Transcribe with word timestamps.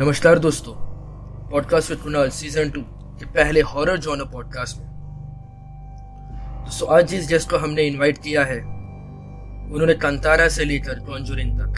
नमस्कार 0.00 0.38
दोस्तों 0.38 0.74
podcast 1.50 1.90
with 1.90 1.98
Kunal 1.98 2.28
season 2.28 2.70
two 2.70 2.80
के 3.18 3.26
पहले 3.26 3.60
हॉरर 3.60 3.96
जॉनर 3.96 4.24
पॉडकास्ट 4.24 4.78
में। 4.78 4.86
दोस्तों, 6.64 6.96
आज 6.96 7.08
जिस 7.08 7.28
गेस्ट 7.28 7.50
को 7.50 7.56
हमने 7.56 7.82
इनवाइट 7.82 8.18
किया 8.18 8.44
है। 8.44 8.58
उन्होंने 9.72 9.94
कंतारा 9.94 10.48
से 10.48 10.64
लेकर 10.64 10.98
कॉन्जूरिंग 10.98 11.60
तक 11.60 11.74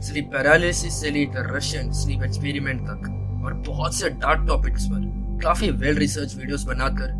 स्लीप 0.00 0.30
पैरालिसिस 0.32 1.00
से 1.00 1.10
लेकर 1.10 1.56
रशियन 1.56 1.92
स्लीप 1.92 2.22
एक्सपेरिमेंट 2.22 2.80
तक 2.80 3.08
और 3.44 3.52
बहुत 3.52 3.94
से 3.94 4.10
डार्क 4.10 4.48
टॉपिक्स 4.48 4.86
पर 4.86 5.40
काफ़ी 5.44 5.70
वेल 5.70 5.96
रिसर्च 5.96 6.34
वीडियोस 6.34 6.64
बनाकर 6.64 7.10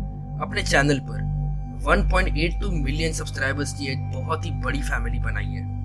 अपने 0.41 0.63
चैनल 0.63 0.99
पर 0.99 1.19
1.82 1.89 2.71
मिलियन 2.71 3.13
सब्सक्राइबर्स 3.13 3.73
की 3.73 3.87
एक 3.87 4.11
बहुत 4.11 4.45
ही 4.45 4.51
बड़ी 4.51 4.81
फैमिली 4.81 5.19
बनाई 5.19 5.45
है। 5.45 5.80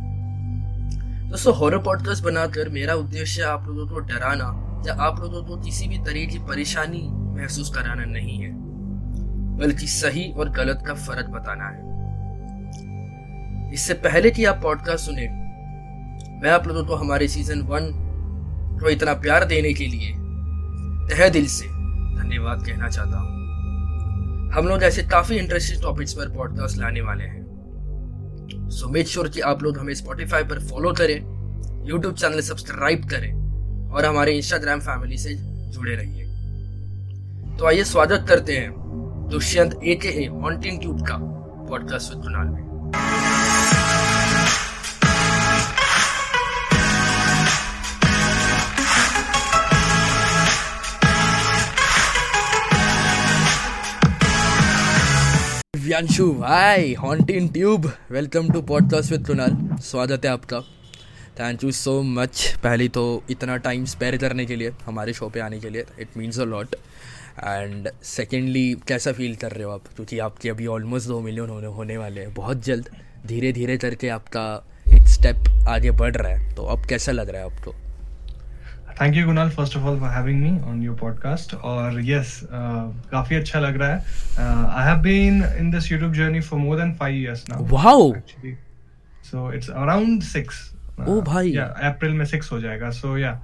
दोस्तों 1.27 1.55
हॉरर 1.57 1.79
पॉडकास्ट 1.79 2.25
बनाकर 2.25 2.69
मेरा 2.69 2.95
उद्देश्य 2.95 3.43
आप 3.43 3.65
लोगों 3.67 3.87
को 3.87 4.01
डराना 4.01 4.45
या 4.87 4.95
आप 4.95 5.21
लोगों 5.21 5.43
को 5.45 5.57
किसी 5.57 5.87
भी 5.89 5.99
तरह 5.99 6.27
की 6.27 6.39
परेशानी 6.39 7.01
महसूस 7.11 7.71
कराना 7.75 8.05
नहीं 8.05 8.39
है, 8.39 8.51
बल्कि 9.59 9.87
सही 9.87 10.31
और 10.33 10.49
गलत 10.49 10.85
का 10.87 10.95
फ़र्क 10.95 11.31
बताना 11.31 11.69
है। 11.69 11.79
इससे 13.75 13.95
पहले 13.95 14.31
कि 14.31 14.45
आप 14.45 14.61
पॉडकास्ट 14.63 15.07
सुने, 15.07 15.27
मैं 16.43 16.51
आप 16.51 16.67
लोगों 16.67 16.85
को 16.85 16.95
हमारे 16.95 17.29
सीज़न 17.29 17.63
वन 17.63 17.91
को 18.83 18.91
इतना 18.91 19.15
प्यार 19.15 19.45
देने 19.45 19.73
के 19.75 19.87
लिए 19.87 20.13
तह 21.11 21.29
दिल 21.29 21.47
से 21.47 21.67
धन्यवाद 22.23 22.67
कहना 22.67 22.89
चाहता 22.89 23.19
हूँ। 23.19 24.51
हम 24.53 24.69
लोग 24.69 24.83
ऐसे 24.83 25.03
काफ़ी 25.03 25.37
इंटरेस्टिंग 25.37 25.83
टॉपिक्स 25.83 26.13
पर 26.13 26.29
पॉडकास्ट 26.29 26.79
लाने 26.79 27.01
वाले 27.01 27.25
हैं। 27.25 27.46
सो 28.71 28.89
मेक 28.89 29.09
श्योर 29.09 29.29
कि 29.29 29.41
आप 29.41 29.63
लोग 29.63 29.79
हमें 29.79 29.95
स्पॉटिफाई 29.95 30.43
पर 30.43 30.59
फॉलो 30.61 30.93
करें 30.93 31.17
यूट्यूब 31.87 32.15
चैनल 32.15 32.41
सब्सक्राइब 32.41 33.09
करें 33.09 33.33
और 33.91 34.05
हमारे 34.05 34.33
इंस्टाग्राम 34.33 34.81
फैमिली 34.81 35.19
से 35.19 35.35
जुड़े 35.73 35.95
रहिए। 35.97 36.25
तो 37.57 37.67
आइए 37.67 37.85
स्वागत 37.85 38.27
करते 38.29 38.53
हैं 38.53 38.75
Dushyant 39.31 39.81
A 39.85 39.95
K 39.95 40.09
A 40.09 40.27
haunting 40.27 40.81
tube 40.81 41.07
का 41.07 41.17
पॉडकास्ट 41.69 42.15
विद 42.15 42.23
कुणाल 42.23 42.47
में। 42.47 43.16
दिव्यांशु, 55.87 56.25
भाई 56.33 56.95
haunting 56.95 57.47
tube 57.49 57.85
welcome 58.11 58.49
to 58.53 58.61
podcast 58.63 59.11
with 59.13 59.27
Kunal 59.27 59.53
स्वागत 59.81 60.25
है 60.25 60.31
आपका. 60.31 60.59
थैंक 61.39 61.65
यू 61.65 61.71
सो 61.73 62.03
मच 62.03 62.43
पहली 62.63 62.89
तो 62.89 63.05
इतना 63.31 63.57
टाइम 63.57 63.85
स्पेयर 63.85 64.17
करने 64.17 64.47
के 64.47 64.57
लिए, 64.57 64.73
हमारे 64.87 65.13
शो 65.13 65.29
पे 65.29 65.41
आने 65.41 65.61
के 65.61 65.71
लिए 65.71 65.85
it 66.01 66.17
means 66.17 66.41
a 66.41 66.45
lot 66.45 66.75
and 66.75 67.89
secondly 68.05 68.77
कैसा 68.89 69.13
फील 69.13 69.37
कर 69.37 69.53
रहे 69.53 69.65
हो 69.65 69.71
आप? 69.71 69.85
क्योंकि 69.97 70.19
आपके 70.19 70.51
अभी 70.51 70.67
ऑलमोस्ट 70.67 71.09
दो 71.09 71.21
मिलियन 71.21 71.49
होने 71.49 71.67
होने 71.67 71.97
वाले 71.97 72.21
हैं. 72.21 72.35
बहुत 72.35 72.65
जल्द 72.65 72.91
धीरे 73.27 73.53
धीरे 73.53 73.79
करके 73.79 74.09
आपका 74.09 74.47
एक 74.89 75.09
स्टेप 75.09 75.69
आगे 75.69 75.91
बढ़ 75.91 76.17
रहा 76.17 76.33
है. 76.33 76.55
तो 76.55 76.67
अब 76.67 76.87
कैसा 76.87 77.13
लग 77.13 77.31
रहा 77.31 77.43
है 77.43 77.55
आपको? 77.55 77.75
Thank 79.01 79.17
you 79.17 79.25
Kunal 79.27 79.51
first 79.51 79.77
of 79.77 79.85
all 79.85 79.99
for 80.01 80.09
having 80.09 80.43
me 80.43 80.51
on 80.71 80.83
your 80.83 80.97
podcast 80.97 81.55
और 81.55 82.01
यस 82.05 82.41
uh, 82.43 83.11
काफ़ी 83.11 83.37
अच्छा 83.37 83.61
लग 83.61 83.77
रहा 83.81 83.89
है। 83.89 83.99
I 84.69 84.87
have 84.87 84.97
been 85.03 85.43
in 85.59 85.71
this 85.71 85.91
YouTube 85.93 86.13
journey 86.15 86.41
for 86.41 86.61
more 86.61 86.77
than 86.77 86.97
5 87.03 87.11
years 87.15 87.45
now 87.51 87.67
wow 87.67 88.13
so 89.31 89.53
it's 89.53 89.71
around 89.71 90.23
6 90.23 91.09
ओ 91.09 91.21
भाई 91.23 91.53
या 91.53 91.65
अप्रैल 91.91 92.13
में 92.13 92.25
6 92.27 92.53
हो 92.53 92.61
जाएगा. 92.61 92.91
So 92.91 93.17
yeah 93.19 93.39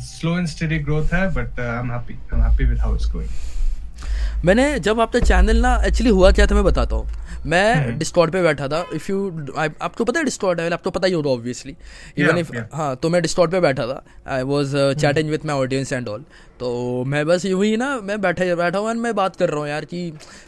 slow 0.00 0.38
and 0.38 0.46
steady 0.46 0.78
growth 0.78 1.14
है 1.14 1.28
but 1.34 1.60
I 1.60 1.78
am 1.78 1.92
happy 1.92 2.14
I 2.14 2.38
am 2.38 2.44
happy 2.44 2.64
with 2.64 2.78
how 2.80 2.94
it's 2.94 3.10
going 3.12 4.44
मैंने 4.44 4.78
जब 4.80 5.00
आपका 5.00 5.20
चैनल 5.20 5.60
ना 5.60 5.74
एक्चुअली 5.86 6.10
हुआ 6.10 6.30
क्या 6.32 6.46
था 6.46 6.54
मैं 6.54 6.64
बताता 6.64 6.96
हूँ। 6.96 7.06
मैं 7.48 7.98
डिस्कॉर्ड 7.98 8.32
पे 8.32 8.42
बैठा 8.42 8.68
था। 8.68 8.84
इफ़ 8.94 9.10
यू 9.10 9.18
आपको 9.58 10.04
पता 10.04 10.18
है 10.18 10.24
डिस्कॉर्ड 10.24 10.60
है 10.60 10.70
आपको 10.72 10.90
पता 10.90 11.06
ही 11.06 11.12
होगा 11.12 11.30
ऑब्वियसली 11.30 11.74
इवन 12.18 12.38
इफ़ 12.38 12.52
हाँ 12.74 12.94
तो 12.96 13.08
मैं 13.08 13.22
डिस्कॉर्ड 13.22 13.50
पे 13.50 13.60
बैठा 13.60 13.86
था। 13.86 14.02
I 14.28 14.42
was 14.44 14.76
chatting 15.00 15.30
with 15.30 15.46
my 15.46 15.56
audience 15.56 15.92
and 15.92 16.08
all 16.08 16.24
तो 16.60 17.04
मैं 17.06 17.24
बस 17.26 17.44
यूँ 17.44 17.64
ही 17.64 17.76
ना 17.76 17.88
मैं 18.02 18.20
बैठा 18.20 18.54
बैठा 18.54 18.78
हुआ 18.78 18.92
मैं 18.94 19.14
बात 19.14 19.36
कर 19.36 19.50
रहा 19.50 19.60
हूँ 19.60 19.68
यार 19.68 19.84
कि 19.84 20.00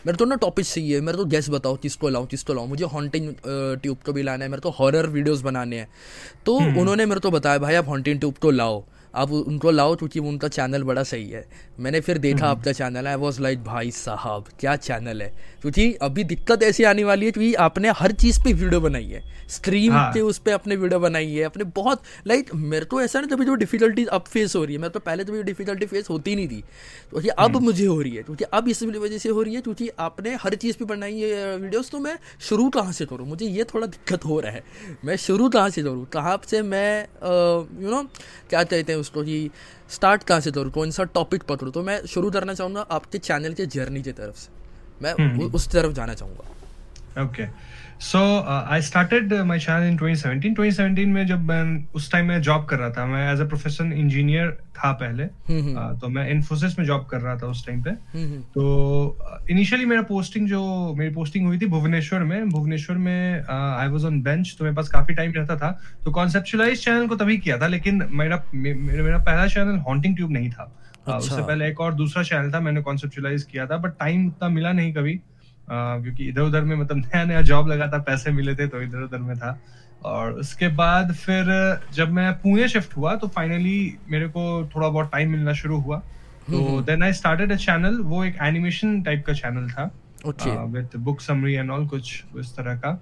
मेरे 0.07 0.17
तो 0.17 0.25
ना 0.25 0.37
टॉपिक 0.37 0.67
चाहिए। 0.67 1.01
मेरे 1.01 1.19
तो 1.19 1.25
गैस 1.27 1.51
बताओ 1.51 1.77
किसको 1.83 2.09
लाऊँ 2.09 2.27
किसको 2.27 2.55
लाऊँ 2.55 2.69
मुझे 2.69 2.85
हॉन्टिंग 2.87 3.33
ट्यूब 3.47 3.99
को 4.07 4.13
भी 4.13 4.23
लाना 4.23 4.45
है। 4.45 4.51
मेरे 4.51 4.61
को 4.61 4.71
हॉरर 4.79 5.07
वीडियोज़ 5.09 5.45
बनाने 5.45 5.77
हैं। 5.77 5.89
तो 6.47 6.57
उन्होंने 6.57 7.07
मेरे 7.07 7.21
को 7.21 7.31
बताया 7.31 7.59
भाई 7.59 7.75
आप 7.75 7.89
हॉन्टिंग 7.89 8.21
ट्यूब 8.21 8.35
को 8.43 8.51
लाओ। 8.53 8.83
आप 9.15 9.31
उनको 9.33 9.71
लाओ 9.71 9.95
क्योंकि 9.97 10.19
उनका 10.21 10.49
चैनल 10.49 10.83
बड़ा 10.83 11.03
सही 11.03 11.29
है। 11.31 11.45
मैंने 11.81 12.01
फिर 12.01 12.19
देखा 12.19 12.47
आपका 12.47 12.73
चैनल 12.73 13.07
आई 13.07 13.15
वॉज़ 13.17 13.41
लाइक 13.43 13.63
भाई 13.65 13.91
साहब 13.91 14.45
क्या 14.61 14.77
चैनल 14.79 15.23
है? 15.23 15.33
क्योंकि 15.63 15.93
अभी 16.03 16.25
दिक्कत 16.25 16.63
ऐसी 16.63 16.85
आने 16.85 17.05
वाली 17.05 17.27
है 17.27 17.33
क्योंकि 17.33 17.55
आपने 17.61 17.91
हर 17.91 18.13
चीज़ 18.15 18.41
पे 18.45 18.53
वीडियो 18.53 18.81
बनाई 18.81 19.07
है। 19.07 19.23
स्ट्रीम 19.51 19.93
हाँ. 19.93 20.13
के 20.13 20.21
उस 20.21 20.39
पर 20.39 20.53
अपने 20.53 20.77
वीडियो 20.77 21.01
बनाई 21.01 21.33
है 21.33 21.45
अपने 21.45 21.65
बहुत 21.77 22.03
लाइक 22.27 22.55
मेरे 22.55 22.85
तो 22.85 23.01
ऐसा 23.03 23.21
ना 23.21 23.27
जब 23.27 23.43
जो 23.45 23.55
डिफिकल्टी 23.55 24.05
अब 24.07 24.25
फेस 24.29 24.55
हो 24.57 24.65
रही 24.65 24.75
है 24.75 24.81
मैं 24.81 24.91
तो 24.91 25.01
पहले 25.01 25.25
तो 25.25 25.43
डिफिकल्टी 25.43 25.87
फेस 25.87 26.11
होती 26.11 26.35
नहीं 26.37 26.49
थी। 26.49 26.61
क्योंकि 27.11 27.29
अब 27.29 27.57
मुझे 27.63 27.87
हो 27.87 28.01
रही 28.01 28.15
है 28.17 28.23
क्योंकि 28.23 28.45
अब 28.45 28.69
इस 28.69 28.83
वजह 28.83 29.19
से 29.19 29.29
हो 29.29 29.43
रही 29.43 29.55
है 29.55 29.61
क्योंकि 29.61 29.89
आपने 29.99 30.35
हर 30.35 30.55
चीज़ 30.55 30.77
पे 30.77 30.85
बनाई 30.85 31.21
है 31.21 31.57
वीडियोस 31.57 31.91
तो 31.91 31.99
मैं 31.99 32.17
शुरू 32.41 32.69
कहाँ 32.71 32.93
से 32.93 33.07
करूँ? 33.07 33.27
मुझे 33.27 33.47
ये 33.47 33.65
थोड़ा 33.65 33.87
दिक्कत 33.87 34.25
हो 34.25 34.41
रहा 34.41 34.53
है। 34.53 34.63
मैं 35.05 35.17
शुरू 35.17 35.49
कहाँ 35.49 35.71
से 35.71 35.83
करूँ? 35.83 36.05
कहाँ 36.13 36.41
से 36.51 36.63
मैं 36.63 37.03
यू 37.83 37.91
नो 37.91 38.03
क्या 38.51 38.63
कहते 38.63 38.93
हैं 38.93 39.00
उसको 39.01 39.23
कि 39.23 39.51
स्टार्ट 39.91 40.23
कहाँ 40.23 40.41
से 40.41 40.51
करूँ 40.51 40.71
कौन 40.71 40.91
सा 40.91 41.05
टॉपिक 41.05 41.43
पकड़ूँ? 41.43 41.73
तो 41.73 41.83
मैं 41.83 42.01
शुरू 42.07 42.31
करना 42.31 42.55
चाहूँगा 42.55 42.81
आपके 42.91 43.19
चैनल 43.19 43.55
के 43.55 43.67
जर्नी 43.67 44.03
की 44.03 44.13
तरफ़ 44.13 44.37
से। 44.37 44.49
मैं 45.03 45.13
उस 45.51 45.69
तरफ़ 45.69 45.93
जाना 45.93 46.15
चाहूँगा। 46.15 47.25
Okay 47.25 47.45
so 48.01 48.19
I 48.71 48.83
started 48.83 49.33
my 49.33 49.59
channel 49.59 49.87
in 49.87 49.97
2017 49.99 50.55
2017 50.57 51.07
में 51.07 51.27
जब 51.27 51.41
मैं 51.41 51.89
उस 51.95 52.13
टाइम 52.13 52.27
में 52.27 52.43
जॉब 52.43 52.65
कर 52.65 52.79
रहा 52.79 52.91
था 52.91 53.07
मैं 53.07 53.33
एज 53.33 53.41
अ 53.41 53.45
प्रोफेशन 53.45 53.93
इंजीनियर 53.93 54.51
था 54.51 54.93
पहले। 54.93 55.25
uh, 55.25 56.01
तो 56.01 56.09
मैं 56.09 56.31
इन्फोसिस 56.31 56.79
में 56.79 56.87
जॉब 56.87 57.07
कर 57.07 57.21
रहा 57.21 57.37
था 57.37 57.47
उस 57.47 57.67
टाइम 57.67 57.83
पे। 57.83 57.91
तो 58.55 59.47
इनिशियली 59.51 59.85
मेरा 59.85 60.03
पोस्टिंग 60.03 60.49
जो 60.49 60.95
मेरी 60.99 61.15
पोस्टिंग 61.15 61.47
हुई 61.47 61.59
थी 61.59 61.67
भुवनेश्वर 61.67 62.21
में। 62.21 62.49
भुवनेश्वर 62.49 62.97
में 62.97 63.45
आई 63.51 63.89
वाज 63.89 64.05
ऑन 64.05 64.23
बेंच 64.23 64.57
तो 64.59 64.65
मेरे 64.65 64.77
पास 64.77 64.89
काफ़ी 64.89 65.15
टाइम 65.15 65.33
रहता 65.33 65.57
था। 65.57 65.79
तो 66.05 66.11
कॉन्सेप्चुलाइज 66.11 66.85
चैनल 66.85 67.07
को 67.07 67.17
तभी 67.17 67.39
किया 67.39 67.59
था 67.59 67.67
लेकिन 67.67 68.09
मेरा 68.13 68.43
मेरा 68.55 69.19
पहला 69.19 69.47
चैनल 69.47 69.79
हॉन्टिंग 69.79 70.17
ट्यूब 70.17 70.33
नहीं 70.33 70.51
था। 70.51 70.73
अच्छा। 71.01 71.17
उससे 71.17 71.43
पहले 71.43 71.69
एक 71.69 71.81
और 71.81 71.95
दूसरा 71.95 72.23
चैनल 72.23 72.53
था 72.53 72.61
मैंने 72.61 72.83
कॉन्सेप्चुलाइज 72.83 73.43
किया 73.43 73.67
था 73.67 73.77
बट 73.77 73.91
टाइम 73.91 74.27
उतना 74.27 74.49
मिला 74.49 74.73
नहीं 74.73 74.93
कभी। 74.95 75.21
क्योंकि 75.71 76.29
इधर 76.29 76.41
उधर 76.43 76.63
में 76.63 76.77
मतलब 76.77 76.97
नया 76.97 77.25
नया 77.25 77.41
जॉब 77.43 77.69
लगा 77.69 77.87
था 77.89 77.99
पैसे 78.03 78.31
मिले 78.33 78.55
थे 78.55 78.67
तो 78.67 78.81
इधर 78.83 79.03
उधर 79.03 79.19
में 79.19 79.37
था। 79.39 79.59
और 80.05 80.33
उसके 80.35 80.69
बाद 80.75 81.13
फिर 81.15 81.45
जब 81.95 82.13
मैं 82.13 82.33
पुणे 82.35 82.69
शिफ्ट 82.69 82.97
हुआ 82.97 83.15
तो 83.17 83.29
फाइनली 83.29 83.97
मेरे 84.11 84.29
को 84.29 84.43
थोड़ा 84.75 84.89
बहुत 84.89 85.11
टाइम 85.13 85.31
मिलना 85.31 85.53
शुरू 85.55 85.79
हुआ। 85.81 85.99
तो 86.51 86.81
then 86.83 87.03
I 87.03 87.13
started 87.13 87.53
a 87.53 87.57
channel 87.57 87.99
वो 88.03 88.25
एक 88.25 88.37
एनिमेशन 88.43 89.03
टाइप 89.03 89.25
का 89.27 89.33
चैनल 89.33 89.69
था। 89.71 89.91
With 90.67 90.97
book 90.97 91.21
summary 91.21 91.55
and 91.55 91.71
all 91.71 91.87
कुछ 91.89 92.23
इस 92.39 92.57
तरह 92.57 92.77
का। 92.77 92.93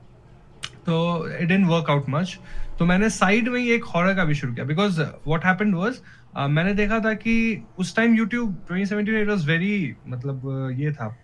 तो 0.86 1.28
it 1.28 1.40
didn't 1.40 1.66
work 1.66 1.90
out 1.90 2.08
much 2.10 2.38
तो 2.78 2.86
मैंने 2.86 3.08
साइड 3.10 3.48
में 3.48 3.60
ही 3.60 3.70
एक 3.72 3.84
हॉरर 3.84 4.14
का 4.14 4.24
भी 4.24 4.34
शुरू 4.34 4.52
किया। 4.54 4.64
Because 4.66 5.00
what 5.26 5.44
happened 5.44 5.74
was 5.74 6.00
Uh, 6.38 6.46
मैंने 6.46 6.74
देखा 6.74 7.00
था 7.00 7.14
कि 7.14 7.66
उस 7.78 7.96
time 7.96 8.14
YouTube 8.14 8.66
2017 8.66 9.08
it 9.08 9.28
was 9.28 9.46
very 9.46 9.94
मतलब 10.08 10.68
ये 10.76 10.92
था 10.92 11.18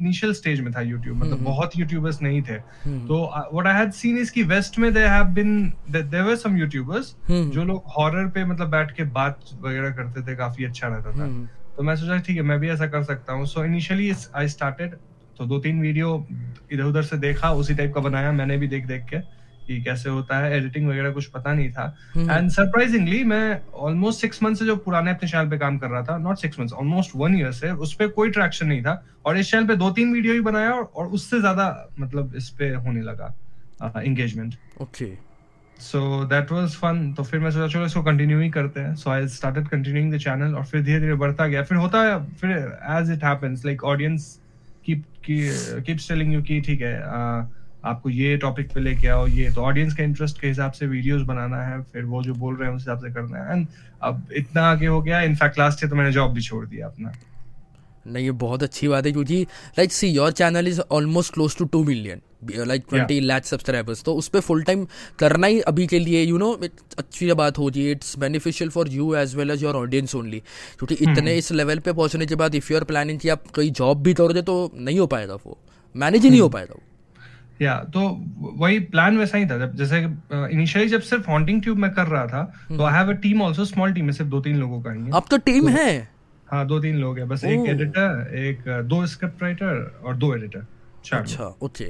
इनिशियल 0.00 0.32
uh, 0.32 0.38
स्टेज 0.38 0.60
में 0.60 0.72
था 0.72 0.80
YouTube 0.80 1.14
मतलब. 1.14 1.38
बहुत 1.38 1.70
YouTubers 1.76 2.22
नहीं 2.22 2.42
थे. 2.42 2.54
तो 2.88 3.32
what 3.52 3.66
I 3.66 3.74
had 3.74 3.90
seen 3.90 4.18
is 4.18 4.32
कि 4.32 4.42
वेस्ट 4.42 4.78
में 4.78 4.94
they 4.94 5.00
have 5.00 5.24
been 5.24 5.72
there 5.90 6.22
were 6.22 6.36
some 6.36 6.58
hmm. 6.58 7.50
जो 7.50 7.64
लोग 7.64 7.82
हॉरर 7.98 8.28
पे 8.28 8.44
मतलब 8.44 8.70
बैठ 8.70 8.92
के 8.92 9.04
बात 9.04 9.40
वगैरह 9.60 9.90
करते 9.90 10.32
थे 10.32 10.36
काफ़ी 10.36 10.64
अच्छा 10.64 10.88
रहता 10.88 11.12
था. 11.12 11.50
तो 11.76 11.82
मैं 11.82 11.96
सोचा 11.96 12.18
ठीक 12.18 12.36
है 12.36 12.42
मैं 12.42 12.60
भी 12.60 12.68
ऐसा 12.68 12.86
कर 12.86 13.02
सकता 13.02 13.32
हूँ 13.32 13.46
सो 13.46 13.64
इनिशियली 13.64 14.12
आई 14.34 14.48
स्टार्टेड 14.48 14.94
तो 15.38 15.46
दो 15.46 15.58
तीन 15.58 15.80
वीडियो 15.80 16.26
इधर 16.72 16.84
उधर 16.84 17.02
से 17.02 17.16
देखा 17.16 17.50
उसी 17.50 17.74
टाइप 17.74 17.94
का 17.94 18.00
बनाया 18.00 18.32
मैंने 18.32 18.56
भी 18.56 18.68
देख 18.68 18.86
देख 18.86 19.04
के 19.04 19.39
कि 19.70 19.80
कैसे 19.82 20.10
होता 20.10 20.38
है 20.38 20.56
एडिटिंग 20.56 20.88
वगैरह 20.88 21.10
कुछ 21.12 21.26
पता 21.30 21.52
नहीं 21.54 21.70
था। 21.72 21.84
And 22.16 22.30
hmm. 22.30 22.48
सरप्राइजिंगली 22.50 23.22
मैं 23.24 23.60
ऑलमोस्ट 23.78 24.20
सिक्स 24.20 24.42
मंथ 24.42 24.54
से 24.56 24.64
जो 24.66 24.76
पुराने 24.86 25.10
अपने 25.10 25.28
चैनल 25.28 25.50
पे 25.50 25.58
काम 25.58 25.78
कर 25.78 25.88
रहा 25.88 26.02
था 26.04 26.16
not 26.18 26.38
six 26.38 26.60
month 26.60 26.72
almost 26.74 27.16
one 27.16 27.38
year 27.38 27.52
से 27.52 27.70
उस 27.86 27.94
पर 27.94 28.08
कोई 28.18 28.30
ट्रैक्शन 28.30 28.66
नहीं 28.66 28.82
था। 28.82 29.02
और 29.26 29.38
इस 29.38 29.50
चैनल 29.50 29.66
पे 29.66 29.76
दो 29.76 29.90
तीन 29.92 30.12
वीडियो 30.12 30.34
ही 30.34 30.40
बनाया 30.40 30.70
और, 30.72 30.82
और 30.84 31.06
उससे 31.08 31.40
ज़्यादा 31.40 31.88
मतलब 32.00 32.34
इस 32.36 32.48
पे 32.58 32.70
होने 32.76 33.02
लगा 33.02 33.34
engagement 33.96 34.54
okay 34.82 35.12
so 35.78 36.24
that 36.26 36.50
was 36.52 36.74
fun 36.76 37.12
तो 37.16 37.22
फिर 37.24 37.40
मैं 37.40 37.50
सोचा 37.50 37.66
चलो 37.68 37.86
इसको 37.86 38.02
कंटिन्यू 38.02 38.40
ही 38.40 38.48
करते 38.50 38.80
हैं। 38.80 38.94
So 38.96 39.10
I 39.10 39.28
started 39.30 39.68
continuing 39.68 40.12
the 40.14 40.18
channel 40.20 40.54
और 40.54 40.64
फिर 40.64 40.82
धीरे 40.82 41.00
धीरे 41.00 41.14
बढ़ता 41.22 41.46
गया। 41.46 41.62
फिर 41.62 41.78
होता 41.78 42.02
है 42.02 42.18
फिर 42.32 42.50
as 42.98 43.10
it 43.12 43.24
happens 43.24 43.64
like 43.66 43.84
audience 43.84 44.38
keep 44.86 45.04
keeps 45.26 46.08
telling 46.08 46.32
you 46.34 46.42
कि 46.42 46.60
ठीक 46.60 46.82
है 46.82 46.94
uh, 46.98 47.40
आपको 47.84 48.10
ये 48.10 48.36
टॉपिक 48.36 48.72
पे 48.72 48.80
लेके 48.80 49.08
आओ 49.08 49.26
ये 49.26 49.50
तो 49.50 49.60
ऑडियंस 49.60 49.94
के 49.94 50.02
इंटरेस्ट 50.02 50.40
के 50.40 50.48
हिसाब 50.48 50.72
से 50.72 50.86
वीडियोस 50.86 51.22
बनाना 51.22 51.62
है 51.62 51.82
फिर 51.82 52.04
वो 52.04 52.22
जो 52.22 52.34
बोल 52.34 52.56
रहे 52.56 52.68
हैं 52.68 52.76
उस 52.76 52.82
हिसाब 52.82 52.98
से 52.98 53.14
करना 53.14 53.38
है। 53.38 53.52
एंड 53.52 53.66
अब 54.02 54.26
इतना 54.36 54.62
आगे 54.62 54.86
हो 54.86 55.02
गया 55.02 55.20
इनफैक्ट 55.20 55.58
लास्ट 55.58 55.84
ईयर 55.84 55.90
तो 55.90 55.96
मैंने 55.96 56.12
जॉब 56.12 56.32
भी 56.32 56.40
छोड़ 56.40 56.66
दिया 56.66 56.86
अपना। 56.86 57.12
नहीं 58.06 58.24
ये 58.24 58.30
बहुत 58.30 58.62
अच्छी 58.62 58.88
बात 58.88 59.06
है 59.06 59.12
क्योंकि 59.12 59.42
like 59.78 59.92
see 59.92 60.08
your 60.08 60.32
channel 60.32 60.68
is 60.68 60.80
almost 60.80 61.34
close 61.34 61.56
to 61.56 61.64
two 61.64 61.84
million 61.84 62.20
like 62.66 62.84
twenty 62.90 63.20
lakh 63.20 63.44
subscribers 63.44 64.02
तो 64.02 64.14
उस 64.14 64.28
पर 64.28 64.40
फुल 64.40 64.62
टाइम 64.62 64.86
करना 65.18 65.46
ही 65.46 65.60
अभी 65.60 65.86
के 65.86 65.98
लिए 65.98 66.22
यू 66.22 66.38
नो 66.38 66.52
अच्छी 66.98 67.32
बात 67.32 67.58
हो 67.58 67.70
जी 67.70 67.90
it's 67.90 68.18
beneficial 68.18 68.70
for 68.70 68.88
you 68.88 69.14
as 69.14 69.34
well 69.34 69.50
as 69.50 69.62
your 69.62 69.74
audience 69.74 70.14
only 70.14 70.40
क्योंकि 70.78 70.94
hmm. 70.94 71.10
इतने 71.10 71.34
इस 71.34 71.52
लेवल 71.52 71.78
पे 71.78 71.92
पहुँचने 71.92 72.26
के 72.26 72.34
बाद 72.34 72.54
इफ़ 72.54 72.72
यू 72.72 72.78
आर 72.78 72.84
प्लानिंग 72.84 73.18
कि 73.18 73.28
आप 73.28 73.46
कोई 73.54 73.70
जॉब 73.70 74.02
भी 74.02 74.14
तोड़ 74.14 74.32
दे 74.32 74.42
तो 74.42 74.72
नहीं 74.74 74.98
हो 74.98 75.06
पाएगा 75.06 75.34
वो 75.34 75.58
मैनेज 75.96 76.22
ही 76.22 76.30
नहीं 76.30 76.40
हो 76.40 76.46
hmm. 76.46 76.54
पाएगा 76.54 76.74
वो। 76.74 76.82
या 77.62 77.74
तो 77.94 78.00
वही 78.58 78.78
प्लान 78.92 79.18
वैसा 79.18 79.38
ही 79.38 79.46
था। 79.46 79.58
जब 79.58 79.74
जैसे 79.76 79.98
इनिशियली 80.52 80.88
जब 80.88 81.00
सिर्फ़ 81.02 81.28
हॉन्टिंग 81.30 81.62
ट्यूब 81.62 81.78
में 81.78 81.90
कर 81.94 82.06
रहा 82.06 82.26
था 82.26 82.42
तो 82.68 82.82
I 82.82 82.94
have 82.94 83.10
a 83.10 83.16
team 83.22 83.42
also 83.42 83.64
small 83.64 83.92
team 83.92 84.06
है 84.06 84.12
सिर्फ़ 84.12 84.30
दो 84.30 84.40
तीन 84.40 84.56
लोगों 84.56 84.80
का 84.82 84.92
ही 84.92 85.02
है। 85.02 85.10
अब 85.14 85.24
तो 85.30 85.38
टीम 85.48 85.64
तो, 85.64 85.76
है। 85.76 86.08
हाँ 86.46 86.66
दो 86.66 86.78
तीन 86.80 86.96
लोग 86.96 87.18
हैं। 87.18 87.28
बस 87.28 87.44
एक 87.44 87.68
एडिटर 87.68 88.34
एक 88.38 88.68
दो 88.88 89.04
स्क्रिप्ट 89.06 89.42
राइटर 89.42 90.00
और 90.04 90.16
दो 90.16 90.34
एडिटर 90.36 90.64
चार 91.04 91.20
अच्छा 91.20 91.44
ओके 91.62 91.84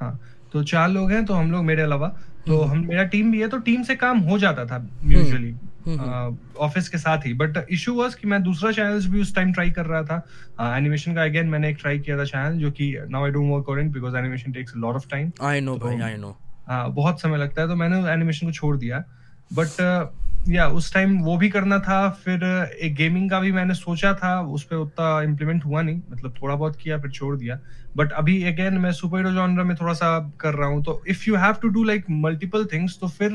हाँ 0.00 0.18
तो 0.52 0.62
चार 0.64 0.88
लोग 0.88 1.10
हैं 1.12 1.24
तो 1.24 1.34
हम 1.34 1.50
लोग 1.52 1.64
मेरे 1.64 1.82
अलावा 1.82 2.08
तो 2.46 2.60
हम्म। 2.60 2.70
हम 2.70 2.86
मेरा 2.88 3.02
टीम 3.04 3.32
भी 3.32 3.40
है 3.40 3.48
तो 3.48 3.58
टीम 3.60 3.82
से 3.82 3.94
काम 3.96 4.18
हो 4.28 4.38
जाता 4.38 4.64
था 4.66 4.76
यूजुअली 5.04 5.50
हम्म। 5.50 5.67
ऑफ़िस 5.86 5.98
हम्म, 5.98 6.90
के 6.92 6.98
साथ 6.98 7.26
ही। 7.26 7.32
बट 7.34 7.66
इशू 7.70 7.94
वॉज़ 7.94 8.16
कि 8.16 8.26
मैं 8.26 8.42
दूसरा 8.42 8.72
चैनल 8.72 9.06
भी 9.06 9.20
उस 9.20 9.34
टाइम 9.34 9.52
ट्राई 9.52 9.70
कर 9.70 9.86
रहा 9.86 10.02
था। 10.02 10.76
एनिमेशन 10.76 11.14
का 11.14 11.22
अगेन 11.22 11.46
मैंने 11.46 11.70
एक 11.70 11.76
ट्राई 11.80 11.98
किया 11.98 12.18
था 12.18 12.24
चैनल 12.24 12.58
जो 12.58 12.70
कि 12.70 12.96
now 13.10 13.24
I 13.24 13.30
don't 13.30 13.52
work 13.52 13.68
on 13.68 13.80
it 13.80 13.92
because 13.92 14.16
animation 14.16 14.52
takes 14.52 14.72
a 14.76 14.78
lot 14.78 14.94
of 14.94 15.08
time 15.10 15.32
I 15.42 15.60
know 15.60 15.76
भाई 15.76 16.00
आई 16.00 16.16
नो 16.16 16.36
बहुत 16.70 17.20
समय 17.20 17.38
लगता 17.38 17.62
है 17.62 17.68
तो 17.68 17.76
मैंने 17.76 17.98
एनिमेशन 18.12 18.46
को 18.46 18.52
छोड़ 18.52 18.76
दिया। 18.76 19.04
बट 19.50 20.14
या 20.48 20.66
उस 20.68 20.92
टाइम 20.94 21.18
वो 21.22 21.36
भी 21.36 21.48
करना 21.50 21.78
था 21.78 22.08
फिर 22.24 22.44
एक 22.82 22.94
गेमिंग 22.94 23.30
का 23.30 23.38
भी 23.40 23.50
मैंने 23.52 23.74
सोचा 23.74 24.12
था 24.14 24.40
उस 24.42 24.62
पर 24.64 24.76
उतना 24.76 25.22
इम्प्लीमेंट 25.22 25.64
हुआ 25.64 25.82
नहीं 25.82 26.00
मतलब 26.10 26.34
थोड़ा 26.42 26.54
बहुत 26.54 26.76
किया 26.76 26.98
फिर 26.98 27.10
छोड़ 27.10 27.36
दिया। 27.36 27.58
बट 27.96 28.12
अभी 28.12 28.42
अगेन 28.44 28.74
मैं 28.74 28.92
सुपर 28.92 29.18
हीरो 29.18 29.30
जॉनर 29.32 29.62
में 29.62 29.74
थोड़ा 29.76 29.92
सा 29.92 30.18
कर 30.40 30.54
रहा 30.54 30.68
हूँ 30.68 30.82
तो 30.84 31.02
if 31.08 31.24
you 31.28 31.36
have 31.36 31.54
to 31.62 31.68
do 31.68 31.84
like 31.84 32.04
multiple 32.10 32.64
things 32.72 32.98
तो 33.00 33.08
फिर 33.08 33.30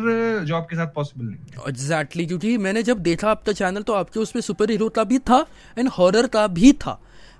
जॉब 0.45 0.63
के 0.63 0.75
साथ 0.75 0.87
पॉसिबल 0.95 1.25
नहीं 1.25 1.67
एग्जैक्टली 1.69 2.23
exactly, 2.23 2.27
क्योंकि 2.27 2.57
मैंने 2.57 2.83
जब 2.83 2.99
देखा 2.99 3.29
आपका 3.31 3.51
चैनल 3.53 3.81
तो 3.81 3.93
आपके 3.93 4.19
उसमें 4.19 4.41
सुपर 4.41 4.71
हीरो 4.71 4.89
का 4.89 5.03
भी 5.03 5.19
था 5.19 5.45
एंड 5.77 5.89
हॉरर 5.89 6.27
का 6.27 6.47
भी 6.47 6.71
था। 6.73 6.99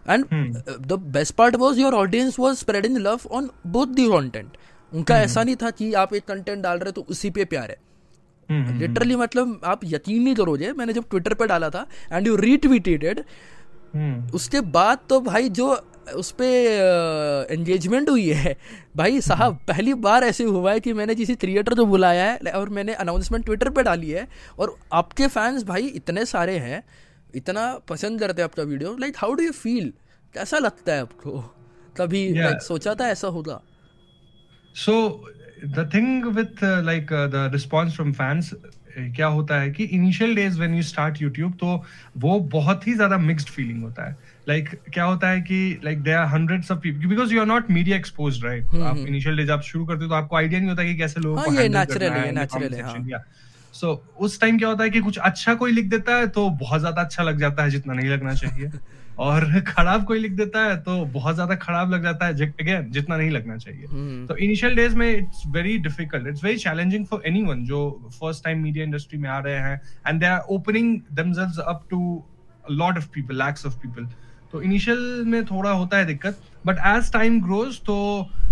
And 0.10 0.26
the 0.88 1.00
best 1.14 1.36
part 1.36 1.56
was 1.56 1.80
your 1.80 1.94
audience 1.94 2.40
was 2.40 2.58
spreading 2.58 2.98
love 2.98 3.20
on 3.32 3.50
both 3.68 3.88
the 3.88 4.08
content 4.08 4.58
उनका 4.92 5.16
hmm. 5.16 5.24
ऐसा 5.24 5.44
नहीं 5.44 5.56
था 5.56 5.70
कि 5.72 5.94
आप 5.94 6.14
एक 6.14 6.26
कंटेंट 6.26 6.64
डाल 6.64 6.80
रहे 6.80 6.92
तो 6.92 7.06
उसी 7.10 7.30
पे 7.30 7.46
प्यार 7.46 7.70
है। 7.70 7.78
लिटरली 8.52 9.16
मतलब 9.16 9.62
आप 9.64 9.80
यकीन 9.84 10.24
नहीं 10.24 10.36
करोगे 10.36 10.74
मैंने 10.74 10.94
जब 10.94 11.10
ट्विटर 11.10 11.34
पे 11.34 11.48
डाला 11.48 11.70
था 11.70 11.88
एंड 12.12 12.28
यू 12.28 12.36
रीट्वीटेड 12.36 13.24
उसके 14.34 14.62
बाद 14.62 15.00
तो 15.10 15.20
भाई 15.20 15.50
जो 15.50 15.86
उस 16.16 16.32
पर 16.32 17.48
एंगेजमेंट 17.52 18.10
हुई 18.10 18.30
है 18.30 18.58
भाई 18.96 19.22
साहब 19.22 19.60
पहली 19.68 19.94
बार 19.94 20.24
ऐसे 20.24 20.44
हुआ 20.44 20.72
है 20.72 20.80
कि 20.80 20.94
मैंने 20.94 21.16
किसी 21.16 21.36
क्रिएटर 21.36 21.76
को 21.76 21.86
बुलाया 21.86 22.32
है 22.32 22.52
और 22.52 22.70
मैंने 22.70 22.94
अनाउंसमेंट 22.94 23.46
ट्विटर 23.46 23.70
पे 23.70 23.84
डाली 23.84 24.10
है 24.10 24.28
और 24.60 24.78
आपके 24.94 25.28
फैंस 25.28 25.64
भाई 25.64 25.86
इतने 25.86 26.26
सारे 26.26 26.58
हैं 26.58 26.84
इतना 27.36 27.78
पसंद 27.78 28.20
करते 28.20 28.42
हैं 28.42 28.44
आपका 28.44 28.64
video 28.64 28.98
like 28.98 29.14
how 29.18 29.34
do 29.34 29.44
you 29.44 29.52
feel 29.52 29.94
कैसा 30.34 30.58
लगता 30.58 30.94
है 30.94 31.02
आपको? 31.02 31.56
कभी 31.98 32.34
yeah. 32.34 32.60
सोचा 32.60 32.96
था 32.96 33.10
ऐसा 33.10 33.28
होगा। 33.28 33.62
So 34.76 35.10
so, 35.10 35.43
the 35.66 35.90
thing 35.94 36.26
with 36.26 36.64
like 36.64 37.06
the 37.06 37.50
response 37.54 37.96
from 37.96 38.12
fans 38.12 38.52
क्या 38.98 39.28
होता 39.28 39.60
है 39.60 39.72
कि 39.72 39.84
initial 39.84 40.36
days 40.36 40.58
when 40.58 40.74
you 40.74 40.82
start 40.82 41.22
YouTube 41.22 41.54
तो 41.54 41.84
वो 42.18 42.40
बहुत 42.40 42.88
ही 42.88 42.94
ज़्यादा 42.94 43.18
मिक्स्ड 43.18 43.50
फीलिंग 43.50 43.84
होता 43.84 44.10
है। 44.10 44.18
लाइक 44.50 44.70
like, 44.70 44.94
क्या 44.94 45.04
होता 45.04 45.30
है 45.30 45.42
कि 45.42 45.80
like 45.84 46.04
there 46.04 46.18
are 46.18 46.26
hundreds 46.26 46.72
of 46.72 46.80
people 46.80 47.08
because 47.08 47.34
you 47.34 47.40
are 47.40 47.46
not 47.46 47.72
media 47.72 47.98
exposed 47.98 48.46
right 48.46 48.66
आप 48.66 48.98
इनिशियल 48.98 49.38
डेज़ 49.38 49.52
आप 49.52 49.62
शुरू 49.62 49.86
करते 49.86 50.04
हो 50.04 50.10
तो 50.10 50.16
आपको 50.16 50.36
आइडिया 50.36 50.60
नहीं 50.60 50.70
होता 50.70 50.84
कि 50.84 50.96
कैसे 50.96 51.20
लोगों 51.20 51.38
हाँ, 51.38 51.46
को 51.46 51.52
नेचुरल 51.52 52.74
है 52.74 53.18
है। 53.18 53.24
सो 53.74 54.16
उस 54.20 54.42
टाइम 54.42 54.58
क्या 54.58 54.68
होता 54.68 54.84
है 54.84 54.90
कि 54.90 55.00
कुछ 55.00 55.18
अच्छा 55.18 55.54
कोई 55.54 55.72
लिख 55.72 55.86
देता 55.86 56.16
है 56.16 56.28
तो 56.28 56.50
बहुत 56.50 56.80
ज़्यादा 56.80 57.02
अच्छा 57.02 57.24
लग 57.24 57.40
जाता 57.40 57.64
है 57.64 57.70
जितना 57.70 57.94
नहीं 57.94 58.10
लगना 58.10 58.34
चाहिए। 58.34 58.72
और 59.20 59.62
खराब 59.68 60.04
कोई 60.06 60.20
लिख 60.20 60.32
देता 60.32 60.60
है 60.60 60.76
तो 60.78 61.04
बहुत 61.14 61.36
ज़्यादा 61.36 61.56
खराब 61.56 61.92
लग 61.92 62.04
जाता 62.04 62.26
है 62.26 62.34
अगेन 62.34 62.90
जितना 62.92 63.18
नहीं 63.18 63.30
लगना 63.32 63.58
चाहिए 63.58 63.86
हम्म। 63.86 64.26
तो 64.28 64.36
इनिशियल 64.38 64.76
डेज़ 64.76 64.96
में 64.96 65.10
it's 65.10 65.44
very 65.48 65.78
difficult 65.80 66.28
it's 66.28 66.44
very 66.44 66.58
challenging 66.58 67.06
for 67.06 67.24
anyone 67.26 67.64
जो 67.66 67.80
फ़र्स्ट 68.12 68.44
टाइम 68.44 68.64
मीडिया 68.64 68.86
इंडस्ट्री 68.86 69.20
में 69.20 69.30
आ 69.30 69.40
रहे 69.40 69.60
हैं 69.60 69.82
and 70.08 70.20
they 70.20 70.26
are 70.26 70.40
opening 70.50 71.00
themselves 71.14 71.60
up 71.60 71.86
to 71.90 72.02
lot 72.72 72.98
of 72.98 73.08
people 73.14 73.38
lakhs 73.38 73.66
of 73.66 73.78
people 73.78 74.08
तो 74.52 74.62
इनिशियल 74.62 75.24
में 75.28 75.44
थोड़ा 75.46 75.70
होता 75.72 75.98
है 75.98 76.06
दिक्कत 76.06 76.42
बट 76.66 76.80
एज 76.88 77.12
टाइम 77.12 77.42
ग्रोज 77.42 77.80
तो 77.82 77.96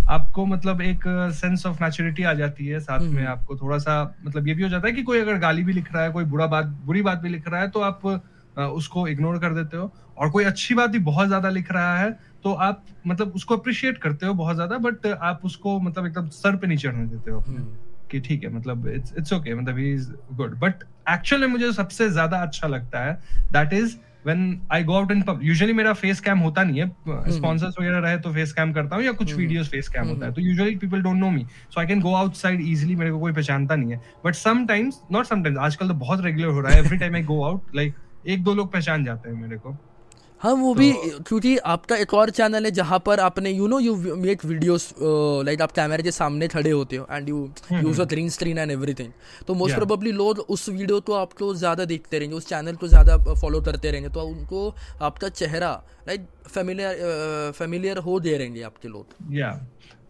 आपको 0.10 0.46
मतलब 0.46 0.82
एक 0.82 1.04
सेंस 1.34 1.66
ऑफ़ 1.66 1.84
नेचुरिटी 1.84 2.24
आ 2.24 2.34
जाती 2.34 2.66
है 2.68 2.80
साथ 2.80 3.00
में 3.00 3.10
हम्म। 3.10 3.28
आपको 3.28 3.56
थोड़ा 3.58 3.78
सा 3.78 4.04
मतलब 4.26 4.48
ये 4.48 4.54
भी 4.54 4.64
हो 4.64 4.70
जाता 4.70 4.88
है 4.88 4.94
कि 4.94 5.04
कोई 5.04 5.20
अगर 5.20 5.38
गाली 5.38 5.64
भी 5.64 5.74
लिख 5.74 5.94
रहा 5.94 6.04
है 6.04 6.12
कोई 6.12 6.24
बुरा 6.26 6.48
बात 6.48 6.66
बुरी 6.86 7.02
बात 7.02 7.20
भी 7.20 7.30
लिख 7.30 7.48
रहा 7.48 7.62
है 7.62 7.70
तो 7.70 7.80
आप 7.82 8.06
उसको 8.58 9.08
इग्नोर 9.08 9.38
कर 9.40 9.54
देते 9.54 9.78
हो 9.78 9.92
और 10.22 10.30
कोई 10.30 10.44
अच्छी 10.46 10.76
बात 10.76 10.90
भी 10.90 11.00
बहुत 11.02 11.28
ज़्यादा 11.28 11.50
लिख 11.50 11.72
रहा 11.72 11.98
है 11.98 12.12
तो 12.44 12.54
आप 12.66 12.86
मतलब 13.08 13.32
उसको 13.36 13.58
अप्रिशिएट 13.58 13.98
करते 13.98 14.26
हो 14.26 14.34
बहुत 14.36 14.56
ज़्यादा 14.56 14.78
बट 14.80 15.08
आप 15.08 15.42
उसको 15.46 15.80
मतलब 15.80 16.06
एकदम 16.06 16.28
सर 16.36 16.56
पे 16.56 16.68
नहीं 16.68 16.78
चढ़ने 16.78 17.08
देते 17.08 17.32
हो। 17.32 17.40
हम्म। 17.40 17.66
कि 18.12 18.20
ठीक 18.20 18.44
है 18.44 18.54
मतलब 18.54 18.88
इट्स 18.90 19.14
इट्स 19.18 19.34
ओके 19.34 19.54
मतलब 19.56 19.78
he 19.78 19.92
is 19.94 20.12
good 20.34 20.58
but 20.60 20.84
actually 21.10 21.48
मुझे 21.48 21.72
सबसे 21.74 22.10
ज़्यादा 22.10 22.38
अच्छा 22.40 22.68
लगता 22.68 23.04
है 23.04 23.14
that 23.52 23.74
is 23.74 23.96
when 24.26 24.42
I 24.72 24.84
go 24.84 24.94
out 24.94 25.12
in 25.12 25.22
public 25.22 25.48
usually 25.48 25.74
मेरा 25.74 25.94
फेस 25.96 26.20
कैम 26.20 26.40
होता 26.40 26.64
नहीं 26.64 26.80
है 26.80 26.88
स्पॉन्सर्स 26.88 27.76
हम्म। 27.78 27.82
वगैरह 27.82 28.00
रहे 28.00 28.18
तो 28.18 28.34
फेस 28.34 28.54
कैम 28.54 28.74
करता 28.74 28.96
हूँ 28.96 29.04
या 29.04 29.12
कुछ 29.14 29.34
वीडियोस 29.36 29.70
फेस 29.70 29.88
कैम 29.90 30.08
होता 30.08 30.26
है 30.26 30.34
तो 30.34 30.42
usually 30.42 30.76
people 30.78 31.02
don't 31.02 31.18
know 31.18 31.30
me 31.30 31.46
so 31.70 31.80
I 31.80 31.88
can 31.88 32.02
go 32.02 32.14
outside 32.16 32.62
easily 32.62 32.96
मेरे 32.96 33.12
को 33.12 33.20
कोई 33.20 33.34
पहचानता 33.34 33.76
नहीं 33.76 33.92
है। 33.92 34.02
बट 34.26 34.36
समटाइम्स 34.36 35.02
नॉट 35.12 35.26
समटाइम्स 35.26 35.60
आजकल 35.60 35.88
तो 35.88 35.94
बहुत 35.96 36.24
रेगुलर 36.26 36.48
हो 36.48 36.62
रहा 36.62 36.74
है 36.74 36.80
every 36.80 36.98
time 36.98 37.16
I 37.16 37.24
go 37.24 37.44
out 37.44 37.76
like 37.76 37.96
एक 38.28 38.44
दो 38.44 38.54
लोग 38.54 38.72
पहचान 38.74 39.06
जाते 39.06 39.30
हैं 39.30 39.36
मेरे 39.38 39.58
को। 39.58 39.78
हाँ 40.42 40.52
वो 40.54 40.74
तो, 40.74 40.80
भी 40.80 40.92
क्योंकि 41.28 41.58
आपका 41.72 41.96
एक 41.96 42.14
और 42.14 42.30
चैनल 42.30 42.66
है 42.66 42.70
जहाँ 42.72 42.98
पर 43.06 43.20
आपने 43.20 43.50
you 43.52 43.68
know 43.68 43.80
you 43.80 44.16
make 44.18 44.46
videos 44.46 44.94
like 45.46 45.62
आप 45.62 45.72
कैमरे 45.72 46.04
के 46.04 46.12
सामने 46.12 46.48
खड़े 46.48 46.70
होते 46.72 46.96
हो 46.96 47.06
and 47.12 47.30
you 47.30 47.50
use 47.74 48.02
a 48.02 48.06
green 48.14 48.30
screen 48.30 48.58
and 48.58 48.72
everything 48.72 49.12
तो 49.48 49.54
मोस्ट 49.54 49.76
प्रोबेबली 49.76 50.12
लोग 50.14 50.40
उस 50.50 50.68
वीडियो 50.70 51.00
तो 51.00 51.14
आपको 51.14 51.54
ज़्यादा 51.56 51.86
देखते 51.86 52.20
रहेंगे 52.20 52.38
उस 52.38 52.48
चैनल 52.48 52.76
को 52.76 52.88
ज़्यादा 52.88 53.18
फॉलो 53.34 53.62
करते 53.62 53.92
रहेंगे 53.92 54.10
तो 54.10 54.24
उनको 54.24 54.68
आपका 55.02 55.30
चेहरा 55.30 55.72
लाइक 56.08 56.26
फेमिलियर 56.48 57.52
फेमिलियर 57.58 57.98
हो 58.00 58.20
दे 58.20 58.38
रहेंगे 58.38 58.62
आपके 58.64 58.88
लोग. 58.88 59.16
या 59.36 59.52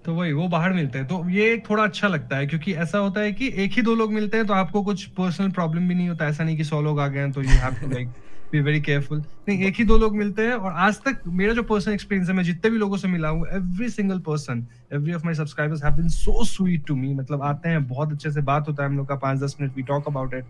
तो 0.06 0.14
वही 0.16 0.32
वो 0.34 0.48
बाहर 0.48 0.74
मिलते 0.74 1.00
हैं. 1.00 1.08
तो 1.08 1.30
ये 1.30 1.58
थोड़ा 1.70 1.84
अच्छा 1.84 2.08
लगता 2.08 2.38
है 2.38 2.48
क्योंकि 2.48 2.74
ऐसा 2.84 2.98
होता 2.98 3.22
है 3.22 3.32
कि 3.34 3.52
एक 3.64 3.72
ही 3.74 3.82
दो 3.82 3.96
लोग 3.96 4.14
मिलते 4.14 4.38
हैं 4.38 4.48
तो 4.48 4.54
आपको 4.54 4.82
कुछ 4.84 5.06
पर्सनल 5.20 5.52
प्रॉब्लम 5.52 5.88
भी 5.88 5.96
नहीं 5.96 6.10
होता. 6.10 6.28
ऐसा 6.28 6.44
नहीं 6.44 6.58
कि 6.58 6.64
सौ 6.64 6.82
लोग 6.82 7.00
आ 7.00 7.08
गए 7.08 7.20
हैं 7.20 7.32
तो 7.32 7.42
you 7.44 7.60
have 7.60 7.76
to 7.82 7.90
like 7.90 8.10
be 8.52 8.60
very 8.60 8.82
careful 8.82 9.18
नहीं 9.20 9.64
एक 9.66 9.76
ही 9.76 9.84
दो 9.84 9.98
लोग 9.98 10.16
मिलते 10.16 10.46
हैं 10.48 10.54
और 10.54 10.74
आज 10.78 11.00
तक 11.02 11.22
मेरा 11.28 11.54
जो 11.54 11.64
पर्सनल 11.64 11.94
एक्सपीरियंस 11.94 12.30
है 12.30 12.36
मैं 12.36 12.44
जितने 12.44 12.72
भी 12.72 12.78
लोगों 12.78 12.98
से 12.98 13.08
मिला 13.08 13.30
हूँ 13.30 13.48
every 13.48 13.90
single 13.90 14.20
person 14.20 14.66
every 14.94 15.14
of 15.14 15.26
my 15.26 15.34
subscribers 15.34 15.84
have 15.84 15.94
been 15.94 16.10
so 16.10 16.44
sweet 16.46 16.86
to 16.88 16.96
me 16.96 17.14
मतलब 17.14 17.42
आते 17.44 17.70
हैं 17.70 17.88
बहुत 17.88 18.12
अच्छे 18.12 18.32
से 18.32 18.42
बात 18.42 18.68
होता 18.68 18.84
है 18.84 18.90
हम 18.90 18.98
लोग 18.98 19.08
का 19.08 19.16
पाँच 19.16 19.40
दस 19.40 19.56
minute 19.62 19.76
we 19.76 19.84
talk 19.84 20.08
about 20.08 20.34
it 20.34 20.46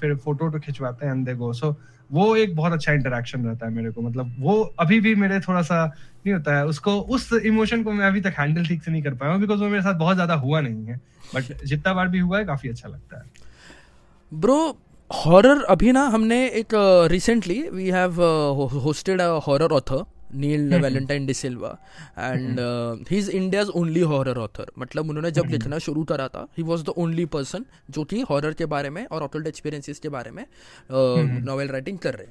फिर 0.00 0.14
फ़ोटो 0.16 0.50
तो 0.50 0.58
खिंचवाते 0.58 1.06
हैं 1.06 1.12
एंड 1.12 1.26
दे 1.26 1.34
गो 1.34 1.52
सो 1.52 1.76
वो 2.10 2.34
एक 2.36 2.54
बहुत 2.56 2.72
अच्छा 2.72 2.92
इंटरेक्शन 2.92 3.44
रहता 3.44 3.66
है 3.66 3.72
मेरे 3.72 3.90
को। 3.90 4.02
मतलब 4.02 4.34
वो 4.38 4.60
अभी 4.80 4.98
भी 5.00 5.14
मेरे 5.14 5.40
थोड़ा 5.40 5.62
सा 5.62 5.84
नहीं 5.86 6.34
होता 6.34 6.56
है 6.56 6.66
उसको 6.66 7.00
उस 7.00 7.32
इमोशन 7.32 7.82
को 7.82 7.92
मैं 7.92 8.06
अभी 8.06 8.20
तक 8.20 8.34
हैंडल 8.38 8.66
ठीक 8.66 8.82
से 8.82 8.90
नहीं 8.90 9.02
कर 9.02 9.14
पाया 9.14 9.32
हूँ 9.32 9.40
बिकॉज़ 9.40 9.60
वो 9.60 9.68
मेरे 9.68 9.82
साथ 9.82 9.94
बहुत 9.94 10.14
ज़्यादा 10.14 10.34
हुआ 10.34 10.60
नहीं 10.60 10.86
है। 10.86 11.00
बट 11.34 11.64
जितना 11.64 11.94
बार 11.94 12.08
भी 12.08 12.18
हुआ 12.18 12.38
है 12.38 12.44
काफ़ी 12.44 12.68
अच्छा 12.68 12.88
लगता 12.88 13.18
है। 13.18 13.24
ब्रो 14.32 14.78
हॉरर 15.14 15.62
अभी 15.62 15.92
ना 15.92 16.06
हमने 16.06 16.48
एक 16.48 16.68
recently 17.10 17.62
we 17.62 17.90
have 17.90 18.22
hosted 18.84 19.20
a 19.20 19.28
horror 19.28 19.72
author 19.72 20.04
Neil 20.34 20.74
Valentine 20.74 21.26
D'Silva 21.26 21.78
and 22.18 22.60
he 23.10 23.18
is 23.18 23.30
India's 23.30 23.68
only 23.68 24.00
horror 24.00 24.38
author 24.38 24.66
मतलब 24.78 25.08
उन्होंने 25.08 25.30
जब 25.30 25.44
लिखना 25.46 25.76
hmm. 25.76 25.84
शुरू 25.84 26.04
करा 26.04 26.28
था 26.28 26.48
he 26.58 26.62
was 26.62 26.84
the 26.84 26.88
only 26.88 27.24
person 27.24 27.64
जो 27.90 28.04
कि 28.04 28.20
हॉरर 28.20 28.52
के 28.52 28.66
बारे 28.66 28.90
में 28.90 29.06
और 29.06 29.22
ऑटल्ड 29.22 29.46
एक्सपीरियंसिस 29.46 29.98
के 29.98 30.08
बारे 30.08 30.30
में 30.30 30.46
नॉवेल 31.44 31.66
uh, 31.66 31.72
राइटिंग 31.72 31.96
hmm. 31.96 32.06
कर 32.06 32.14
रहे 32.14 32.26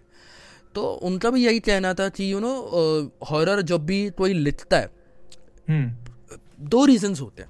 तो 0.75 0.88
उनका 0.88 1.29
भी 1.29 1.46
यही 1.46 1.60
कहना 1.60 1.94
था 1.94 2.10
कि 2.10 2.34
यू 2.34 2.39
नो 2.39 2.53
हॉरर 3.32 3.62
जब 3.62 3.86
भी 3.86 4.10
कोई 4.10 4.34
लिखता 4.34 4.77
है. 4.77 4.91
दो 6.62 6.86
रीजंस 6.86 7.22
होते 7.22 7.44
हैं 7.44 7.50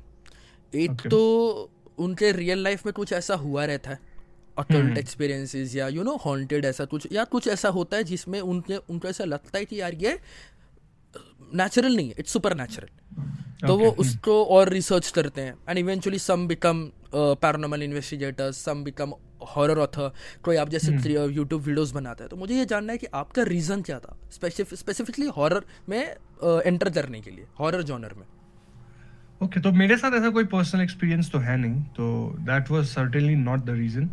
एक. 0.76 1.08
तो 1.08 1.72
उनके 1.98 2.32
रियल 2.32 2.64
लाइफ 2.64 2.86
में 2.86 2.94
कुछ 2.94 3.14
ऐसा 3.14 3.36
हुआ 3.36 3.66
रहता 3.66 3.90
है 3.90 4.15
अकल्ट 4.58 4.98
एक्सपीरियंसेस 4.98 5.70
हम्म। 5.70 5.80
या 5.80 5.88
यू 5.90 6.04
नो 6.04 6.16
हॉन्टेड 6.26 6.66
ऐसा 6.66 6.86
कुछ 6.86 7.08
या 7.12 7.24
कुछ 7.32 7.48
ऐसा 7.48 7.70
होता 7.70 7.98
है 7.98 8.04
जिसमें 8.06 8.40
उनके 8.42 8.76
उनको 8.90 9.08
ऐसा 9.08 9.24
लगता 9.26 9.58
है 9.58 9.66
कि 9.66 9.80
यार 9.82 9.96
ये 10.04 10.20
नेचुरल 11.56 11.96
नहीं 11.96 12.08
है 12.08 12.16
इट्स 12.20 12.34
सुपर 12.34 12.56
नेचुरल 12.56 13.68
तो 13.68 13.78
वो 13.78 13.90
उसको 14.00 14.44
और 14.46 14.70
रिसर्च 14.70 15.10
करते 15.12 15.42
हैं। 15.42 15.54
And 15.70 15.78
eventually 15.80 16.20
some 16.20 16.48
become 16.48 16.90
paranormal 17.14 17.84
investigators 17.84 18.58
some 18.66 18.84
become 18.84 19.14
horror 19.48 19.80
author 19.80 20.12
कोई 20.44 20.56
आप 20.58 20.70
जैसे 20.70 20.92
यूट्यूब 20.92 21.62
वीडियोस 21.62 21.92
बनाता 21.92 22.24
है 22.24 22.30
तो 22.30 22.36
मुझे 22.38 22.56
ये 22.56 22.66
जानना 22.66 22.94
है 22.94 22.98
कि 22.98 23.08
आपका 23.14 23.44
रीज़न 23.46 23.82
क्या 23.82 24.00
था? 24.00 24.18
स्पेसिफिकली 24.32 25.28
हॉरर 25.38 25.64
में 25.90 26.00
एंटर 26.66 26.90
करने 26.92 27.22
के 27.22 27.32
लिए 27.32 27.46
हॉरर 27.60 27.82
जॉनर 27.84 28.14
में। 28.14 28.26
ओके 29.42 29.48
okay, 29.48 29.64
तो 29.64 29.72
मेरे 29.72 29.98
साथ 29.98 30.12
ऐसा 30.12 30.30
कोई 30.30 30.44
पर्सनल 30.44 30.82
एक्सपीरियंस 30.82 31.32
तो 31.32 31.40
है 31.40 31.58
नहीं 31.58 31.82
तो 31.96 32.36
that 32.40 32.70
was 32.72 32.86
certainly 32.86 33.36
not 33.36 33.66
the 33.66 33.70
reason 33.70 34.10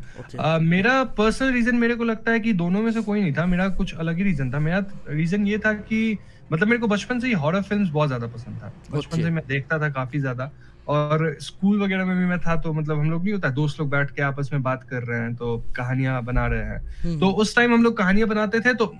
मेरा 0.62 1.04
पर्सनल 1.18 1.52
रीजन 1.52 1.76
मेरे 1.76 1.94
को 1.94 2.04
लगता 2.04 2.32
है 2.32 2.40
कि 2.40 2.52
दोनों 2.52 2.82
में 2.82 2.90
से 2.92 3.02
कोई 3.02 3.20
नहीं 3.20 3.32
था 3.32 3.46
मेरा 3.46 3.68
कुछ 3.68 3.94
अलग 3.94 4.16
ही 4.16 4.22
रीजन 4.22 4.50
था। 4.50 4.58
मेरा 4.58 4.84
रीजन 5.08 5.46
ये 5.46 5.58
था 5.58 5.72
कि 5.72 6.18
मतलब 6.52 6.68
मेरे 6.68 6.80
को 6.80 6.88
बचपन 6.88 7.20
से 7.20 7.26
ही 7.26 7.32
हॉरर 7.32 7.62
फिल्म्स 7.62 7.90
बहुत 7.90 8.08
ज़्यादा 8.08 8.26
पसंद 8.26 8.58
था। 8.62 8.72
बचपन 8.90 9.00
okay. 9.00 9.22
से 9.22 9.30
मैं 9.30 9.44
देखता 9.48 9.78
था 9.78 9.88
काफ़ी 9.90 10.18
ज़्यादा। 10.18 10.50
और 10.88 11.36
स्कूल 11.40 11.82
वगैरह 11.82 12.04
में 12.04 12.16
भी 12.18 12.24
मैं 12.24 12.38
था 12.38 12.56
तो 12.56 12.72
मतलब 12.72 12.98
हम 12.98 13.10
लोग 13.10 13.22
नहीं 13.22 13.32
होता 13.32 13.48
दोस्त 13.50 13.80
लोग 13.80 13.90
बैठ 13.90 14.10
के 14.10 14.22
आपस 14.22 14.50
में 14.52 14.62
बात 14.62 14.82
कर 14.82 15.02
रहे 15.02 15.20
हैं 15.20 15.34
तो 15.34 15.56
कहानियाँ 15.76 16.22
बना 16.24 16.46
रहे 16.46 16.62
हैं। 16.62 16.78
हम्म। 17.02 17.18
तो 17.20 17.30
उस 17.32 17.54
टाइम 17.56 17.74
हम 17.74 17.82
लोग 17.82 17.96
कहानियाँ 17.96 18.28
बनाते 18.28 18.60
थे 18.60 18.74
तो 18.74 18.92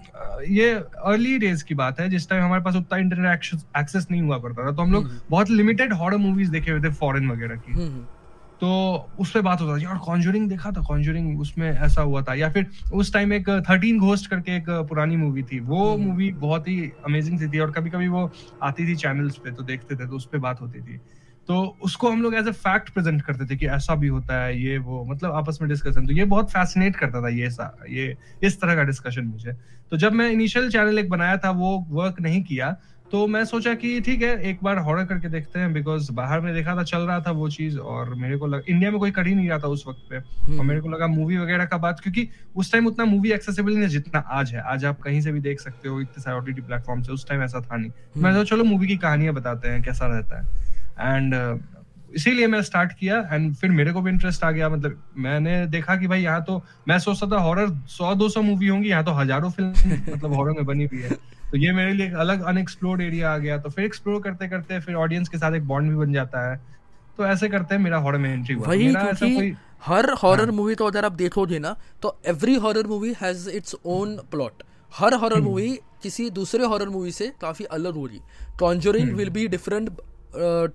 ये 0.48 0.72
अर्ली 0.72 1.38
डेज़ 1.38 1.64
की 1.64 1.74
बात 1.74 2.00
है 2.00 2.08
जिस 2.08 2.28
टाइम 2.28 2.44
हमारे 2.44 2.62
पास 2.62 2.76
उतना 2.76 2.98
इंटरनेट 2.98 3.50
एक्सेस 3.78 4.06
नहीं 4.10 4.22
हुआ 4.22 4.38
करता 4.38 4.66
था 4.66 4.72
तो 4.72 4.82
हम 4.82 4.92
लोग 4.92 5.04
हम्म। 5.04 5.20
बहुत 5.30 5.50
लिमिटेड 5.50 5.92
हॉरर 5.92 6.16
मूवीज़ 6.18 6.50
देखे 6.50 6.70
हुए 6.70 6.80
थे 6.80 6.92
फॉरेन 6.94 7.30
वगैरह 7.30 7.56
की। 7.56 7.72
हम्म, 7.72 8.04
तो 8.60 8.68
उस 9.18 9.30
पर 9.30 9.40
बात 9.40 9.60
होता 9.60 9.76
था 9.76 9.82
यार 9.82 9.96
कॉन्जूरिंग 9.98 10.48
देखा 10.48 10.70
था? 10.70 10.80
कॉन्जूरिंग 10.80 11.40
उसमें 11.40 11.68
ऐसा 11.70 12.02
हुआ 12.02 12.22
था। 12.22 12.34
या 12.34 12.50
फिर 12.50 12.66
उस 12.94 13.12
टाइम 13.12 13.32
एक 13.32 13.48
थर्टीन 13.70 13.98
घोस्ट 13.98 14.30
करके 14.30 14.56
एक 14.56 14.70
पुरानी 14.88 15.16
मूवी 15.16 15.42
थी। 15.42 15.58
वो 15.60 15.96
मूवी 15.96 16.30
बहुत 16.38 16.68
ही 16.68 16.80
अमेजिंग 17.06 17.38
सी 17.38 17.48
थी 17.48 17.58
और 17.58 17.70
कभी 17.70 17.90
कभी 17.90 18.08
वो 18.08 18.30
आती 18.62 18.86
थी 18.88 18.94
चैनल्स 18.96 19.36
पे 19.36 19.50
तो 19.50 19.62
देखते 19.62 19.96
थे 19.96 20.06
तो 20.06 20.16
उस 20.16 20.26
पर 20.26 20.38
बात 20.38 20.60
होती 20.60 20.80
थी। 20.80 21.00
तो 21.48 21.76
उसको 21.82 22.10
हम 22.10 22.22
लोग 22.22 22.34
एज 22.34 22.48
ए 22.48 22.52
फैक्ट 22.52 22.90
प्रेजेंट 22.90 23.22
करते 23.22 23.46
थे 23.46 23.56
कि 23.56 23.66
ऐसा 23.66 23.94
भी 23.94 24.08
होता 24.08 24.42
है 24.42 24.62
ये 24.62 24.78
वो 24.78 25.04
मतलब 25.04 25.32
आपस 25.32 25.58
में 25.62 25.68
डिस्कशन 25.70 26.06
तो 26.06 26.12
ये 26.12 26.24
बहुत 26.24 26.50
फैसिनेट 26.50 26.96
करता 26.96 27.22
था 27.22 27.28
ये 27.28 27.50
सा 27.50 27.76
ये 27.90 28.16
इस 28.44 28.60
तरह 28.60 28.74
का 28.74 28.82
डिस्कशन 28.82 29.24
मुझे. 29.24 29.52
तो 29.90 29.96
जब 29.96 30.12
मैं 30.12 30.30
इनिशियल 30.30 30.70
चैनल 30.70 30.98
एक 30.98 31.08
बनाया 31.08 31.36
था 31.36 31.50
वो 31.50 31.86
वर्क 31.90 32.20
नहीं 32.20 32.42
किया 32.42 32.76
तो 33.12 33.26
मैं 33.26 33.44
सोचा 33.44 33.74
कि 33.74 34.00
ठीक 34.00 34.22
है 34.22 34.28
एक 34.42 34.58
बार 34.62 34.78
हॉरर 34.78 35.04
करके 35.04 35.28
देखते 35.28 35.58
हैं 35.60 35.72
बिकॉज़ 35.72 36.12
बाहर 36.12 36.40
में 36.40 36.54
देखा 36.54 36.76
था 36.76 36.82
चल 36.82 36.98
रहा 36.98 37.20
था 37.20 37.30
वो 37.30 37.48
चीज़ 37.48 37.78
और 37.78 38.14
मेरे 38.14 38.36
को 38.36 38.46
लगा 38.46 38.62
इंडिया 38.68 38.90
में 38.90 38.98
कोई 39.00 39.10
कर 39.10 39.26
ही 39.26 39.34
नहीं 39.34 39.48
रहा 39.48 39.58
था 39.58 39.68
उस 39.68 39.84
वक्त 39.88 40.06
पे. 40.10 40.16
और 40.16 40.48
हम्म। 40.48 40.66
मेरे 40.66 40.80
को 40.80 40.88
लगा 40.88 41.06
मूवी 41.06 41.36
वगैरह 41.36 41.64
का 41.64 41.76
बात 41.76 42.00
क्योंकि 42.00 42.28
उस 42.56 42.72
टाइम 42.72 42.86
उतना 42.86 43.04
मूवी 43.04 43.32
एक्सेसिबल 43.32 43.72
नहीं 43.72 43.82
है 43.82 43.88
जितना 43.88 44.18
आज 44.18 44.54
है. 44.54 44.60
आज 44.60 44.84
आप 44.84 45.00
कहीं 45.00 45.20
से 45.20 45.32
भी 45.32 45.40
देख 45.40 45.60
सकते 45.60 45.88
हो 45.88 46.00
इतने 46.00 46.22
सारे 46.22 46.36
ओटीटी 46.36 46.60
प्लेटफॉर्म 46.60 47.02
से 47.02 47.12
उस 47.12 47.28
टाइम 47.28 47.42
ऐसा 47.42 47.60
था 47.60 47.76
नहीं. 47.76 47.90
मैं 48.16 48.32
हम्म। 48.32 48.44
चलो 48.44 48.64
मूवी 48.64 48.86
की 48.86 48.96
कहानियाँ 48.96 49.34
बताते 49.34 49.68
हैं 49.68 49.82
कैसा 49.82 50.06
रहता 50.06 50.40
है. 50.40 50.61
एंड 51.00 51.34
uh, 51.34 51.58
इसीलिए 52.14 52.46
मैं 52.46 52.60
स्टार्ट 52.62 52.92
किया 52.92 53.18
एंड 53.32 53.54
फिर 53.54 53.70
मेरे 53.70 53.92
को 53.92 54.00
भी 54.02 54.10
इंटरेस्ट 54.10 54.42
आ 54.44 54.50
गया। 54.50 54.68
मतलब 54.68 55.02
मैंने 55.18 55.66
देखा 55.66 55.96
कि 55.96 56.06
भाई 56.06 56.22
यहाँ 56.22 56.42
तो 56.44 56.62
मैं 56.88 56.98
सोचता 56.98 57.26
था 57.26 57.40
हॉरर 57.40 57.70
सौ 57.88 58.14
दो 58.14 58.28
सौ 58.28 58.42
मूवी 58.42 58.68
होंगी 58.68 58.88
यहाँ 58.88 59.04
तो 59.04 59.12
हज़ारों 59.12 59.50
फ़िल्म 59.50 59.70
मतलब 60.12 60.34
हॉरर 60.34 60.52
में 60.52 60.64
बनी 60.66 60.84
हुई 60.84 61.00
है। 61.00 61.10
तो 61.50 61.58
ये 61.58 61.72
मेरे 61.72 61.92
लिए 61.92 62.06
एक 62.06 62.14
अलग 62.16 62.42
अनएक्सप्लोर्ड 62.42 63.00
एरिया 63.00 63.32
आ 63.34 63.38
गया। 63.38 63.58
तो 63.58 63.70
फिर 63.70 63.84
एक्सप्लोर 63.84 64.20
करते 64.22 64.48
करते 64.48 64.80
फिर 64.80 64.94
ऑडियंस 64.96 65.28
के 65.28 65.38
साथ 65.38 65.52
एक 65.52 65.66
बॉन्ड 65.68 65.90
भी 65.90 65.96
बन 65.96 66.12
जाता 66.12 66.50
है। 66.50 66.60
तो 67.16 67.26
ऐसे 67.26 67.48
करते 67.48 67.74
हैं 67.74 67.82
मेरा 67.82 67.98
हॉरर 67.98 68.18
में 68.18 68.32
एंट्री 68.32 68.54
हुआ। 68.54 68.68
वही 68.68 68.92
क्योंकि 68.92 69.54
हर 69.84 70.10
हॉरर 70.22 70.50
मूवी 70.50 70.72
हाँ। 70.72 70.76
तो 70.76 70.86
अगर 70.86 71.04
आप 71.04 71.12
देखोगे 71.12 71.58
ना 71.58 71.76
तो 72.02 72.16
every 72.26 72.54
horror 72.58 72.86
movie 72.86 73.14
has 73.22 73.48
its 73.50 73.76
own 73.86 74.16
plot 74.30 74.62
her 74.92 75.14
horror 75.14 75.40
movie 75.40 75.68
हम्म। 75.68 76.00
किसी 76.02 76.30
दूसरे 76.30 76.64
हॉरर 76.64 76.88
मूवी 76.88 77.12
से 77.12 77.32
काफ़ी 77.40 77.64
अलग 77.72 77.94
होगी। 77.94 78.20
Conjuring 78.60 79.12
will 79.16 79.30
be 79.30 79.48
different 79.48 79.90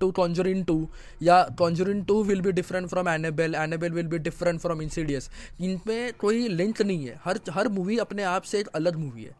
to 0.02 0.10
Conjuring 0.12 0.62
2 0.64 0.76
या 1.22 1.36
Conjuring 1.56 2.04
2 2.04 2.16
will 2.30 2.42
be 2.42 2.52
different 2.52 2.90
from 2.94 3.08
Annabelle. 3.08 3.56
Annabelle 3.56 3.98
will 3.98 4.08
be 4.08 4.18
different 4.18 4.62
from 4.62 4.82
Insidious. 4.86 5.28
इनमें 5.60 6.12
कोई 6.12 6.48
लिंक 6.48 6.82
नहीं 6.82 7.06
है। 7.06 7.20
हर 7.24 7.40
हर 7.50 7.68
मूवी 7.68 7.98
अपने 7.98 8.22
आप 8.22 8.42
से 8.42 8.60
एक 8.60 8.68
अलग 8.74 8.96
मूवी 8.96 9.22
है। 9.22 9.36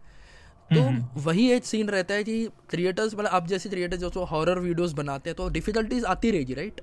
तो 0.75 0.80
हम्म। 0.80 1.20
वही 1.22 1.50
एक 1.52 1.64
सीन 1.64 1.88
रहता 1.88 2.14
है 2.14 2.25
कि 2.25 2.48
क्रिएटर्स 2.70 3.14
मतलब 3.14 3.30
आप 3.30 3.46
जैसे 3.46 3.68
क्रिएटर्स 3.68 4.00
जो 4.00 4.25
हॉरर 4.25 4.58
वीडियोस 4.58 4.92
बनाते 4.92 5.30
हैं 5.30 5.37
तो 5.37 5.48
डिफिकल्टीज 5.48 6.04
आती 6.04 6.30
रहेगी 6.30 6.54
राइट 6.54 6.80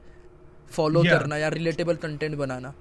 फॉलो 0.71 1.03
करना 1.03 1.37
या 1.37 1.47
रिलेटेबल 1.47 1.95
कंटेंट 1.95 2.35
बनाना। 2.35 2.73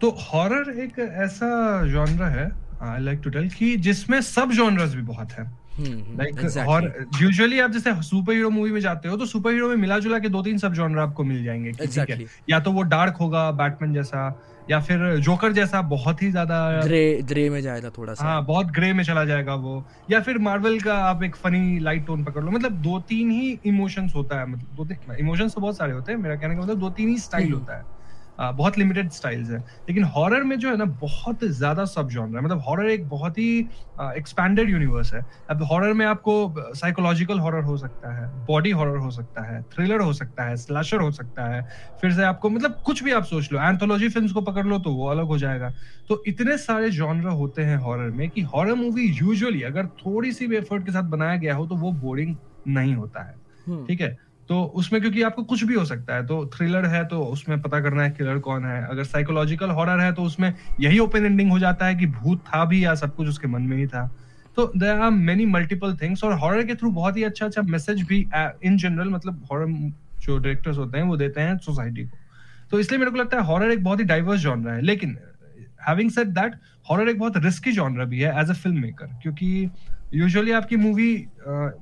तो 0.00 0.10
हॉरर 0.10 0.78
एक 0.80 0.98
ऐसा 0.98 1.48
जॉनर 1.86 2.22
है 2.22 2.46
आई 2.84 3.02
लाइक 3.02 3.20
टू 3.24 3.30
टेल 3.30 3.48
कि 3.50 3.76
जिसमें 3.76 4.20
सब 4.20 4.52
जॉनर्स 4.52 4.94
भी 4.94 5.02
बहुत 5.02 5.32
है। 5.32 5.44
लाइक 5.80 6.38
हम्म, 6.38 6.48
हम्म, 6.48 6.66
और 6.68 7.06
यूजुअली 7.22 7.58
आप 7.60 7.70
जैसे 7.70 7.92
सुपर 8.02 8.32
हीरो 8.32 8.50
मूवी 8.50 8.70
में 8.70 8.80
जाते 8.80 9.08
हो 9.08 9.16
तो 9.16 9.26
सुपर 9.26 9.52
हीरो 9.52 9.68
में 9.68 9.76
मिला 9.76 9.98
जुला 9.98 10.18
के 10.18 10.28
दो 10.28 10.42
तीन 10.42 10.58
सब 10.58 10.74
जॉनर 10.74 10.98
आपको 10.98 11.24
मिल 11.24 11.44
जाएँगे 11.44 11.72
exactly. 11.72 12.26
या 12.50 12.60
तो 12.60 12.72
वो 12.72 12.82
डार्क 12.82 13.16
होगा 13.16 13.50
बैटमैन 13.52 13.94
जैसा 13.94 14.28
या 14.70 14.78
फिर 14.80 14.98
जोकर 15.20 15.52
जैसा 15.52 15.80
बहुत 15.82 16.22
ही 16.22 16.30
ज़्यादा 16.30 16.58
ग्रे 16.84 17.22
ग्रे 17.22 17.48
में 17.50 17.60
जाएगा 17.62 17.90
थोड़ा 17.90 18.14
सा। 18.14 18.24
हाँ 18.24 18.44
बहुत 18.44 18.66
ग्रे 18.66 18.92
में 18.92 19.02
चला 19.04 19.24
जाएगा 19.24 19.54
वो। 19.54 19.84
या 20.10 20.20
फिर 20.20 20.38
मार्वल 20.38 20.78
का 20.80 20.94
आप 20.98 21.22
एक 21.22 21.36
फनी 21.36 21.78
लाइट 21.78 22.06
टोन 22.06 22.24
पकड़ 22.24 22.44
लो 22.44 22.50
मतलब 22.50 22.80
दो 22.82 22.98
तीन 23.00 23.30
ही 23.30 23.58
इमोशंस 23.66 24.12
होता 24.14 24.38
है 24.40 24.46
मतलब 24.46 24.76
दो 24.76 24.84
तीन 24.84 25.16
इमोशंस 25.20 25.54
तो 25.54 25.60
बहुत 25.60 25.76
सारे 25.76 25.92
होते 25.92 26.12
हैं 26.12 26.18
मेरा 26.18 26.36
कहने 26.36 26.54
का 26.54 26.62
मतलब 26.62 26.78
दो 26.78 26.90
तीन 26.90 27.08
ही 27.08 27.18
स्टाइल 27.18 27.46
हम्म। 27.46 27.58
होता 27.58 27.76
है। 27.76 27.93
बहुत 28.38 28.78
लिमिटेड 28.78 29.10
स्टाइल्स 29.12 29.50
है। 29.50 29.58
लेकिन 29.58 30.04
हॉरर 30.06 30.42
में 30.44 30.58
जो 30.58 30.70
है 30.70 30.76
ना 30.76 30.84
बहुत 31.00 31.44
ज़्यादा 31.46 31.84
सब 31.86 32.08
जॉनर 32.10 32.36
है 32.38 32.44
मतलब 32.44 32.62
हॉरर 32.66 32.90
एक 32.90 33.08
बहुत 33.08 33.38
ही 33.38 33.58
एक्सपैंडेड 34.16 34.70
यूनिवर्स 34.70 35.12
है। 35.14 35.24
अब 35.50 35.62
हॉरर 35.62 35.92
में 35.92 36.04
आपको 36.06 36.54
साइकोलॉजिकल 36.74 37.38
हॉरर 37.40 37.62
हो 37.64 37.76
सकता 37.76 38.14
है 38.14 38.28
बॉडी 38.46 38.70
हॉरर 38.72 38.96
हो 38.96 39.10
सकता 39.10 39.42
है 39.44 39.62
थ्रिलर 39.64 40.00
हो 40.00 40.12
सकता 40.12 40.44
है 40.44 40.56
स्लैशर 40.56 41.00
हो 41.00 41.10
सकता 41.12 41.44
है 41.46 41.62
फिर 42.00 42.12
से 42.12 42.22
आपको 42.24 42.50
मतलब 42.50 42.80
कुछ 42.84 43.02
भी 43.04 43.12
आप 43.12 43.24
सोच 43.24 43.52
लो 43.52 43.60
एंथोलॉजी 43.60 44.08
फ़िल्म 44.08 44.32
को 44.32 44.40
पकड़ 44.42 44.66
लो 44.66 44.78
तो 44.78 44.94
वो 44.94 45.08
अलग 45.08 45.26
हो 45.26 45.38
जाएगा। 45.38 45.72
तो 46.08 46.22
इतने 46.26 46.56
सारे 46.58 46.90
जॉनर 46.90 47.28
होते 47.32 47.62
हैं 47.62 47.76
हॉरर 47.78 48.10
में 48.10 48.28
कि 48.30 48.40
हॉरर 48.54 48.74
मूवी 48.74 49.06
यूजुअली 49.12 49.62
अगर 49.62 49.86
थोड़ी 49.98 50.32
सी 50.32 50.46
भी 50.46 50.56
एफर्ट 50.56 50.84
के 50.86 50.92
साथ 50.92 51.10
बनाया 51.10 51.36
गया 51.36 51.54
हो 51.54 51.66
तो 51.66 51.76
वो 51.76 51.92
बोरिंग 52.00 52.36
नहीं 52.68 52.94
होता 52.94 53.22
है। 53.22 53.34
हम्म। 53.66 53.84
ठीक 53.86 54.00
है? 54.00 54.16
तो 54.48 54.62
उसमें 54.74 55.00
क्योंकि 55.00 55.22
आपको 55.22 55.42
कुछ 55.42 55.62
भी 55.64 55.74
हो 55.74 55.84
सकता 55.84 56.14
है 56.14 56.26
तो 56.26 56.44
थ्रिलर 56.54 56.86
है 56.86 57.04
तो 57.08 57.20
उसमें 57.24 57.60
पता 57.62 57.80
करना 57.80 58.02
है 58.02 58.10
किलर 58.10 58.38
कौन 58.38 58.64
है। 58.64 58.84
अगर 58.86 59.04
साइकोलॉजिकल 59.04 59.70
हॉरर 59.70 60.00
है 60.00 60.12
तो 60.12 60.22
उसमें 60.22 60.52
यही 60.80 60.98
ओपन 60.98 61.24
एंडिंग 61.26 61.50
हो 61.50 61.58
जाता 61.58 61.86
है 61.86 61.94
कि 61.94 62.06
भूत 62.08 62.44
था 62.46 62.64
भी 62.64 62.84
या 62.84 62.94
सब 62.94 63.14
कुछ 63.16 63.28
उसके 63.28 63.48
मन 63.48 63.62
में 63.62 63.76
ही 63.76 63.86
था। 63.86 64.06
तो 64.56 64.70
there 64.76 65.00
are 65.00 65.10
many 65.10 65.46
multiple 65.46 65.96
things 65.96 66.24
और 66.24 66.38
हॉरर 66.40 66.64
के 66.64 66.74
थ्रू 66.74 66.90
बहुत 66.90 67.16
ही 67.16 67.22
अच्छा 67.22 67.46
अच्छा 67.46 67.62
मैसेज 67.62 68.02
भी 68.02 68.18
इन 68.64 68.76
जनरल 68.76 69.08
मतलब 69.10 69.46
हॉरर 69.52 69.66
जो 70.20 70.36
डायरेक्टर्स 70.38 70.78
होते 70.78 70.98
हैं, 70.98 71.04
वो 71.04 71.16
देते 71.16 71.40
हैं 71.40 71.56
सोसाइटी 71.58 72.04
को। 72.04 72.18
तो 72.70 72.78
इसलिए 72.80 72.98
मेरे 72.98 73.10
को 73.10 73.16
लगता 73.16 73.36
है 73.36 73.44
हॉरर 73.44 73.70
एक 73.70 73.82
बहुत 73.84 74.00
ही 74.00 74.04
डाइवर्स 74.04 74.40
जॉनर 74.40 74.70
है। 74.70 74.80
लेकिन 74.82 75.16
हैविंग 75.88 76.10
सेड 76.10 76.28
दैट 76.30 76.54
हॉरर 76.86 77.08
एक 77.08 77.18
बहुत 77.18 77.36
रिस्की 77.36 77.72
जॉनर 77.72 78.04
भी 78.04 78.20
है 78.20 78.40
एज 78.40 78.50
अ 78.50 78.54
फ़िल्म 78.54 78.80
मेकर 78.80 79.06
क्योंकि 79.22 79.68
यूजुअली 80.14 80.52
आपकी 80.52 80.76
मूवी 80.78 81.12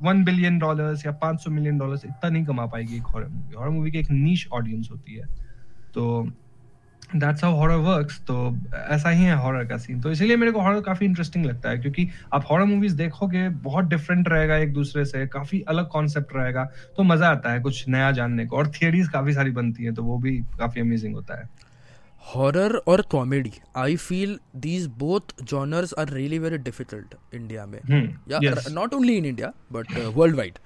वन 0.02 0.22
बिलियन 0.24 0.58
डॉलर्स 0.58 1.04
या 1.06 1.12
पाँच 1.22 1.42
सौ 1.44 1.50
मिलियन 1.50 1.78
डॉलर्स 1.78 2.04
इतना 2.04 2.30
नहीं 2.30 2.44
कमा 2.46 2.66
पाएगी 2.68 2.96
एक 2.96 3.06
हॉरर 3.14 3.28
मूवी 3.28 3.54
हॉरर 3.54 3.70
मूवी 3.70 3.90
की 3.90 3.98
एक 3.98 4.10
नीच 4.12 4.46
ऑडियंस 4.52 4.88
होती 4.92 5.14
है। 5.14 5.26
तो 5.94 6.24
दैट्स 7.10 7.44
हाउ 7.44 7.54
हॉरर 7.56 7.76
वर्क्स 7.78 8.20
तो 8.28 8.34
ऐसा 8.90 9.10
ही 9.10 9.24
है 9.24 9.34
हॉरर 9.38 9.64
का 9.66 9.76
सीन 9.78 10.00
तो 10.00 10.10
इसीलिए 10.12 10.36
मेरे 10.36 10.52
को 10.52 10.60
हॉरर 10.60 10.80
काफ़ी 10.82 11.06
इंटरेस्टिंग 11.06 11.46
लगता 11.46 11.70
है, 11.70 11.78
क्योंकि 11.78 12.08
आप 12.34 12.44
हॉरर 12.50 12.64
मूवीज़ 12.66 12.96
देखोगे, 12.96 13.48
बहुत 13.50 13.84
डिफरेंट 13.86 14.28
रहेगा 14.28 14.56
एक 14.58 14.72
दूसरे 14.74 15.04
से, 15.06 15.26
काफ़ी 15.28 15.60
अलग 15.68 15.88
कॉन्सेप्ट 15.90 16.36
रहेगा 16.36 16.64
तो 16.98 17.02
मज़ा 17.04 17.30
आता 17.30 17.52
है 17.52 17.60
कुछ 17.62 17.84
नया 17.88 18.10
जानने 18.12 18.46
को। 18.46 18.56
और 18.58 18.70
थियरीज 18.72 19.08
काफ़ी 19.10 19.32
सारी 19.34 19.50
बनती 19.52 19.84
है 19.84 19.92
तो 19.94 20.04
वो 20.04 20.18
भी 20.20 20.38
काफ़ी 20.58 20.80
अमेजिंग 20.80 21.14
होता 21.14 21.40
है। 21.40 21.48
हॉरर 22.22 22.76
और 22.76 23.00
comedy 23.02 23.52
I 23.76 23.96
feel 23.96 24.38
these 24.56 24.86
both 24.86 25.20
genres 25.42 25.94
are 25.98 26.08
really 26.08 26.38
very 26.38 26.58
difficult 26.58 27.14
India 27.34 27.66
में. 27.66 27.78
या 28.30 28.40
not 28.70 28.94
only 28.94 29.16
in 29.16 29.24
India 29.24 29.52
but 29.72 29.98
world 29.98 30.36
wide 30.36 30.58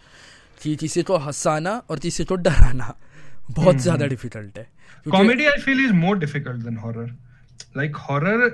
कि 0.62 0.76
किसी 0.76 1.02
को 1.02 1.16
हंसाना 1.16 1.82
और 1.90 1.98
किसी 1.98 2.24
को 2.24 2.36
डराना 2.36 2.94
बहुत 3.50 3.74
hmm, 3.74 3.82
ज़्यादा 3.82 4.06
डिफ़िकल्ट 4.06 4.58
है। 4.58 4.66
Comedy 5.10 5.44
I 5.44 5.60
feel 5.62 5.84
is 5.84 5.92
more 5.92 6.18
difficult 6.18 6.56
than 6.56 6.76
horror 6.76 7.14
like 7.76 7.96
horror 7.96 8.48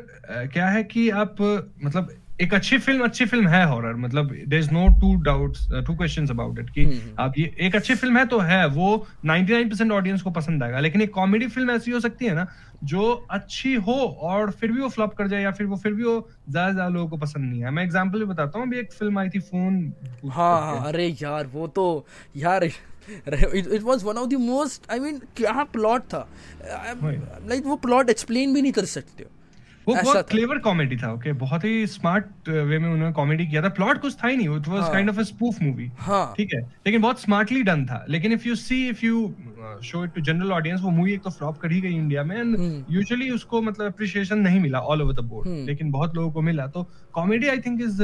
क्या 0.46 0.68
है 0.68 0.84
कि 0.84 1.10
आप 1.10 1.36
मतलब 1.84 2.16
एक 2.42 2.54
अच्छी 2.54 2.78
फ़िल्म 2.78 3.04
अच्छी 3.04 3.24
फ़िल्म 3.26 3.48
है 3.48 3.64
हॉरर 3.68 3.94
मतलब 3.96 4.32
there 4.32 4.58
is 4.58 4.70
no 4.72 4.86
to 5.00 5.14
doubt 5.22 5.56
to 5.86 5.94
question 5.94 6.26
about 6.30 6.58
it 6.58 6.70
कि. 6.70 6.84
आप 7.20 7.38
ये 7.38 7.54
एक 7.66 7.76
अच्छी 7.76 7.94
फ़िल्म 7.94 8.18
है 8.18 8.24
तो 8.26 8.38
है 8.40 8.66
वो 8.68 8.88
99% 9.26 9.92
ऑडियंस 9.92 10.22
को 10.22 10.30
पसंद 10.30 10.62
आएगा. 10.62 10.80
लेकिन 10.80 11.02
एक 11.02 11.12
कॉमेडी 11.14 11.46
फ़िल्म 11.48 11.70
ऐसी 11.70 11.90
हो 11.90 12.00
सकती 12.00 12.26
है 12.26 12.34
ना 12.34 12.46
जो 12.84 13.10
अच्छी 13.30 13.74
हो 13.88 13.94
और 14.28 14.50
फिर 14.50 14.72
भी 14.72 14.80
वो 14.80 14.88
फ्लॉप 14.88 15.14
कर 15.14 15.28
जाए 15.28 15.42
या 15.42 15.50
फिर 15.50 15.66
वो 15.66 15.76
फिर 15.76 15.92
भी 15.92 16.04
वो 16.04 16.18
ज़्यादा 16.48 16.72
ज़्यादा 16.72 16.88
लोगों 16.88 17.08
को 17.08 17.16
पसंद 17.16 17.50
नहीं 17.50 17.60
है. 17.60 17.70
मैं 17.70 17.84
एग्जांपल 17.84 18.18
भी 18.18 18.24
बताता 18.24 18.58
हूँ. 18.58 18.66
अभी 18.66 18.78
एक 18.78 18.92
फ़िल्म 18.92 19.18
आई 19.18 19.28
थी 19.28 19.40
फ़ोन 19.40 19.92
हाँ 20.30 20.60
हाँ 20.60 20.88
अरे 20.88 21.06
यार 21.22 21.46
वो 21.52 21.66
तो 21.76 21.84
यार 22.36 22.64
it 22.64 23.82
was 23.82 24.04
one 24.04 24.16
of 24.16 24.28
the 24.28 24.34
most 24.40 24.90
I 24.90 24.98
mean 25.00 25.20
क्या 25.36 25.64
प्लॉट 25.72 26.02
था? 26.14 26.26
लाइक 26.64 27.62
वो 27.66 27.76
प्लॉट 27.86 28.10
एक्सप्लेन 28.10 28.54
भी 28.54 28.62
नहीं 28.62 28.72
कर 28.72 28.84
सकते 28.94 29.26
वो 29.88 29.94
बहुत 29.94 30.28
क्लेवर 30.30 30.58
कॉमेडी 30.64 30.96
था 30.96 31.12
ओके 31.12 31.32
बहुत 31.38 31.64
ही 31.64 31.86
स्मार्ट 31.86 32.48
वे 32.48 32.76
uh, 32.76 32.82
में 32.82 32.88
उन्होंने 32.88 33.12
कॉमेडी 33.12 33.46
किया 33.46 33.62
था। 33.62 33.68
प्लॉट 33.70 34.00
कुछ 34.00 34.16
था 34.16 34.28
ही 34.28 34.36
नहीं 34.36 34.56
it 34.56 34.68
was 34.68 34.92
kind 34.92 35.10
of 35.10 35.18
a 35.18 35.22
spoof 35.22 35.62
movie 35.62 35.88
ठीक 36.36 36.54
है? 36.54 36.60
लेकिन 36.86 37.00
बहुत 37.02 37.20
स्मार्टली 37.20 37.62
डन 37.62 37.84
था। 37.86 38.04
लेकिन 38.08 38.32
if 38.32 38.46
you 38.48 38.54
see 38.56 38.86
if 38.88 39.04
you 39.04 39.34
show 39.84 40.04
it 40.04 40.14
to 40.14 40.20
general 40.20 40.52
audience 40.52 40.80
वो 40.82 40.90
मूवी 40.90 41.12
एक 41.14 41.22
तो 41.22 41.30
फ्लॉप 41.30 41.58
कर 41.58 41.72
ही 41.72 41.80
गई 41.80 41.94
इंडिया 41.94 42.22
में 42.24 42.36
एंड 42.36 42.84
यूजुअली 42.90 43.26
hmm. 43.26 43.34
उसको 43.34 43.62
मतलब 43.62 43.86
अप्रिशिएशन 43.86 44.38
नहीं 44.38 44.60
मिला 44.60 44.80
ऑल 44.80 45.02
ओवर 45.02 45.14
द 45.14 45.24
बोर्ड 45.24 45.66
लेकिन 45.66 45.90
बहुत 45.90 46.14
लोगों 46.16 46.30
को 46.30 46.42
मिला। 46.42 46.66
तो 46.66 46.82
comedy 47.14 47.48
I 47.48 47.58
think 47.58 47.80
is 47.82 48.02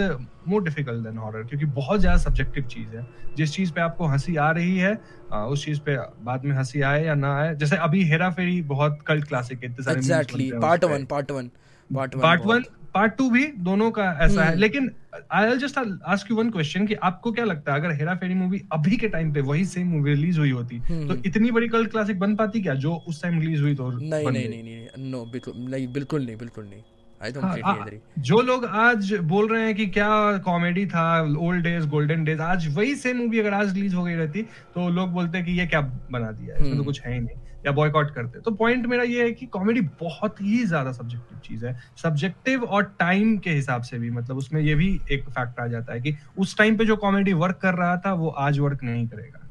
more 0.48 0.64
difficult 0.64 1.06
than 1.06 1.18
horror 1.18 1.42
क्योंकि 1.44 1.66
बहुत 1.78 2.00
ज़्यादा 2.00 2.18
सब्जेक्टिव 2.18 2.64
चीज़ 2.66 2.96
है। 2.96 3.06
जिस 3.36 3.52
चीज़ 3.52 3.72
पे 3.72 3.80
आपको 3.80 4.06
हँसी 4.06 4.36
आ 4.36 4.50
रही 4.50 4.76
है 4.78 4.94
uh, 4.94 5.34
उस 5.34 5.64
चीज़ 5.64 5.80
पे 5.80 5.96
बाद 6.24 6.44
में 6.44 6.56
हँसी 6.56 6.80
आए 6.82 7.04
या 7.06 7.14
ना 7.14 7.36
आए। 7.36 7.54
जैसे 7.54 7.76
अभी 7.78 8.04
हेरा 8.10 8.30
फेरी 8.30 8.60
बहुत 8.74 8.98
कल्ट 9.06 9.28
क्लासिक 9.28 9.64
है 9.64 9.74
exactly 9.90 10.50
part 10.60 10.84
one 10.84 11.04
part 11.06 11.30
one 11.30 11.50
part 11.90 12.44
one 12.46 12.64
part 12.94 13.12
two 13.14 13.28
भी 13.30 13.46
दोनों 13.62 13.90
का 13.90 14.04
ऐसा 14.20 14.42
है 14.42 14.48
हम्म। 14.48 14.60
लेकिन 14.60 14.90
I 15.32 15.56
just 15.58 15.78
ask 15.78 16.30
you 16.30 16.36
one 16.36 16.50
question 16.50 16.86
कि 16.86 16.94
आपको 17.04 17.32
क्या 17.32 17.44
लगता 17.44 17.72
है 17.72 17.80
अगर 17.80 17.94
हेरा 17.94 18.14
फेरी 18.16 18.34
मूवी 18.34 18.60
अभी 18.72 18.96
के 18.96 19.08
टाइम 19.08 19.32
पे 19.32 19.40
वही 19.42 19.64
सेम 19.66 19.88
मूवी 19.88 20.10
रिलीज़ 20.10 20.38
हुई 20.38 20.50
होती 20.50 20.76
हम्म। 20.88 21.08
तो 21.08 21.22
इतनी 21.26 21.50
बड़ी 21.50 21.68
कल्ट 21.68 21.90
क्लासिक 21.90 22.18
बन 22.18 22.36
पाती 22.36 22.62
क्या 22.62 22.74
जो 22.76 22.94
उस 23.08 23.22
टाइम 23.22 23.40
रिलीज़ 23.40 23.62
हुई 23.62 23.74
तो 23.74 23.90
नहीं 23.90 24.26
नहीं 24.26 24.48
नहीं 24.48 24.62
नहीं 24.62 25.10
नो 25.10 25.24
बिल्कुल 25.26 25.54
नहीं 25.66 25.92
बिल्कुल 25.92 26.24
नहीं 26.24 26.36
बिल्कुल 26.36 26.64
नहीं 26.64 26.82
हाँ, 27.20 27.86
जो 28.20 28.40
लोग 28.42 28.64
आज 28.64 29.12
बोल 29.24 29.48
रहे 29.48 29.62
हैं 29.62 29.74
कि 29.74 29.86
क्या 29.88 30.36
कॉमेडी 30.40 30.84
था 30.86 31.06
ओल्ड 31.40 31.62
डेज़ 31.62 31.86
गोल्डन 31.88 32.24
डेज़ 32.24 32.40
आज 32.42 32.66
वही 32.76 32.94
सेम 32.96 33.16
मूवी 33.16 33.38
अगर 33.38 33.54
आज 33.54 33.74
रिलीज़ 33.74 33.94
हो 33.94 34.04
गई 34.04 34.14
रहती 34.14 34.42
तो 34.74 34.88
लोग 34.90 35.10
बोलते 35.12 35.38
हैं 35.38 35.46
कि 35.46 35.52
ये 35.52 35.66
क्या 35.66 35.80
बना 35.80 36.30
दिया 36.32 36.54
है 36.54 36.56
इसमें 36.56 36.68
तो 36.68 36.74
हम्म। 36.74 36.84
कुछ 36.84 37.00
है 37.02 37.12
ही 37.14 37.20
नहीं 37.20 37.36
या 37.66 37.72
बॉयकॉट 37.72 38.10
करते 38.14 38.40
तो 38.40 38.50
पॉइंट 38.52 38.86
मेरा 38.86 39.02
ये 39.04 39.22
है 39.22 39.32
कि 39.32 39.46
कॉमेडी 39.48 39.80
बहुत 40.00 40.40
ही 40.40 40.64
ज़्यादा 40.64 40.92
सब्जेक्टिव 40.92 41.38
चीज़ 41.44 41.64
है। 41.66 41.74
सब्जेक्टिव 42.02 42.64
और 42.64 42.82
टाइम 42.98 43.36
के 43.38 43.50
हिसाब 43.50 43.82
से 43.82 43.98
भी 43.98 44.10
मतलब 44.10 44.36
उसमें 44.36 44.60
ये 44.60 44.74
भी 44.74 44.88
एक 45.12 45.24
फैक्ट 45.28 45.60
आ 45.60 45.66
जाता 45.66 45.92
है 45.92 46.00
कि 46.00 46.14
उस 46.38 46.56
टाइम 46.58 46.76
पे 46.76 46.84
जो 46.84 46.96
कॉमेडी 46.98 47.32
वर्क 47.34 47.58
कर 47.62 47.74
रहा 47.74 47.96
था 47.96 48.12
वो 48.14 48.28
आज 48.38 48.58
वर्क 48.58 48.84
नहीं 48.84 49.06
करेगा। 49.08 49.44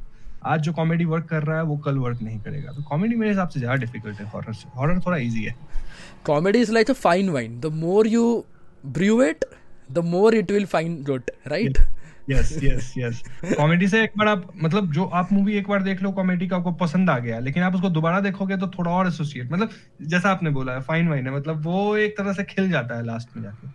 आज 0.45 0.61
जो 0.61 0.73
कॉमेडी 0.73 1.05
वर्क 1.05 1.25
कर 1.25 1.43
रहा 1.43 1.57
है 1.57 1.63
वो 1.63 1.77
कल 1.77 1.97
वर्क 1.97 2.21
नहीं 2.21 2.39
करेगा। 2.39 2.71
तो 2.71 2.83
कॉमेडी 2.83 3.15
मेरे 3.15 3.31
हिसाब 3.31 3.49
से 3.49 3.59
ज़्यादा 3.59 3.75
डिफ़िकल्ट 3.75 4.19
है। 4.19 4.29
हॉरर 4.29 4.53
से 4.53 4.69
हॉरर 4.75 4.99
थोड़ा 5.05 5.17
इजी 5.17 5.43
है। 5.43 5.55
Comedy 6.25 6.59
is 6.59 6.71
like 6.73 6.89
a 6.89 6.93
fine 6.95 7.29
wine 7.29 7.59
the 7.59 7.73
more 7.75 8.07
you 8.07 8.43
brew 8.87 9.21
it 9.23 9.45
the 9.89 9.99
more 10.05 10.35
it 10.35 10.51
will 10.51 10.65
fine 10.67 11.01
good 11.03 11.31
right 11.47 11.77
yes 12.29 12.51
yes 12.63 12.93
yes 12.97 13.21
comedy 13.57 13.87
से 13.87 14.01
एक 14.03 14.11
बार 14.17 14.27
आप 14.27 14.47
मतलब 14.63 14.91
जो 14.93 15.05
आप 15.15 15.31
मूवी 15.33 15.53
एक 15.57 15.67
बार 15.67 15.83
देख 15.83 16.01
लो 16.01 16.11
कॉमेडी 16.11 16.47
का 16.47 16.55
आपको 16.57 16.71
पसंद 16.81 17.09
आ 17.09 17.17
गया 17.19 17.39
लेकिन 17.39 17.63
आप 17.63 17.75
उसको 17.75 17.89
दोबारा 17.89 18.19
देखोगे 18.19 18.57
तो 18.57 18.67
थोड़ा 18.67 18.91
और 18.91 19.07
एसोसिएट 19.07 19.51
मतलब 19.51 19.69
जैसा 20.03 20.29
आपने 20.29 20.49
बोला 20.49 20.73
है 20.73 20.81
फाइन 20.81 21.07
वाइन 21.07 21.27
है 21.27 21.35
मतलब 21.35 21.65
वो 21.65 21.95
एक 21.97 22.17
तरह 22.17 22.33
से 22.33 22.43
खिल 22.45 22.69
जाता 22.71 22.97
है 22.97 23.05
लास्ट 23.05 23.37
में 23.37 23.43
जाके। 23.43 23.67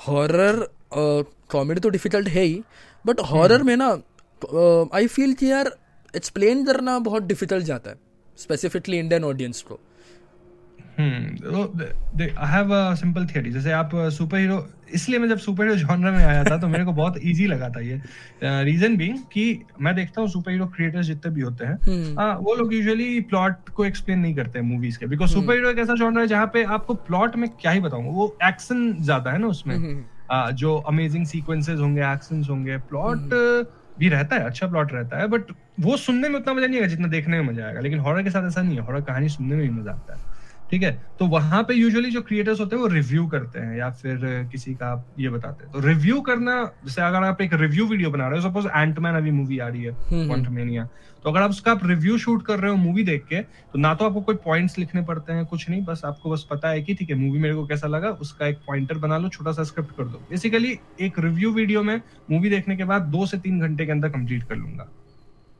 हॉरर 0.00 0.66
कॉमेडी 1.50 1.80
तो 1.80 1.88
डिफ़िकल्ट 1.88 2.28
है 2.28 2.42
ही 2.42 2.62
बट 3.04 3.20
हॉरर 3.30 3.62
में 3.62 3.76
ना 3.76 3.90
आई 4.96 5.06
फील 5.06 5.32
कि 5.34 5.50
यार 5.50 5.72
एक्सप्लेन 6.14 6.64
करना 6.66 6.98
बहुत 7.00 7.22
डिफ़िकल्ट 7.22 7.64
जाता 7.64 7.90
है 7.90 7.96
स्पेसिफिकली 8.38 8.98
इंडियन 8.98 9.24
ऑडियंस 9.24 9.62
को। 9.62 9.78
I 10.98 12.48
have 12.50 12.72
a 12.74 12.94
simple 12.94 13.26
theory 13.26 13.50
जैसे 13.50 13.72
आप 13.72 13.90
सुपर 13.94 14.36
uh, 14.36 14.40
हीरो 14.40 14.66
इसलिए 14.94 15.18
मैं 15.18 15.28
जब 15.28 15.38
सुपर 15.38 15.64
हीरो 15.64 15.76
जॉनर 15.76 16.10
में 16.10 16.24
आया 16.24 16.44
था 16.44 16.56
तो 16.58 16.68
मेरे 16.68 16.84
को 16.84 16.92
बहुत 16.92 17.18
इजी 17.22 17.46
लगा 17.46 17.68
था 17.68 17.80
ये। 17.80 18.00
रीजन 18.64 18.92
uh, 18.92 18.98
भी 18.98 19.08
कि 19.32 19.44
मैं 19.80 19.94
देखता 19.94 20.20
हूँ 20.20 20.28
सुपर 20.28 20.52
हीरो 20.52 20.66
क्रिएटर्स 20.66 21.06
जितने 21.06 21.32
भी 21.34 21.40
होते 21.40 21.64
हैं 21.64 21.76
uh, 22.14 22.34
वो 22.38 22.54
लोग 22.54 22.74
यूजुअली 22.74 23.20
प्लॉट 23.30 23.68
को 23.68 23.84
एक्सप्लेन 23.84 24.18
नहीं 24.18 24.34
करते 24.34 24.58
हैं 24.58 24.66
मूवीज़ 24.66 24.98
के। 24.98 25.06
बिकॉज़ 25.06 25.30
सुपर 25.32 25.54
हीरो 25.54 25.70
एक 25.70 25.78
ऐसा 25.78 25.94
जॉनर 25.94 26.20
है 26.20 26.26
जहाँ 26.26 26.46
पे 26.54 26.62
आपको 26.76 26.94
प्लॉट 27.08 27.36
में 27.36 27.48
क्या 27.50 27.70
ही 27.70 27.80
बताऊँगा 27.80 28.10
वो 28.10 28.36
एक्शन 28.44 28.92
ज़्यादा 29.00 29.30
है 29.30 29.38
ना 29.38 29.46
उसमें। 29.46 29.76
uh, 29.76 30.50
जो 30.52 30.76
अमेजिंग 30.88 31.26
सीक्वेंसेस 31.26 31.78
होंगे 31.80 32.02
एक्शन 32.12 32.44
होंगे 32.50 32.76
प्लॉट 32.90 33.34
भी 33.98 34.08
रहता 34.08 34.36
है 34.36 34.44
अच्छा 34.46 34.66
प्लॉट 34.66 34.92
रहता 34.92 35.18
है 35.18 35.26
बट 35.28 35.52
वो 35.80 35.96
सुनने 35.96 36.28
में 36.28 36.38
उतना 36.40 36.52
मज़ा 36.54 36.66
नहीं 36.66 36.78
आएगा 36.78 36.88
जितना 36.88 37.08
देखने 37.08 37.40
में 37.40 37.48
मज़ा 37.48 37.64
आएगा। 37.66 37.80
लेकिन 37.80 37.98
हॉरर 37.98 38.22
के 38.22 38.30
साथ 38.30 38.46
ऐसा 38.46 38.62
नहीं 38.62 38.76
है 38.76 38.82
हॉरर 38.82 39.00
कहानी 39.00 39.28
सुनने 39.28 39.56
में 39.56 39.62
भी 39.62 39.70
मज़ा 39.80 39.92
आता 39.92 40.14
है। 40.14 40.27
ठीक 40.70 40.82
है? 40.82 40.90
तो 41.18 41.26
वहाँ 41.26 41.62
पे 41.64 41.74
यूजुअली 41.74 42.10
जो 42.10 42.20
क्रिएटर्स 42.22 42.60
होते 42.60 42.76
हैं 42.76 42.82
वो 42.82 42.88
रिव्यू 42.88 43.26
करते 43.26 43.58
हैं 43.58 43.76
या 43.76 43.90
फिर 43.92 44.48
किसी 44.52 44.74
का 44.74 44.86
आप 44.86 45.06
ये 45.18 45.28
बताते 45.28 45.64
हैं। 45.64 45.72
तो 45.72 45.80
रिव्यू 45.80 46.20
करना 46.20 46.62
जैसे 46.84 47.02
अगर 47.02 47.24
आप 47.24 47.40
एक 47.42 47.54
रिव्यू 47.54 47.86
वीडियो 47.86 48.10
बना 48.10 48.28
रहे 48.28 48.40
हो 48.40 48.48
सपोज़ 48.48 48.66
एंटमैन 48.68 49.14
अभी 49.14 49.30
मूवी 49.30 49.58
आ 49.58 49.68
रही 49.68 49.82
है 49.82 49.92
क्वांटमेनिया 50.10 50.82
हम्म, 50.82 50.90
हम्म। 50.90 51.22
तो 51.24 51.30
अगर 51.30 51.42
आप 51.42 51.50
उसका 51.50 51.72
आप 51.72 51.86
रिव्यू 51.86 52.18
शूट 52.18 52.44
कर 52.46 52.58
रहे 52.58 52.70
हो 52.70 52.76
मूवी 52.76 53.02
देख 53.04 53.24
के 53.24 53.40
तो 53.40 53.78
ना 53.78 53.94
तो 53.94 54.04
आपको 54.04 54.20
कोई 54.20 54.34
पॉइंट्स 54.44 54.78
लिखने 54.78 55.02
पड़ते 55.02 55.32
हैं 55.32 55.44
कुछ 55.46 55.68
नहीं 55.70 55.82
बस 55.84 56.02
आपको 56.04 56.30
बस 56.30 56.46
पता 56.50 56.68
है 56.68 56.82
कि 56.82 56.94
ठीक 56.94 57.10
है 57.10 57.16
मूवी 57.16 57.38
मेरे 57.38 57.54
को 57.54 57.66
कैसा 57.66 57.88
लगा 57.88 58.10
उसका 58.20 58.46
एक 58.46 58.58
पॉइंटर 58.66 58.98
बना 58.98 59.18
लो 59.18 59.28
छोटा 59.28 59.52
सा 59.52 59.64
स्क्रिप्ट 59.64 59.96
कर 59.96 60.04
दो। 60.04 60.18
बेसिकली 60.30 60.78
एक 61.00 61.18
रिव्यू 61.18 61.52
वीडियो 61.52 61.82
में 61.82 62.00
मूवी 62.30 62.50
देखने 62.50 62.76
के 62.76 62.84
बाद 62.84 63.02
दो 63.08 63.26
से 63.26 63.38
तीन 63.38 63.60
घंटे 63.60 63.86
के 63.86 63.92
अंदर 63.92 64.08
कंप्लीट 64.08 64.44
कर 64.44 64.56
लूँगा। 64.56 64.88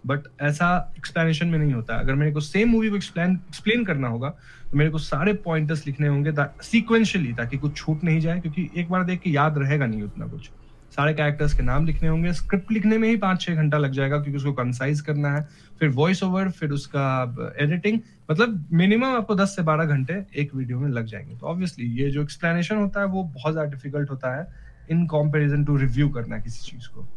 बट 0.04 0.20
ऐसा 0.42 0.68
एक्सप्लेनेशन 0.98 1.48
में 1.48 1.58
नहीं 1.58 1.72
होता। 1.72 1.94
अगर 1.96 2.14
मेरे 2.14 2.32
को 2.32 2.40
सेम 2.40 2.68
मूवी 2.68 2.88
को 2.90 2.96
एक्सप्लेन 2.96 3.32
एक्सप्लेन 3.48 3.84
करना 3.84 4.08
होगा 4.08 4.28
तो 4.70 4.78
मेरे 4.78 4.90
को 4.90 4.98
सारे 5.00 5.32
पॉइंटर्स 5.44 5.86
लिखने 5.86 6.08
होंगे 6.08 6.32
सीक्वेंशियली 6.62 7.32
ताकि 7.32 7.56
कुछ 7.58 7.76
छूट 7.76 8.04
नहीं 8.04 8.20
जाए, 8.20 8.40
क्योंकि 8.40 8.68
एक 8.76 8.88
बार 8.90 9.04
देख 9.04 9.20
के 9.20 9.30
याद 9.30 9.58
रहेगा 9.58 9.86
नहीं 9.86 10.02
उतना 10.02 10.26
कुछ। 10.26 10.50
सारे 10.92 11.12
कैरेक्टर्स 11.14 11.54
के 11.54 11.62
नाम 11.62 11.86
लिखने 11.86 12.08
होंगे। 12.08 12.32
स्क्रिप्ट 12.32 12.70
लिखने 12.72 12.98
में 12.98 13.08
ही 13.08 13.16
पाँच 13.16 13.40
छह 13.40 13.54
घंटा 13.54 13.78
लग 13.78 13.92
जाएगा, 13.92 14.18
क्योंकि 14.18 14.36
उसको 14.36 14.52
कंसाइज 14.52 15.00
करना 15.00 15.30
है। 15.30 15.42
फिर 15.80 15.88
वॉइस 15.90 16.22
ओवर 16.22 16.50
फिर 16.50 16.70
उसका 16.70 17.54
एडिटिंग 17.60 18.00
मतलब 18.30 18.64
मिनिमम 18.72 19.16
आपको 19.16 19.34
दस 19.34 19.54
से 19.56 19.62
बारह 19.62 19.84
घंटे 19.86 20.24
एक 20.36 20.54
वीडियो 20.54 20.78
में 20.78 20.88
लग 20.90 21.06
जाएँगे। 21.06 21.36
तो 21.36 21.46
ऑब्वियसली 21.46 21.86
ये 21.98 22.10
जो 22.10 22.22
एक्सप्लेनेशन 22.22 22.76
होता 22.76 23.00
है, 23.00 23.06
वो 23.06 23.22
बहुत 23.24 23.52
ज़्यादा 23.52 23.70
डिफ़िकल्ट 23.70 24.10
होता 24.10 24.34
है 24.36 24.46
इन 24.90 25.06
कॉम्पेरिजन 25.06 25.64
टू 25.64 25.76
रिव्यू 25.76 26.08
करना 26.08 26.38
किसी 26.38 26.70
चीज़ 26.70 26.88
को। 26.88 27.08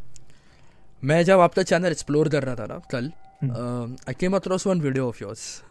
मैं 1.04 1.24
जब 1.26 1.40
आपका 1.40 1.64
चैनल 1.64 1.92
एक्सप्लोर 1.92 2.30
कर 2.30 2.44
रहा 2.44 2.56
था 2.56 2.66
ना 2.66 2.80
कल 2.92 3.12
I 4.10 4.14
came 4.20 4.36
across 4.36 4.68
one 4.68 4.82
video 4.82 5.08
of 5.08 5.18
yours 5.22 5.62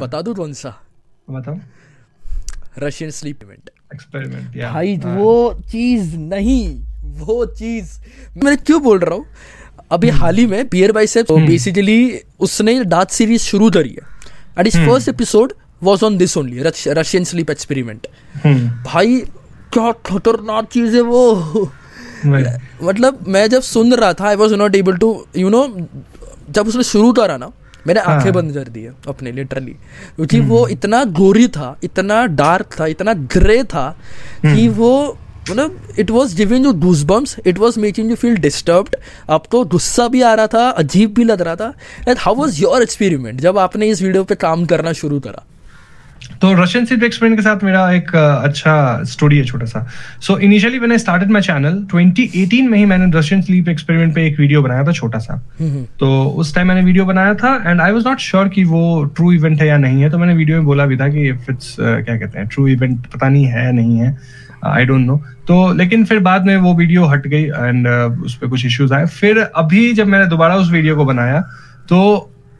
बता 0.00 0.20
दूँ 0.22 0.34
कौन 0.34 0.52
सा? 0.52 0.70
बताओ। 1.30 1.58
रशियन 2.78 3.10
स्लीप 3.10 3.42
इवेंट 3.42 3.70
एक्सपेरिमेंट 3.94 4.56
भाई 4.72 4.94
हाँ. 4.96 5.16
वो 5.16 5.60
चीज़ 5.70 6.16
नहीं 6.16 6.84
वो 7.18 7.44
चीज़। 7.46 7.98
मैं 8.44 8.56
क्यों 8.58 8.82
बोल 8.82 8.98
रहा 8.98 9.14
हूँ? 9.14 9.26
अभी 9.90 10.08
hmm. 10.08 10.20
हाल 10.20 10.36
ही 10.36 10.46
में 10.46 10.68
बियर 10.68 10.92
बाई 10.92 11.06
से 11.06 11.22
बेसिकली 11.22 12.20
उसने 12.40 12.84
डार्क 12.84 13.10
सीरीज़ 13.10 13.42
शुरू 13.42 13.70
करी 13.70 13.90
है। 13.90 14.06
एंड 14.58 14.66
इस 14.66 14.76
first 14.76 15.08
episode 15.08 15.52
was 15.82 16.02
on 16.04 16.16
this 16.18 16.36
only 16.36 16.62
Russian 16.88 17.24
sleep 17.24 17.50
experiment 17.50 18.06
भाई 18.86 19.20
क्या 19.72 19.92
खतरनाक 20.06 20.68
चीज़ 20.68 20.94
है 20.94 21.00
वो। 21.02 21.70
मतलब 22.24 23.24
मैं 23.28 23.48
जब 23.48 23.62
सुन 23.64 23.94
रहा 23.94 24.12
था 24.12 24.28
I 24.28 24.36
was 24.36 24.54
not 24.56 24.76
able 24.76 24.96
to 24.96 25.10
you 25.36 25.48
know 25.48 25.66
जब 26.50 26.68
उसने 26.68 26.82
शुरू 26.84 27.12
करा 27.12 27.36
ना 27.36 27.50
मैंने 27.86 28.00
हाँ। 28.00 28.14
आँखें 28.14 28.32
बंद 28.32 28.52
कर 28.54 28.68
दी 28.68 28.86
अपने 29.08 29.32
लिटरली 29.32 29.72
क्योंकि 30.16 30.40
वो 30.40 30.58
हम्म। 30.58 30.72
इतना 30.72 31.04
गोरी 31.12 31.46
था 31.48 31.76
इतना 31.84 32.24
डार्क 32.34 32.78
था 32.80 32.86
इतना 32.86 33.14
ग्रे 33.28 33.62
था 33.64 33.88
कि 34.42 34.48
हम्म। 34.48 34.68
वो 34.70 35.18
मतलब 35.50 35.94
it 35.98 36.10
was 36.10 36.36
giving 36.36 36.66
you 36.66 36.72
goosebumps 37.02 37.36
it 37.46 37.58
was 37.58 37.78
making 37.80 38.10
you 38.10 38.16
feel 38.16 38.36
disturbed 38.38 38.96
आपको 39.30 39.64
गुस्सा 39.66 40.06
भी 40.08 40.20
आ 40.22 40.34
रहा 40.34 40.46
था 40.46 40.68
अजीब 40.78 41.14
भी 41.14 41.24
लग 41.24 41.40
रहा 41.40 41.56
था 41.56 41.72
and 42.08 42.18
how 42.18 42.34
was 42.34 42.60
your 42.62 42.82
experiment 42.82 43.40
जब 43.40 43.58
आपने 43.58 43.88
इस 43.88 44.02
वीडियो 44.02 44.24
पे 44.24 44.34
काम 44.36 44.64
करना 44.66 44.92
शुरू 44.92 45.20
करा 45.20 45.44
तो 46.40 46.52
रशियन 46.52 46.84
स्लीप 46.84 47.02
एक्सपेरिमेंट 47.04 47.38
के 47.38 47.44
साथ 47.44 47.64
मेरा 47.64 47.90
एक 47.92 48.14
अच्छा 48.16 49.02
स्टोरी 49.04 49.38
है 49.38 49.44
छोटा 49.44 49.66
सा। 49.66 49.86
सो 50.20 50.36
इनिशियली 50.38 50.78
मैंने 50.78 50.98
स्टार्टेड 50.98 51.30
माय 51.30 51.42
चैनल 51.42 51.78
2018 51.94 52.68
में 52.68 52.76
ही 52.78 52.84
मैंने 52.84 53.18
रशियन 53.18 53.42
स्लीप 53.42 53.68
एक्सपेरिमेंट 53.68 54.14
पे 54.14 54.26
एक 54.26 54.38
वीडियो 54.40 54.62
बनाया 54.62 54.84
था 54.84 54.92
छोटा 54.92 55.18
सा। 55.18 55.36
तो 55.98 56.24
उस 56.24 56.54
टाइम 56.54 56.68
मैंने 56.68 56.82
वीडियो 56.82 57.04
बनाया 57.04 57.34
था 57.34 57.54
and 57.66 57.80
I 57.80 57.92
was 57.92 58.06
not 58.06 58.18
sure 58.20 58.48
कि 58.48 58.64
वो 58.64 58.82
ट्रू 59.16 59.32
इवेंट 59.32 59.60
है 59.62 59.68
या 59.68 59.76
नहीं 59.76 60.02
है 60.02 60.10
तो 60.10 60.18
मैंने 60.18 60.34
वीडियो 60.34 60.56
में 60.56 60.66
बोला 60.66 60.86
भी 60.86 60.96
था 60.96 61.08
कि 61.08 61.28
इफ़ 61.28 61.50
इट्स 61.50 61.76
क्या 61.80 62.16
कहते 62.16 62.38
हैं 62.38 62.46
ट्रू 62.48 62.66
इवेंट 62.68 63.06
पता 63.06 63.28
नहीं 63.28 63.44
है 63.46 63.72
नहीं 63.72 63.98
है 63.98 64.16
आई 64.64 64.84
डोंट 64.84 65.06
नो 65.06 65.16
तो 65.48 65.72
लेकिन 65.72 66.04
फिर 66.04 66.18
बाद 66.18 66.46
में 66.46 66.56
वो 66.56 66.74
वीडियो 66.74 67.04
हट 67.04 67.26
गई 67.26 67.44
एंड 67.44 67.86
uh, 67.88 68.24
उस 68.24 68.34
पर 68.34 68.48
कुछ 68.48 68.66
इश्यूज़ 68.66 68.94
आए। 68.94 69.06
फिर 69.06 69.38
अभी 69.38 69.92
जब 69.92 70.06
मैंने 70.06 70.26
दोबारा 70.26 70.56
उस 70.56 70.70
वीडियो 70.70 70.96
को 70.96 71.04
बनाया 71.04 71.40
तो 71.88 71.98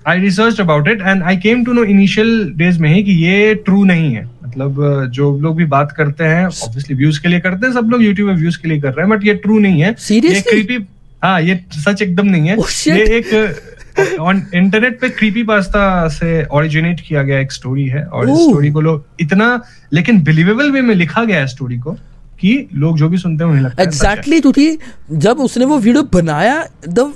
I 0.09 0.21
research 0.21 0.61
about 0.61 0.89
it 0.89 1.01
and 1.01 1.23
I 1.23 1.37
came 1.39 1.65
to 1.65 1.73
know 1.73 1.85
initial 1.85 2.53
days 2.57 2.81
में 2.81 2.89
ही 2.95 3.03
कि 3.03 3.13
ये 3.25 3.55
ट्रू 3.65 3.85
नहीं 3.85 4.13
है। 4.15 4.25
मतलब 4.45 5.11
जो 5.15 5.39
लोग 5.41 5.57
भी 5.57 5.65
बात 5.67 5.93
करते 5.93 6.25
हैं 6.25 6.47
ऑब्वियसली 6.47 6.97
व्यूज़ 6.97 7.21
के 7.23 7.29
लिए 7.29 7.41
करते 7.41 7.67
हैं 7.67 7.73
सब 7.75 7.91
लोग 7.91 8.03
यूट्यूब 8.03 8.29
में 8.29 8.37
व्यूज़ 8.37 8.59
के 8.63 8.69
लिए 8.69 8.81
कर 8.81 8.89
रहे 8.89 9.07
हैं 9.07 9.11
बट 9.11 9.27
ये 9.27 9.35
ट्रू 9.35 9.59
नहीं 9.59 9.83
है। 9.83 9.95
ये 10.11 10.41
क्रीपी 10.41 10.79
हाँ 11.25 11.41
ये 11.43 11.61
सच 11.75 12.03
एकदम 12.03 12.27
नहीं 12.27 12.49
है। 12.49 12.57
Oh, 12.57 12.71
ये 12.89 13.05
एक 13.19 14.19
ऑन 14.21 14.43
इंटरनेट 14.55 15.01
पे 15.01 15.09
क्रीपी 15.09 15.43
पास्ता 15.43 16.09
से 16.09 16.45
ओरिजिनेट 16.53 17.01
किया 17.01 17.23
गया 17.23 17.39
एक 17.39 17.53
स्टोरी 17.53 17.85
है 17.87 18.05
और 18.05 18.31
इस 18.31 18.39
स्टोरी 18.39 18.71
को 18.71 18.81
लोग 18.81 19.05
इतना 19.21 19.49
लेकिन 19.93 20.23
बिलीवेबल 20.25 20.71
वे 20.71 20.81
में 20.81 20.95
लिखा 20.95 21.25
गया 21.25 21.39
है 21.39 21.47
स्टोरी 21.47 21.79
को। 21.79 21.97
कि 22.43 22.69
लोग 22.75 22.99
जो 22.99 23.09
भी 23.09 23.19
सुनते 23.19 23.45
हैं 23.45 23.51
उन्हें 23.51 23.65
लगता 23.65 23.85
exactly, 23.85 24.33
है 24.33 24.41
क्योंकि 24.41 24.79
जब 25.13 25.41
उसने 25.41 25.65
वो 25.65 25.79
वीडियो 25.79 26.03
बनाया 26.13 26.65
द 26.89 27.13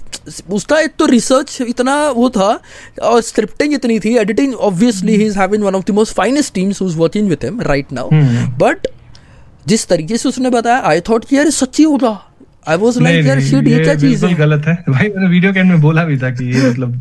उसका 0.50 0.78
एक 0.80 0.92
तो 0.98 1.06
रिसर्च 1.06 1.60
इतना 1.60 1.94
वो 2.10 2.28
था 2.30 2.48
और 3.02 3.20
स्क्रिप्टिंग 3.20 3.74
इतनी 3.74 3.98
थी 4.00 4.16
editing 4.16 4.54
obviously 4.54 5.16
he 5.16 5.24
is 5.24 5.38
having 5.38 5.64
one 5.64 5.74
of 5.74 5.84
the 5.84 5.90
most 5.90 6.14
finest 6.14 6.54
teams 6.54 6.82
who 6.82 6.88
is 6.88 6.96
working 6.96 7.28
with 7.28 7.44
him 7.44 7.60
right 7.60 7.92
now 7.92 8.08
but 8.62 8.86
जिस 9.66 9.86
तरीके 9.88 10.16
से 10.16 10.28
उसने 10.28 10.50
बताया 10.50 10.80
आई 10.84 11.00
थॉट 11.00 11.24
कि 11.24 11.36
यार 11.36 11.50
सच्ची 11.50 11.82
होगा। 11.82 12.25
आई 12.68 12.76
वाज 12.76 12.98
लाइक 12.98 13.26
यार 13.26 13.40
शिट 13.40 13.66
ये 13.68 13.78
क्या 13.78 13.94
चीज़ 13.94 14.24
है? 14.26 14.34
गलत 14.34 14.66
है। 14.66 14.74
भाई 14.88 15.08
मैंने 15.08 15.28
वीडियो 15.28 15.52
के 15.52 15.58
एंड 15.58 15.70
में 15.70 15.80
बोला 15.80 16.04
भी 16.04 16.16
था 16.18 16.30
कि 16.30 16.44
ये 16.44 16.70
मतलब 16.70 16.92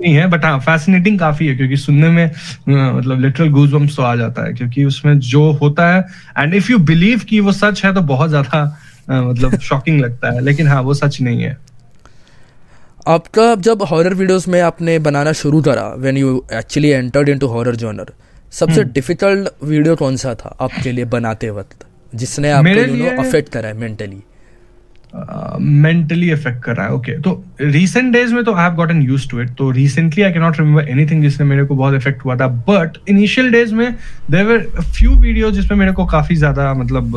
नहीं 0.00 0.14
है 0.14 0.26
बट 0.26 0.44
हाँ 0.44 0.58
फैसिनेटिंग 0.60 1.18
काफ़ी 1.18 1.46
है 1.46 1.54
क्योंकि 1.56 1.76
सुनने 1.76 2.08
में 2.08 2.30
मतलब 2.68 3.20
लिटरल 3.20 3.48
गूजबम्स 3.48 3.96
तो 3.96 4.02
आ 4.02 4.14
जाता 4.16 4.46
है 4.46 4.52
क्योंकि 4.52 4.84
उसमें 4.84 5.18
जो 5.28 5.50
होता 5.52 5.88
है 5.94 6.04
एंड 6.38 6.54
इफ़ 6.54 6.70
यू 6.72 6.78
बिलीव 6.78 7.24
कि 7.28 7.40
वो 7.40 7.52
सच 7.52 7.84
है 7.84 7.94
तो 7.94 8.00
बहुत 8.00 8.28
ज़्यादा 8.28 8.62
मतलब 9.10 9.58
शॉकिंग 9.70 10.00
लगता 10.00 10.32
है 10.34 10.40
लेकिन 10.40 10.68
हाँ 10.68 10.80
वो 10.82 10.94
सच 10.94 11.20
नहीं 11.20 11.42
है। 11.42 11.56
आपका 13.08 13.54
जब 13.54 13.82
हॉरर 13.82 14.14
वीडियोस 14.14 14.48
में 14.48 14.60
आपने 14.60 14.98
बनाना 14.98 15.32
शुरू 15.32 15.62
करा 15.62 15.88
when 15.98 16.16
you 16.16 16.44
actually 16.52 16.88
entered 16.88 17.28
into 17.28 17.46
horror 17.46 17.76
genre 17.76 18.12
सबसे 18.52 18.84
डिफ़िकल्ट 18.84 19.48
हम्म। 19.48 19.70
वीडियो 19.70 19.96
कौन 19.96 20.16
सा 20.16 20.34
था 20.34 20.56
आपके 20.60 20.92
लिए 20.92 21.04
बनाते 21.04 21.50
वक्त 21.50 21.86
जिसने 22.14 22.50
आपको 22.50 22.80
यू 22.80 22.96
नो 22.96 23.22
अफेक्ट 23.22 23.48
करा 23.48 23.68
है 23.68 23.76
मेंटली 23.76 24.22
मेंटली 25.14 26.30
इफ़ेक्ट 26.32 26.62
कर 26.62 26.76
रहा 26.76 26.86
है। 26.86 26.92
ओके 26.92 27.12
तो 27.20 27.30
रिसेंट 27.60 28.12
डेज़ 28.12 28.34
में 28.34 28.42
तो 28.44 28.54
I 28.54 28.64
have 28.64 28.74
gotten 28.76 29.00
used 29.02 29.28
to 29.28 29.40
it 29.40 29.50
तो 29.58 29.70
recently 29.70 30.22
I 30.22 30.32
can 30.32 30.42
not 30.42 30.58
remember 30.60 30.88
anything 30.90 31.22
जिसने 31.22 31.46
मेरे 31.46 31.64
को 31.64 31.74
बहुत 31.76 31.94
इफ़ेक्ट 31.94 32.24
हुआ 32.24 32.36
था। 32.36 32.46
बट 32.68 32.98
इनिशियल 33.08 33.50
डेज़ 33.52 33.74
में 33.74 33.94
देर 34.30 34.44
वर 34.46 34.82
फ्यू 34.82 35.14
वीडियो 35.16 35.50
जिसमें 35.50 35.78
मेरे 35.78 35.92
को 35.92 36.06
काफ़ी 36.06 36.36
ज़्यादा 36.36 36.72
मतलब 36.74 37.16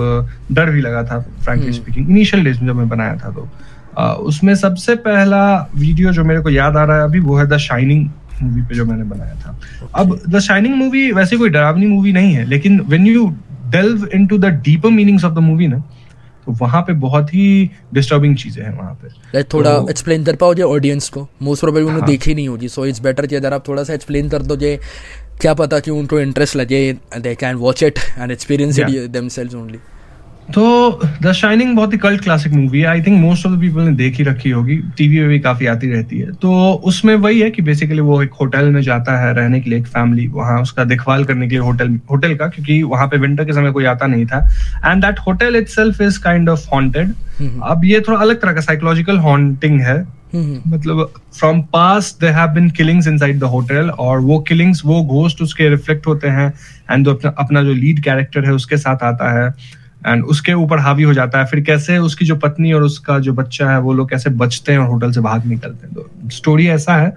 डर 0.51 0.69
भी 0.69 0.81
लगा 0.81 1.03
था 1.03 1.19
फ्रेंकली 1.19 1.73
स्पीकिंग 1.73 2.09
इनिशियल 2.09 2.43
डेज़ 2.43 2.59
में 2.61 2.67
जब 2.67 2.75
मैं 2.75 2.87
बनाया 2.89 3.15
था 3.15 3.31
तो। 3.31 3.47
uh, 3.97 4.15
उसमें 4.23 4.55
सबसे 4.55 4.95
पहला 5.05 5.69
वीडियो 5.75 6.11
जो 6.11 6.23
मेरे 6.23 6.41
को 6.41 6.49
याद 6.49 6.77
आ 6.77 6.83
रहा 6.83 6.97
है 6.97 7.03
अभी 7.03 7.19
वो 7.19 7.37
है 7.37 7.47
द 7.47 7.57
शाइनिंग 7.59 8.09
मूवी 8.41 8.61
पे 8.61 8.75
जो 8.75 8.85
मैंने 8.85 9.03
बनाया 9.05 9.35
था। 9.35 9.57
Okay. 9.57 9.89
अब 9.95 10.19
द 10.29 10.39
शाइनिंग 10.39 10.75
मूवी 10.75 11.11
वैसे 11.13 11.37
कोई 11.37 11.49
डरावनी 11.49 11.87
मूवी 11.87 12.13
नहीं 12.13 12.33
है 12.33 12.45
लेकिन 12.45 12.79
when 12.89 13.07
you 13.07 13.27
delve 13.71 14.07
into 14.27 14.37
the 14.37 14.45
deeper 14.65 14.89
meanings 14.91 15.25
of 15.25 15.33
the 15.33 15.39
movie 15.45 15.67
ना 15.67 15.83
तो 16.51 16.65
वहाँ 16.65 16.81
पे 16.81 16.93
बहुत 16.93 17.33
ही 17.33 17.71
डिस्टर्बिंग 17.93 18.35
चीज़ें 18.35 18.63
हैं 18.63 18.77
वहाँ 18.77 18.93
पे। 18.93 19.07
लाइक 19.07 19.53
थोड़ा 19.53 19.85
एक्सप्लेन 19.89 20.23
कर 20.23 20.31
कर 20.31 20.37
पाओगे 20.37 20.61
ऑडियंस 20.61 21.09
को? 21.09 21.27
मोस्ट 21.41 21.61
प्रोबेबली 21.61 21.85
उन्होंने 21.85 22.01
हाँ। 22.01 22.09
देखी 22.09 22.35
नहीं 22.35 22.47
होगी 22.47 22.67
सो 22.67 22.85
इट्स 22.85 22.99
बेटर 22.99 23.25
कि 23.25 23.35
अगर 23.35 23.53
आप 23.53 23.67
थोड़ा 23.67 23.83
सा 23.83 23.93
एक्सप्लेन 23.93 24.29
कर 24.29 24.41
दो 24.41 24.55
जे 24.55 24.79
क्या 25.41 25.53
पता 25.53 25.79
कि 25.79 25.91
उनको 25.91 26.19
इंटरेस्ट 26.19 26.55
लगे 26.55 26.93
they 27.17 27.35
can 27.35 27.55
watch 27.55 27.83
it 27.83 27.99
and 28.17 28.31
experience 28.31 28.79
it 28.79 29.09
themselves 29.09 29.55
only 29.55 29.79
तो 30.53 31.01
द 31.21 31.31
शाइनिंग 31.31 31.75
बहुत 31.75 31.93
ही 31.93 31.97
कल्ट 31.97 32.21
क्लासिक 32.21 32.53
मूवी 32.53 32.79
है। 32.79 32.85
I 32.87 33.01
think 33.01 33.19
most 33.19 33.45
of 33.45 33.53
the 33.53 33.59
people 33.59 33.81
ने 33.81 33.91
देखी 33.95 34.23
रखी 34.23 34.49
होगी। 34.49 34.77
टीवी 34.97 35.19
में 35.19 35.27
भी 35.29 35.39
काफ़ी 35.39 35.65
आती 35.65 35.87
रहती 35.87 36.19
है। 36.19 36.31
तो 36.33 36.51
उसमें 36.85 37.15
वही 37.15 37.39
है 37.39 37.49
कि 37.51 37.61
बेसिकली 37.61 37.99
वो 38.01 38.21
एक 38.23 38.33
होटल 38.39 38.69
में 38.69 38.81
जाता 38.81 39.17
है 39.19 39.33
रहने 39.33 39.59
के 39.59 39.69
लिए 39.69 39.79
एक 39.79 39.87
फैमिली 39.87 40.27
वहाँ 40.27 40.61
उसका 40.61 40.83
देखभाल 40.83 41.23
करने 41.23 41.47
के 41.47 41.55
लिए 41.55 41.63
होटल 41.63 41.99
होटल 42.11 42.35
का 42.35 42.47
क्योंकि 42.47 42.81
वहाँ 42.83 43.07
पे 43.07 43.17
विंटर 43.17 43.45
के 43.45 43.53
समय 43.53 43.71
कोई 43.71 43.85
आता 43.85 44.07
नहीं 44.07 44.25
था। 44.25 44.45
And 44.85 45.03
that 45.05 45.19
hotel 45.19 45.55
itself 45.69 46.01
is 46.01 46.19
kind 46.19 46.49
of 46.49 46.67
haunted 46.73 47.13
अब 47.63 47.81
ये 47.85 47.99
थोड़ा 48.07 48.19
अलग 48.19 48.41
तरह 48.41 48.53
का 48.53 48.61
साइकोलॉजिकल 48.61 49.17
हॉन्टिंग 49.17 49.81
है। 49.81 49.99
मतलब 50.67 51.13
from 51.33 51.61
past 51.73 52.15
they 52.21 52.27
have 52.29 52.49
been 52.49 52.69
killings 52.69 53.07
inside 53.07 53.39
the 53.39 53.43
hotel 53.43 53.89
और 53.89 54.19
वो 54.19 54.39
किलिंग्स 54.39 54.81
वो 54.85 55.01
घोस्ट 55.03 55.41
उसके 55.41 55.69
रिफ्लेक्ट 55.69 56.07
होते 56.07 56.27
हैं। 56.27 56.47
एंड 56.91 57.07
अपना 57.07 57.33
अपना 57.37 57.63
जो 57.63 57.73
लीड 57.73 58.03
कैरेक्टर 58.03 58.45
है 58.45 58.53
उसके 58.53 58.77
साथ 58.77 59.03
आता 59.03 59.31
है। 59.37 59.53
एंड 60.07 60.23
उसके 60.25 60.53
ऊपर 60.53 60.79
हावी 60.79 61.03
हो 61.03 61.13
जाता 61.13 61.39
है। 61.39 61.45
फिर 61.45 61.61
कैसे 61.61 61.97
उसकी 61.99 62.25
जो 62.25 62.35
पत्नी 62.35 62.71
और 62.73 62.83
उसका 62.83 63.19
जो 63.19 63.33
बच्चा 63.33 63.69
है, 63.71 63.79
वो 63.79 63.93
लोग 63.93 64.09
कैसे 64.09 64.29
बचते 64.29 64.71
हैं 64.71 64.79
और 64.79 64.87
होटल 64.87 65.11
से 65.11 65.21
भाग 65.21 65.45
निकलते 65.45 65.87
हैं? 65.87 65.95
तो 65.95 66.29
स्टोरी 66.29 66.67
ऐसा 66.67 66.95
है, 66.95 67.13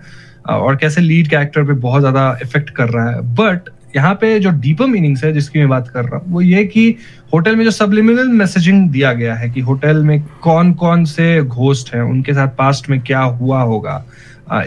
और 0.49 0.77
कैसे 0.77 1.01
लीड 1.01 1.29
कैरेक्टर 1.29 1.64
पे 1.64 1.73
बहुत 1.73 2.01
ज़्यादा 2.01 2.38
इफ़ेक्ट 2.42 2.70
कर 2.70 2.88
रहा 2.88 3.11
है। 3.11 3.20
बट 3.35 3.68
यहाँ 3.97 4.14
पे 4.14 4.38
जो 4.40 4.51
डीपर 4.51 4.87
मीनिंग्स 4.87 5.25
है, 5.25 5.33
जिसकी 5.33 5.59
मैं 5.59 5.68
बात 5.68 5.88
कर 5.88 6.05
रहा 6.05 6.16
हूँ, 6.16 6.33
वो 6.33 6.40
ये 6.40 6.64
कि 6.64 6.97
होटल 7.35 7.57
में 7.57 7.64
जो 7.64 7.70
सबलिमिनल 7.70 8.29
मैसेजिंग 8.29 8.88
दिया 8.90 9.12
गया 9.12 9.35
है 9.35 9.51
कि 9.51 9.61
होटल 9.61 10.03
में 10.03 10.20
कौन 10.42 10.73
कौन 10.75 11.05
से 11.05 11.42
घोस्ट 11.42 11.94
हैं, 11.94 12.03
उनके 12.03 12.35
साथ 12.35 12.49
पास्ट 12.49 12.90
में 12.90 13.01
क्या 13.01 13.20
हुआ 13.20 13.62
होगा। 13.62 14.05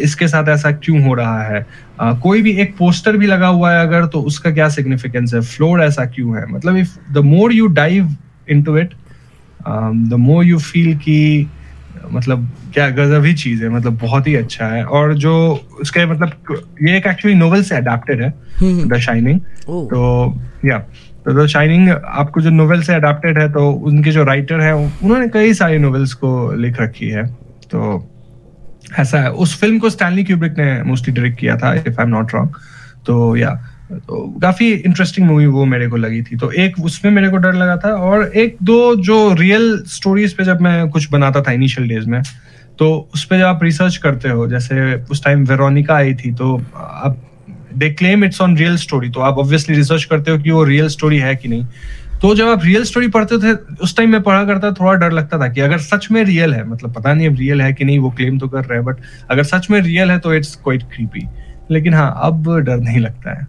इसके 0.02 0.28
साथ 0.28 0.48
ऐसा 0.50 0.72
क्यों 0.74 1.02
हो 1.04 1.14
रहा 1.14 1.42
है? 1.44 1.66
कोई 2.02 2.42
भी 2.42 2.52
एक 2.62 2.76
पोस्टर 2.78 3.18
भी 3.18 3.28
लगा 3.28 3.48
हुआ 3.48 3.72
है 3.72 3.82
अगर 3.82 4.06
तो 4.06 4.22
उसका 4.22 4.52
क्या 4.52 4.70
सिग्निफिकेंस 4.70 5.34
है? 5.34 5.42
फ्लोर 5.42 5.84
ऐसा 5.84 6.06
क्यों 6.08 6.36
है? 6.38 6.46
मतलब 6.52 6.78
if 6.78 6.98
the 7.14 7.24
more 7.26 7.54
you 7.54 7.68
dive 7.76 8.16
into 8.50 8.78
it 8.78 8.94
the 9.70 10.14
more 10.20 10.46
you 10.46 10.60
feel 10.60 10.98
कि 10.98 11.48
मतलब 12.12 12.50
क्या 12.74 12.90
गजब 12.90 13.26
ही 13.26 13.34
चीज़ 13.34 13.64
है 13.64 13.70
मतलब 13.70 13.98
बहुत 14.00 14.28
ही 14.28 14.36
अच्छा 14.36 14.66
है। 14.66 14.84
और 14.84 15.14
जो 15.16 15.34
उसके 15.82 16.06
मतलब 16.06 16.32
ये 16.82 16.98
एक 16.98 17.08
एक्चुअली 17.08 17.38
नोवेल 17.38 17.64
से 17.64 17.76
अडेप्टेड 17.76 18.22
है 18.22 18.34
द 18.90 19.00
शाइनिंग 19.00 19.40
तो 19.64 20.40
या 20.66 20.78
तो 21.26 21.34
द 21.34 21.48
शाइनिंग 21.48 21.90
आपको 21.90 22.42
जो 22.42 22.50
नोवेल 22.50 22.82
से 22.82 22.94
अडेप्टेड 22.94 23.40
है 23.40 23.52
तो 23.54 23.70
उनके 23.72 24.12
जो 24.12 24.24
राइटर 24.24 24.62
है 24.62 24.74
उन्होंने 24.76 25.28
कई 25.30 25.54
सारी 25.54 25.78
नोवेल्स 25.78 26.14
को 26.14 26.52
लिख 26.56 26.82
रखी 26.82 27.10
है। 27.10 27.26
तो 27.72 27.98
ऐसा 29.00 29.20
है। 29.20 29.32
उस 29.32 29.60
फ़िल्म 29.60 29.80
को 29.80 29.90
स्टैनली 29.90 30.24
क्यूब्रिक 30.24 30.58
ने 30.58 30.84
मोस्टली 30.84 31.14
डायरेक्ट 31.14 31.40
किया 31.40 31.58
था 31.58 31.74
if 31.76 31.90
I 31.90 32.04
am 32.04 32.10
not 32.10 32.34
wrong 32.34 32.56
तो 33.08 33.36
या 33.38 33.50
तो 33.90 34.22
काफ़ी 34.42 34.72
इंटरेस्टिंग 34.72 35.28
मूवी 35.28 35.46
वो 35.48 35.66
मेरे 35.66 35.88
को 35.88 35.98
लगी 35.98 36.22
थी। 36.22 36.38
तो 36.38 36.52
एक 36.54 36.80
उसमें 36.82 37.12
मेरे 37.12 37.30
को 37.30 37.38
डर 37.38 37.54
लगा 37.54 37.78
था 37.78 37.94
और 38.02 38.26
एक 38.36 38.58
दो 38.64 38.96
जो 38.96 39.34
रियल 39.34 39.78
स्टोरीज 39.88 40.34
पे 40.34 40.44
जब 40.44 40.62
मैं 40.62 40.90
कुछ 40.90 41.10
बनाता 41.12 41.42
था 41.42 41.52
इनिशियल 41.52 41.88
डेज़ 41.90 42.10
में 42.10 42.22
तो 42.80 42.90
उस 43.14 43.24
पर 43.26 43.38
जब 43.38 43.46
आप 43.46 43.64
रिसर्च 43.64 43.98
करते 43.98 44.30
हो, 44.30 44.48
जैसे 44.48 44.94
उस 45.04 45.24
टाइम 45.24 45.44
वेरोनिका 45.46 45.96
आई 45.96 46.14
थी 46.16 46.32
तो 46.34 46.56
आप 46.76 47.24
they 47.76 47.90
claim 47.90 48.24
it's 48.24 48.42
on 48.42 48.58
real 48.58 48.76
story 48.78 49.10
तो 49.10 49.22
आप 49.22 49.38
ऑब्वियसली 49.38 49.76
रिसर्च 49.76 50.04
करते 50.04 50.32
हो 50.32 50.38
कि 50.38 50.52
वो 50.52 50.64
रियल 50.64 50.88
स्टोरी 50.88 51.18
है 51.20 51.36
कि 51.36 51.48
नहीं। 51.48 51.66
तो 52.22 52.34
जब 52.36 52.48
आप 52.48 52.64
रियल 52.64 52.84
स्टोरी 52.84 53.08
पढ़ते 53.08 53.38
थे, 53.38 53.52
उस 53.84 53.96
टाइम 53.98 54.12
में 54.12 54.22
पढ़ा 54.22 54.44
करता, 54.46 54.72
थोड़ा 54.72 54.94
डर 54.94 55.12
लगता 55.12 55.40
था 55.40 55.48
कि 55.48 55.62
अगर 55.62 55.78
सच 55.80 56.08
में 56.12 56.24
रियल 56.24 56.54
है 56.54 56.64
मतलब 56.68 56.94
पता 56.94 57.14
नहीं 57.14 57.28
अब 57.28 57.36
रियल 57.36 57.62
है 57.62 57.74
कि 57.74 57.86
नहीं, 57.86 58.00
वो 58.00 58.10
क्लेम 58.12 58.40
तो 58.40 58.48
कर 58.48 58.66
रहे 58.66 58.78
हैं 58.78 58.86
बट 58.86 59.02
अगर 59.32 59.44
सच 59.44 59.70
में 59.72 59.80
रियल 59.82 60.12
है 60.12 60.20
तो 60.20 60.34
इट्स 60.34 60.56
क्वाइट 60.56 60.84
क्रीपी 60.84 61.28
लेकिन 61.72 61.94
हाँ 61.94 62.14
अब 62.24 62.50
डर 62.60 62.78
नहीं 62.78 63.00
लगता 63.00 63.40
है। 63.40 63.48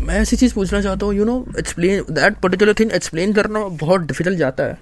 मैं 0.00 0.20
ऐसी 0.20 0.36
चीज़ 0.36 0.54
पूछना 0.54 0.80
चाहता 0.82 1.06
हूँ 1.06 1.14
you 1.14 1.24
know 1.24 1.44
explain 1.58 2.04
that 2.10 2.36
particular 2.40 2.74
thing 2.74 2.92
explain 2.92 3.32
करना 3.32 3.60
बहुत 3.80 4.00
डिफ़िकल्ट 4.00 4.38
जाता 4.38 4.64
है। 4.64 4.78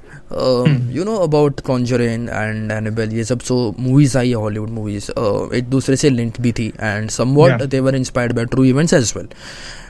You 0.95 1.05
know 1.05 1.15
about 1.17 1.61
conjuring 1.61 2.29
and 2.29 2.73
Annabelle 2.73 3.13
ये 3.13 3.25
सब 3.25 3.41
सो 3.41 3.57
मूवीज़ 3.79 4.17
आई 4.19 4.29
है 4.29 4.35
हॉलीवुड 4.35 4.71
मूवीज़ 4.71 5.11
एक 5.57 5.69
दूसरे 5.71 5.97
से 5.97 6.11
लिंक 6.11 6.41
भी 6.41 6.53
थी 6.53 6.67
and 6.81 7.11
somewhat 7.35 7.63
they 7.65 7.81
were 7.81 7.95
inspired 7.95 8.33
by 8.33 8.45
true 8.45 8.65
events 8.65 8.95
as 8.95 9.13
well 9.17 9.29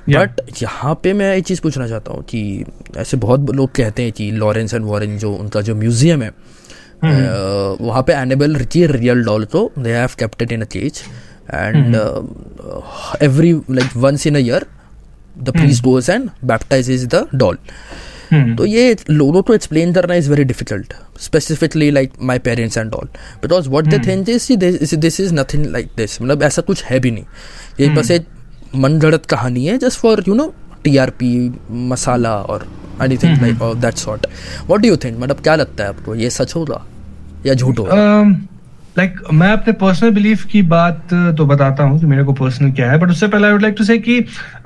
but 0.08 0.40
यहाँ 0.62 0.94
पे 1.02 1.12
मैं 1.12 1.34
एक 1.36 1.44
चीज़ 1.44 1.60
पूछना 1.62 1.88
चाहता 1.88 2.12
हूँ 2.12 2.22
कि 2.24 2.64
ऐसे 2.96 3.16
बहुत 3.16 3.50
लोग 3.50 3.72
कहते 3.72 4.02
हैं 4.02 4.12
कि 4.12 4.30
लॉरेंस 4.30 4.74
एंड 4.74 4.84
वॉरेन 4.84 5.18
जो 5.18 5.32
उनका 5.34 5.60
जो 5.60 5.74
म्यूज़ियम 5.74 6.22
है 6.22 6.30
hmm. 6.30 7.12
uh, 7.12 7.80
वहाँ 7.80 8.02
पे 8.02 8.12
एनेबल 8.12 8.56
रिची 8.56 8.86
रियल 8.86 9.24
डॉल 9.24 9.44
तो 9.44 9.70
they 9.78 9.92
have 9.92 10.16
kept 10.18 10.42
it 10.42 10.52
in 10.52 10.62
a 10.62 10.66
cage 10.72 11.02
and 11.54 11.94
every 13.22 13.52
like 13.70 13.96
once 13.96 14.26
in 14.26 14.34
a 14.34 14.38
year 14.38 14.66
the 15.40 15.50
priest 15.50 15.84
goes 15.84 16.10
and 16.10 16.30
baptize 16.44 17.06
the 17.06 17.28
doll 17.34 17.58
तो 18.32 18.66
ये 18.66 18.96
लोगों 19.10 19.42
को 19.42 19.54
एक्सप्लेन 19.54 19.92
करना 19.92 20.14
is 20.14 20.30
very 20.30 20.44
difficult 20.44 20.94
specifically 21.20 21.90
like 21.90 22.12
my 22.22 22.38
parents 22.38 22.78
and 22.78 22.94
all 22.94 23.08
because 23.42 23.68
what 23.68 23.84
they 23.84 23.98
think 23.98 24.26
this 24.98 25.20
is 25.20 25.34
nothing 25.34 25.66
like 25.66 25.88
this 25.96 26.22
मतलब 26.22 26.42
ऐसा 26.42 26.62
कुछ 26.62 26.84
है 26.84 27.00
भी 27.00 27.10
नहीं। 27.10 27.24
ये 27.80 27.86
hmm. 27.86 27.98
बस 27.98 28.10
एक 28.10 28.26
मन 28.76 28.98
गढ़त 28.98 29.26
कहानी 29.26 29.66
है 29.66 29.78
just 29.78 29.98
for 29.98 30.24
you 30.28 30.34
know 30.34 30.54
T 30.84 30.96
R 30.96 31.10
P 31.10 31.54
मसाला 31.70 32.36
और 32.36 32.72
anything 33.16 33.42
like 33.42 33.58
that 33.62 33.94
sort 33.94 34.26
what 34.66 34.80
do 34.80 34.88
you 34.88 34.96
think 34.96 35.18
मतलब 35.18 35.36
क्या 35.36 35.54
लगता 35.54 35.84
है 35.84 35.88
आपको? 35.88 36.14
ये 36.14 36.30
सच 36.30 36.54
होगा 36.54 36.86
या 37.46 37.54
झूठ 37.54 37.78
होगा 37.78 38.22
लाइक 38.98 39.14
like, 39.14 39.32
मैं 39.32 39.50
अपने 39.52 39.72
पर्सनल 39.72 40.10
बिलीफ 40.10 40.44
की 40.44 40.62
बात 40.62 41.14
तो 41.38 41.46
बताता 41.46 41.82
हूँ 41.82 41.98
कि 42.00 42.06
मेरे 42.06 42.24
को 42.24 42.32
पर्सनल 42.32 42.70
क्या 42.72 42.90
है 42.90 42.98
बट 42.98 43.10
उससे 43.10 43.28
पहले 43.28 43.46
आई 43.46 43.52
वुड 43.52 43.62
लाइक 43.62 43.74
टू 43.78 43.84
से 43.84 43.98
कि 43.98 44.20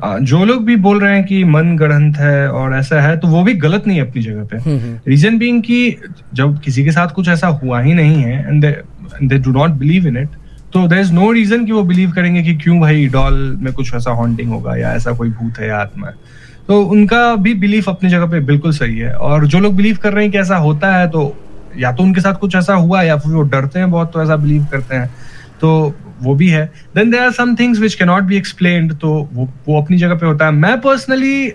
जो 0.05 0.45
लोग 0.45 0.65
भी 0.65 0.77
बोल 0.77 1.01
रहे 1.01 1.15
हैं 1.17 1.25
कि 1.25 1.45
मन 1.45 1.77
गढ़ंत 1.77 2.17
है 2.17 2.49
और 2.51 2.75
ऐसा 2.75 3.01
है 3.01 3.17
तो 3.17 3.29
वो 3.29 3.43
भी 3.43 3.55
गलत 3.55 3.87
नहीं 3.87 3.99
है 3.99 4.09
अपनी 4.11 4.23
जगह 4.23 4.45
पे। 4.45 4.59
रीजन 5.11 5.39
बीइंग 5.39 5.63
कि 5.63 5.97
जब 6.35 6.61
किसी 6.61 6.85
के 6.85 6.93
साथ 6.93 7.09
कुछ 7.09 7.29
ऐसा 7.29 7.47
हुआ 7.47 7.81
ही 7.81 7.95
नहीं 7.95 8.23
है 8.23 8.39
and 8.49 8.65
they 9.23 9.39
do 9.39 9.53
not 9.53 9.71
believe 9.71 10.07
in 10.07 10.17
it 10.17 10.29
तो 10.75 10.87
देर 10.89 10.99
इज़ 10.99 11.13
नो 11.13 11.31
रीजन 11.33 11.65
कि 11.65 11.73
वो 11.73 11.83
बिलीव 11.83 12.11
करेंगे 12.11 12.43
कि 12.43 12.55
क्यों 12.55 12.81
भाई 12.81 13.07
डॉल 13.07 13.57
में 13.61 13.73
कुछ 13.73 13.95
ऐसा 13.95 14.11
हॉन्टिंग 14.11 14.51
होगा 14.51 14.77
या 14.77 14.95
ऐसा 14.95 15.13
कोई 15.13 15.31
भूत 15.31 15.59
है 15.59 15.69
या 15.69 15.77
आत्मा 15.77 16.07
है। 16.07 16.15
तो 16.69 16.81
उनका 16.85 17.37
भी 17.37 17.55
बिलीफ 17.55 17.89
अपनी 17.89 18.11
जगह 18.11 18.27
पे 18.27 18.41
बिल्कुल 18.41 18.73
सही 18.73 18.99
है 18.99 19.13
और 19.13 19.47
जो 19.47 19.59
लोग 19.59 19.77
बिलीव 19.77 19.97
कर 20.03 20.13
रहे 20.13 20.25
हैं 20.25 20.33
कि 20.33 20.39
ऐसा 20.39 20.57
होता 20.57 20.95
है 20.97 21.09
तो 21.09 21.25
या 21.77 21.93
तो 21.93 22.03
उनके 22.03 22.21
साथ 22.21 22.35
कुछ 22.35 22.55
ऐसा 22.55 22.75
हुआ 22.75 23.03
या 23.03 23.17
फिर 23.17 23.33
वो 23.33 23.43
डरते 23.43 23.79
हैं 23.79 23.91
बहुत 23.91 24.13
तो 24.13 24.23
ऐसा 24.23 24.37
बिलीव 24.37 24.67
करते 24.71 24.95
हैं। 24.95 25.15
तो 25.61 25.95
वो 26.23 26.35
भी 26.35 26.49
है. 26.49 26.65
Then 26.95 27.11
there 27.11 27.21
are 27.21 27.31
some 27.33 27.55
things 27.57 27.79
which 27.81 27.95
can 27.95 28.09
not 28.09 28.23
be 28.23 28.37
explained 28.37 28.93
तो 28.95 29.13
वो 29.33 29.49
वो 29.69 29.81
अपनी 29.81 29.97
जगह 29.99 30.15
पे 30.15 30.27
होता 30.27 30.47
है. 30.47 30.53
मैं 30.53 30.81
पर्सनली 30.81 31.53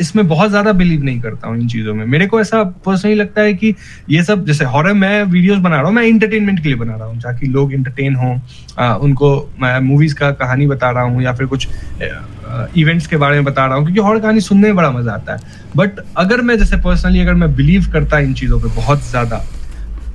इसमें 0.00 0.26
बहुत 0.28 0.50
ज़्यादा 0.50 0.72
बिलीव 0.74 1.02
नहीं 1.04 1.20
करता 1.20 1.48
हूँ 1.48 1.58
इन 1.58 1.68
चीज़ों 1.68 1.94
में. 1.94 2.04
मेरे 2.06 2.26
को 2.26 2.40
ऐसा 2.40 2.62
पर्सनली 2.86 3.14
लगता 3.14 3.42
है 3.42 3.54
कि 3.54 3.74
ये 4.10 4.22
सब, 4.24 4.44
जैसे 4.46 4.64
हॉरर 4.66 4.92
मैं 4.94 5.22
वीडियोस 5.24 5.58
बना 5.58 5.76
रहा 5.76 5.84
हूँ, 5.84 5.94
मैं 5.94 6.02
इंटरटेनमेंट 6.04 6.62
के 6.62 6.68
लिए 6.68 6.78
बना 6.78 6.96
रहा 6.96 7.08
हूँ 7.08 7.20
ताकि 7.20 7.46
लोग 7.48 7.72
इंटरटेन 7.72 8.14
हों 8.16 8.98
उनको 9.00 9.30
मैं 9.60 9.78
मूवीज़ 9.80 10.14
का 10.14 10.30
कहानी 10.32 10.66
बता 10.66 10.90
रहा 10.90 11.02
हूँ 11.04 11.22
या 11.22 11.32
फिर 11.34 11.46
कुछ 11.46 11.68
इवेंट्स 12.76 13.06
के 13.06 13.16
बारे 13.16 13.34
में 13.34 13.44
बता 13.44 13.66
रहा 13.66 13.76
हूँ, 13.76 13.84
क्योंकि 13.84 14.00
हॉरर 14.00 14.20
कहानी 14.20 14.40
सुनने 14.40 14.66
में 14.66 14.76
बड़ा 14.76 14.90
मज़ा 14.90 15.12
आता 15.12 15.32
है. 15.32 15.38
बट 15.76 16.00
अगर 16.18 16.40
मैं, 16.40 16.58
जैसे 16.58 16.76
पर्सनली 16.78 17.20
अगर 17.20 17.34
मैं 17.34 17.54
बिलीव 17.56 17.90
करता 17.92 18.18
इन 18.18 18.34
चीज़ों 18.34 18.60
पर 18.60 18.68
बहुत 18.76 19.08
ज़्यादा 19.08 19.44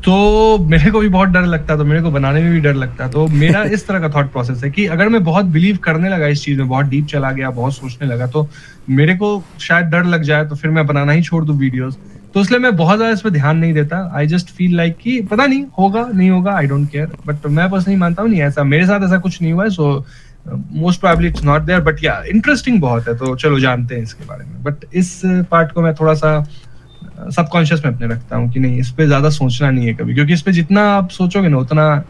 तो 0.05 0.57
मेरे 0.69 0.89
को 0.91 0.99
भी 0.99 1.07
बहुत 1.09 1.29
डर 1.29 1.45
लगता 1.45 1.75
तो 1.77 1.85
मेरे 1.85 2.01
को 2.01 2.09
बनाने 2.11 2.41
में 2.41 2.51
भी 2.51 2.59
डर 2.61 2.73
लगता 2.75 3.07
तो 3.09 3.25
मेरा 3.29 3.63
इस 3.75 3.87
तरह 3.87 3.99
का 3.99 4.09
थॉट 4.09 4.31
प्रोसेस 4.31 4.63
है 4.63 4.69
कि 4.71 4.85
अगर 4.87 5.09
मैं 5.09 5.23
बहुत 5.23 5.45
बिलीव 5.53 5.77
करने 5.83 6.09
लगा 6.09 6.27
इस 6.27 6.43
चीज़ 6.43 6.59
में, 6.59 6.67
बहुत 6.67 6.85
डीप 6.85 7.05
चला 7.05 7.31
गया, 7.31 7.49
बहुत 7.51 7.75
सोचने 7.75 8.07
लगा 8.07 8.27
तो 8.27 8.47
मेरे 8.89 9.15
को 9.15 9.43
शायद 9.59 9.85
डर 9.85 10.03
लग 10.05 10.23
जाए 10.23 10.45
तो 10.45 10.55
फिर 10.55 10.71
मैं 10.71 10.85
बनाना 10.87 11.11
ही 11.11 11.21
छोड़ 11.21 11.43
दू 11.45 11.53
वीडियोस 11.55 11.97
तो 12.33 12.41
इसलिए 12.41 12.59
मैं 12.59 12.75
बहुत 12.75 12.97
ज़्यादा 12.97 13.13
इस 13.13 13.21
पर 13.21 13.29
ध्यान 13.29 13.57
नहीं 13.57 13.73
देता। 13.73 13.97
आई 14.15 14.27
जस्ट 14.27 14.49
फील 14.49 14.75
लाइक 14.77 14.97
कि 14.97 15.19
पता 15.21 15.45
नहीं, 15.45 15.63
होगा 15.79 16.05
नहीं 16.13 16.29
होगा 16.29 16.55
आई 16.57 16.67
डोंट 16.67 16.89
केयर 16.91 17.11
बट 17.27 17.47
मैं 17.47 17.69
पर्सनली 17.69 17.95
मानता 17.97 18.21
हूँ, 18.21 18.29
नहीं, 18.29 18.41
ऐसा, 18.41 18.63
मेरे 18.65 18.85
साथ 18.85 19.05
ऐसा 19.05 19.17
कुछ 19.17 19.41
नहीं 19.41 19.53
हुआ 19.53 19.63
है 19.63 19.69
so 19.69 20.05
most 20.47 20.99
probably 20.99 21.27
it's 21.27 21.43
not 21.43 21.61
there 21.61 21.79
but 21.81 22.03
yeah 22.03 22.21
interesting 22.29 22.79
बहुत 22.81 23.07
है 23.07 23.15
तो 23.17 23.35
चलो 23.35 23.59
जानते 23.59 23.95
हैं 23.95 24.03
इसके 24.03 24.25
बारे 24.25 24.45
में। 24.45 24.63
बट 24.63 24.85
इस 24.93 25.21
पार्ट 25.51 25.71
को 25.71 25.81
मैं 25.81 25.93
थोड़ा 25.95 26.13
सा 26.13 26.37
सबकॉन्शियस 27.31 27.85
में 27.85 27.91
अपने 27.93 28.07
रखता 28.07 28.35
हूँ 28.35 28.49
कि 28.51 28.59
नहीं 28.59 28.79
इस 28.79 28.89
पे 28.91 29.05
ज़्यादा 29.07 29.29
सोचना 29.29 29.69
नहीं 29.71 29.87
है 29.87 29.93
कभी। 29.93 30.13
क्योंकि 30.13 30.33
इस 30.33 30.41
पे 30.41 30.51
जितना 30.51 30.89
आप 30.91 31.09
सोचोगे 31.09 31.47
ना 31.47 31.57
उतना 31.57 32.03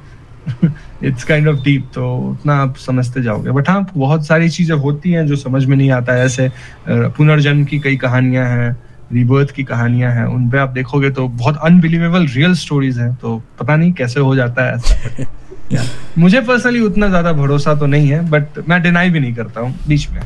इट्स 1.03 1.23
काइंड 1.23 1.47
ऑफ़ 1.47 1.63
डीप 1.63 1.89
तो 1.95 2.15
उतना 2.17 2.55
आप 2.55 2.75
समझते 2.77 3.21
जाओगे। 3.23 3.51
बट 3.51 3.69
हाँ 3.69 3.86
बहुत 3.95 4.25
सारी 4.25 4.49
चीज़ें 4.49 4.75
होती 4.77 5.12
हैं 5.12 5.25
जो 5.27 5.36
समझ 5.36 5.63
में 5.65 5.75
नहीं 5.77 5.91
आता। 5.91 6.13
है 6.13 6.25
ऐसे 6.25 6.49
पुनर्जन्म 6.89 7.63
की 7.65 7.79
कई 7.79 7.97
कहानियाँ 7.97 8.45
हैं 8.47 8.75
रिबर्थ 9.13 9.51
की 9.51 9.63
कहानियाँ 9.63 10.12
हैं 10.12 10.25
उन 10.25 10.49
पे 10.49 10.58
आप 10.58 10.69
देखोगे 10.69 11.10
तो 11.12 11.27
बहुत 11.29 11.58
अनबिलीवेबल 11.63 12.27
रियल 12.27 12.53
स्टोरीज 12.55 12.99
हैं 12.99 13.13
तो 13.15 13.41
पता 13.60 13.75
नहीं 13.75 13.91
कैसे 13.93 14.19
हो 14.19 14.36
जाता 14.36 14.65
है 14.65 14.75
ऐसा। 14.75 15.84
मुझे 16.17 16.41
पर्सनली 16.41 16.79
उतना 16.79 17.08
ज़्यादा 17.10 17.31
भरोसा 17.34 17.75
तो 17.75 17.86
नहीं 17.86 18.10
है 18.10 18.29
बट 18.29 18.60
मैं 18.69 18.81
डिनाई 18.81 19.10
भी 19.10 19.19
नहीं 19.19 19.34
करता 19.34 19.62
हूँ 19.62 19.73
बीच 19.88 20.10
में। 20.10 20.21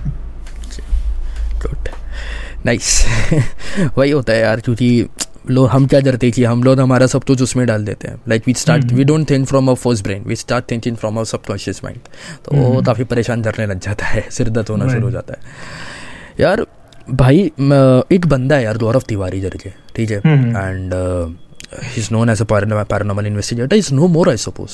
गुड 1.61 1.89
नाइस 2.65 3.03
वही 3.97 4.11
होता 4.11 4.33
है 4.33 4.39
यार 4.39 4.59
क्योंकि 4.59 5.07
लोग 5.49 5.67
हम 5.69 5.85
क्या 5.87 5.99
डरते 5.99 6.27
हैं 6.27 6.33
कि 6.33 6.43
हम 6.43 6.63
लोग 6.63 6.79
हमारा 6.79 7.05
सब 7.07 7.23
कुछ 7.23 7.41
उसमें 7.41 7.65
डाल 7.67 7.85
देते 7.85 8.07
हैं। 8.07 8.19
Like 8.29 8.43
we 8.47 8.53
start 8.53 8.91
we 8.93 9.03
don't 9.03 9.29
think 9.29 9.47
from 9.47 9.69
a 9.71 9.73
first 9.73 10.03
brain 10.03 10.23
we 10.23 10.35
start 10.35 10.69
thinking 10.71 10.95
from 10.95 11.19
a 11.19 11.23
subconscious 11.23 11.83
mind 11.83 11.99
तो 12.45 12.55
वो 12.55 12.69
हम्म। 12.69 12.83
काफ़ी 12.85 13.03
परेशान 13.03 13.43
करने 13.43 13.65
लग 13.65 13.79
जाता 13.79 14.05
है 14.05 14.25
सिर 14.31 14.49
दर्द 14.49 14.69
होना 14.69 14.87
शुरू 14.89 15.01
हो 15.01 15.11
जाता 15.11 15.33
है। 15.33 15.39
यार 16.39 16.65
भाई 17.13 17.39
एक 18.15 18.25
बंदा 18.27 18.55
है 18.55 18.63
यार 18.63 18.77
गौरव 18.77 19.03
तिवारी 19.07 19.41
करके 19.41 19.69
ठीक 19.95 20.11
है? 20.11 20.17
And 20.17 20.93
is 21.97 22.07
known 22.11 22.29
as 22.29 22.41
a 22.41 22.45
paranormal 22.45 23.25
investigator 23.25 23.75
is 23.75 23.93
no 23.93 24.07
more 24.07 24.29
I 24.29 24.37
suppose 24.37 24.73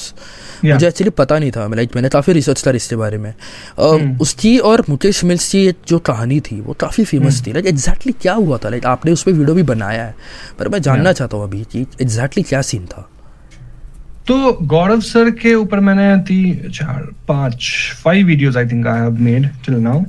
मुझे 0.65 0.87
एक्चुअली 0.87 1.09
पता 1.09 1.39
नहीं 1.39 1.51
था। 1.51 1.67
लाइक 1.67 1.95
मैंने 1.95 2.09
काफ़ी 2.09 2.33
रिसर्च 2.33 2.61
करा 2.61 2.75
इसके 2.75 2.95
बारे 2.95 3.17
में। 3.17 3.33
hmm. 3.33 4.21
उसकी 4.21 4.57
और 4.59 4.83
मुकेश 4.89 5.23
मिल्स 5.23 5.49
की 5.51 5.73
जो 5.87 5.99
कहानी 5.99 6.39
थी 6.39 6.59
वो 6.61 6.73
काफ़ी 6.73 7.03
फ़ेमस 7.03 7.37
hmm. 7.37 7.47
थी। 7.47 7.53
लाइक 7.53 7.65
एग्जैक्टली 7.65 8.13
क्या 8.21 8.33
हुआ 8.33 8.57
था? 8.57 8.69
लाइक 8.69 8.85
आपने 8.85 9.11
उस 9.11 9.23
पर 9.23 9.31
वीडियो 9.31 9.55
भी 9.55 9.63
बनाया 9.63 10.03
है। 10.03 10.15
पर 10.59 10.69
मैं 10.69 10.81
जानना 10.81 11.03
yeah. 11.03 11.17
चाहता 11.17 11.37
हूँ 11.37 11.43
अभी 11.43 11.63
कि 11.71 11.85
एग्जैक्टली 12.01 12.43
क्या 12.43 12.61
सीन 12.61 12.85
था। 12.85 13.09
तो 14.27 14.53
गौरव 14.61 15.01
सर 15.01 15.29
के 15.31 15.53
ऊपर 15.53 15.79
मैंने 15.79 16.15
तीन 16.17 16.71
चार 16.71 17.01
पाँच 17.27 17.71
five 18.03 18.25
videos 18.27 18.57
I 18.57 18.65
think 18.65 18.87
I 18.87 18.99
have 18.99 19.19
made 19.19 19.49
till 19.65 19.75
now 19.75 20.03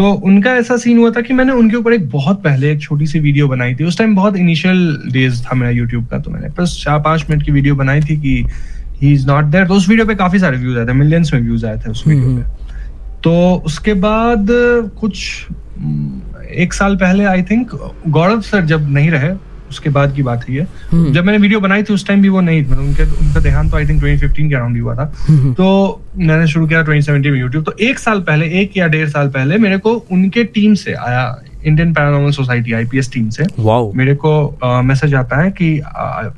तो 0.00 0.10
उनका 0.26 0.50
ऐसा 0.56 0.76
सीन 0.76 0.98
हुआ 0.98 1.10
था 1.10 1.20
कि 1.20 1.34
मैंने 1.34 1.52
उनके 1.52 1.76
ऊपर 1.76 1.92
एक 1.92 2.08
बहुत 2.10 2.42
पहले 2.42 2.70
एक 2.72 2.80
छोटी 2.80 3.06
सी 3.06 3.18
वीडियो 3.20 3.48
बनाई 3.48 3.74
थी। 3.74 3.84
उस 3.84 3.98
टाइम 3.98 4.14
बहुत 4.16 4.36
इनिशियल 4.36 4.78
डेज़ 5.12 5.42
था 5.44 5.54
मेरा 5.54 5.70
यूट्यूब 5.70 6.06
का 6.06 6.18
तो 6.18 6.30
मैंने 6.30 6.48
बस 6.58 6.80
चार 6.84 7.00
पाँच 7.00 7.24
मिनट 7.30 7.42
की 7.42 7.52
वीडियो 7.52 7.74
बनाई 7.74 8.00
थी 8.00 8.16
कि 8.20 8.32
ही 9.02 9.12
इज़ 9.12 9.26
नॉट 9.26 9.44
देयर 9.44 9.66
तो 9.66 9.74
उस 9.74 9.88
वीडियो 9.88 10.06
पे 10.06 10.14
काफ़ी 10.14 10.38
सारे 10.38 10.56
व्यूज़ 10.56 10.78
आए 10.78 10.86
थे 10.86 10.92
मिलियंस 10.92 11.32
में 11.34 11.40
व्यूज़ 11.40 11.66
आए 11.66 11.76
थे 11.76 11.90
उस 11.90 12.04
वीडियो 12.06 12.26
हम्म, 12.26 12.36
पे। 12.36 12.42
हम्म। 12.42 13.20
तो 13.24 13.62
उसके 13.66 13.94
बाद 14.06 14.46
कुछ 15.00 15.46
एक 16.64 16.72
साल 16.72 16.96
पहले 16.96 17.24
आई 17.24 17.42
थिंक 17.42 17.70
गौरव 18.08 18.40
सर 18.40 18.64
जब 18.64 18.90
नहीं 18.90 19.10
रहे 19.10 19.34
उसके 19.70 19.90
बाद 19.90 20.14
की 20.14 20.22
बात 20.22 20.48
है 20.48 20.54
ये। 20.54 20.66
हम्म। 20.92 21.12
जब 21.12 21.24
मैंने 21.24 21.38
वीडियो 21.38 21.60
बनाई 21.60 21.82
थी 21.82 21.92
उस 21.94 22.06
टाइम 22.06 22.22
भी 22.22 22.28
वो 22.28 22.40
नहीं 22.40 22.62
मतलब 22.62 22.78
उनके 22.78 23.02
उनका 23.02 23.40
देहांत 23.40 23.70
तो 23.70 23.76
आई 23.76 23.86
थिंक 23.88 24.00
2015 24.02 24.48
के 24.48 24.54
अराउंड 24.54 24.80
हुआ 24.80 24.94
था। 24.96 25.12
हम्म। 25.28 25.52
तो 25.54 25.68
मैंने 26.18 26.46
शुरू 26.46 26.66
किया 26.66 26.82
2017 26.84 27.30
में 27.30 27.38
यूट्यूब 27.40 27.64
तो 27.64 27.74
एक 27.80 27.98
साल 27.98 28.20
पहले 28.28 28.46
एक 28.62 28.76
या 28.76 28.86
डेढ़ 28.88 29.08
साल 29.08 29.28
पहले 29.28 29.58
मेरे 29.58 29.78
को 29.78 29.94
उनके 30.12 30.44
टीम 30.56 30.74
से 30.82 30.92
आया 30.92 31.24
Indian 31.64 31.92
paranormal 31.94 32.30
society 32.32 32.72
IPS 32.72 33.10
team 33.12 33.28
से। 33.30 33.44
Wow. 33.60 33.94
मेरे 33.94 34.14
को 34.24 34.82
मैसेज 34.84 35.14
आता 35.14 35.40
है 35.42 35.50
कि 35.60 35.72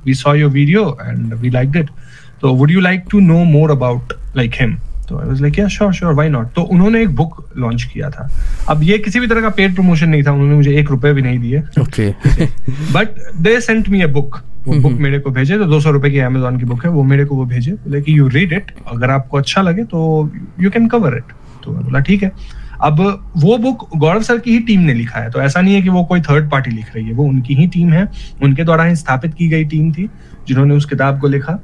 we 0.07 0.15
saw 0.15 0.35
your 0.35 0.51
video 0.51 0.87
and 1.03 1.35
we 1.35 1.51
like 1.51 1.77
it 1.77 1.91
तो 2.43 2.55
would 2.55 2.71
you 2.71 2.81
like 2.81 3.05
to 3.11 3.21
know 3.21 3.45
more 3.45 3.71
about 3.71 4.13
like 4.37 4.55
him 4.61 4.77
तो 5.13 5.19
I 5.19 5.27
was 5.29 5.41
like 5.43 5.59
yeah 5.59 5.67
sure 5.69 5.93
sure 5.95 6.13
why 6.15 6.29
not 6.29 6.53
तो 6.55 6.63
उन्होंने 6.65 7.01
एक 7.03 7.15
बुक 7.17 7.35
लॉन्च 7.57 7.83
किया 7.85 8.09
था। 8.11 8.29
अब 8.71 8.83
ये 8.83 8.99
किसी 8.99 9.21
भी 9.21 9.27
तरह 9.27 9.41
का 9.41 9.49
पेड 9.51 9.75
प्रमोशन 9.75 10.09
नहीं 10.09 10.23
था 10.23 10.33
उन्होंने 10.33 10.55
मुझे 10.55 10.77
एक 10.79 10.91
रुपए 10.91 11.13
भी 11.13 11.23
नहीं 11.23 11.39
दिए। 11.39 11.61
Okay 11.81 12.09
but 12.93 13.21
they 13.39 13.61
sent 13.61 13.89
me 13.89 14.01
a 14.01 14.07
book 14.09 14.41
वो 14.67 14.75
बुक 14.81 14.93
मेरे 15.01 15.19
को 15.19 15.31
भेजे 15.31 15.59
तो 15.59 15.65
दो 15.65 15.81
सौ 15.81 15.91
रुपए 15.91 16.11
की 16.11 16.19
अमेजोन 16.21 16.59
की 16.59 16.65
बुक 16.65 16.85
है 16.85 16.91
वो 16.91 17.03
मेरे 17.05 17.25
को 17.25 17.37
वो 17.37 17.45
भेजे। 17.47 17.73
बोले 17.73 18.01
कि 18.03 18.19
यू 18.19 18.29
रीड 18.29 18.53
इट 18.53 18.71
अगर 18.89 19.11
आपको 19.11 19.39
अच्छा 19.39 19.63
लगे 19.63 19.85
तो 19.85 20.31
यू 20.61 20.71
कैन 20.71 20.87
कवर 20.89 21.17
इट 21.17 21.33
तो 21.65 21.73
बोला 21.73 22.01
ठीक 22.01 22.23
है। 22.23 22.33
अब 22.83 23.01
वो 23.37 23.57
बुक 23.59 23.89
गौरव 23.97 24.23
सर 24.23 24.39
की 24.39 24.51
ही 24.51 24.59
टीम 24.61 24.81
ने 24.81 24.95
लिखा 24.95 25.19
है 25.19 25.31
तो 25.31 25.41
ऐसा 25.41 25.61
नहीं 25.61 25.75
है 25.75 25.83
कि 25.83 25.89
वो 25.89 26.05
कोई 26.05 26.21
थर्ड 26.21 26.51
पार्टी 26.51 26.71
लिख 26.71 26.95
रही 26.95 27.05
है 27.07 27.13
वो 27.13 27.25
उनकी 27.25 27.55
ही 27.55 27.67
टीम 27.67 27.93
है। 27.93 28.09
उनके 28.43 28.65
द्वारा 28.65 28.85
ही 28.85 28.97
स्थापित 28.97 29.35
की 29.35 29.49
गई 29.49 29.65
टीम 29.65 29.93
थी 29.93 30.09
जिन्होंने 30.49 30.75
उस 30.75 30.85
किताब 30.85 31.21
को 31.21 31.29
लिखा। 31.29 31.59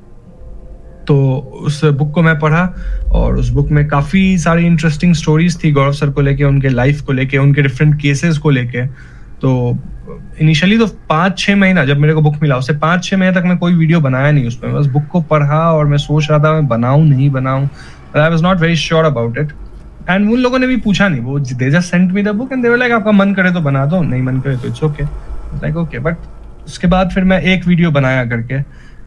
तो 1.08 1.16
उस 1.64 1.84
बुक 1.84 2.10
को 2.14 2.22
मैं 2.22 2.38
पढ़ा 2.38 2.62
और 3.12 3.36
उस 3.38 3.48
बुक 3.50 3.70
में 3.70 3.86
काफ़ी 3.88 4.38
सारी 4.38 4.66
इंटरेस्टिंग 4.66 5.14
स्टोरीज 5.14 5.62
थी 5.64 5.70
गौरव 5.72 5.92
सर 5.92 6.10
को 6.10 6.20
लेके, 6.20 6.44
उनके 6.44 6.68
लाइफ 6.68 7.00
को 7.00 7.12
लेके, 7.12 7.38
उनके 7.38 7.62
डिफरेंट 7.62 8.00
केसेस 8.00 8.38
को 8.38 8.50
लेके। 8.50 8.86
तो 9.40 9.78
इनिशियली 10.40 10.78
तो 10.78 10.86
पाँच 11.08 11.38
छह 11.38 11.56
महीना 11.56 11.84
जब 11.84 11.98
मेरे 11.98 12.14
को 12.14 12.20
बुक 12.22 12.34
मिला, 12.42 12.56
उससे 12.56 12.72
पाँच 12.78 13.04
छह 13.04 13.16
महीने 13.16 13.34
तक 13.34 13.46
मैं 13.46 13.56
कोई 13.58 13.74
वीडियो 13.74 14.00
बनाया 14.00 14.30
नहीं 14.32 14.46
उसमें। 14.46 14.72
बस 14.74 14.86
बुक 14.88 15.06
को 15.12 15.20
पढ़ा 15.30 15.60
और 15.72 15.86
मैं 15.86 15.98
सोच 15.98 16.30
रहा 16.30 16.38
था 16.38 16.52
मैं 16.52 16.66
बनाऊँ, 16.68 17.04
नहीं 17.04 17.30
बनाऊँ। 17.30 17.68
I 18.16 18.30
was 18.30 18.42
not 18.42 18.60
very 18.60 18.76
sure 18.76 19.04
about 19.04 19.38
it 19.38 19.52
and 20.10 20.30
उन 20.30 20.38
लोगों 20.38 20.58
ने 20.58 20.66
भी 20.66 20.76
पूछा 20.78 21.08
नहीं, 21.08 21.20
वो 21.20 21.38
they 21.38 21.70
just 21.70 21.90
sent 21.90 22.12
me 22.12 22.22
the 22.22 22.28
book 22.36 22.52
and 22.52 22.62
they 22.62 22.68
were 22.68 22.76
like 22.76 22.92
आपका 22.92 23.12
मन 23.12 23.34
करे 23.34 23.52
तो 23.52 23.60
बना 23.60 23.84
दो, 23.86 24.02
नहीं 24.02 24.22
मन 24.22 24.40
करे 24.40 24.56
तो 24.56 24.68
it's 24.68 24.82
okay 24.84 25.04
like 25.04 25.76
okay 25.76 25.98
but 25.98 26.16
उसके 26.66 26.86
बाद 26.86 27.10
फिर 27.10 27.24
मैं 27.24 27.40
एक 27.42 27.66
वीडियो 27.66 27.90
बनाया 27.90 28.24
करके 28.26 28.60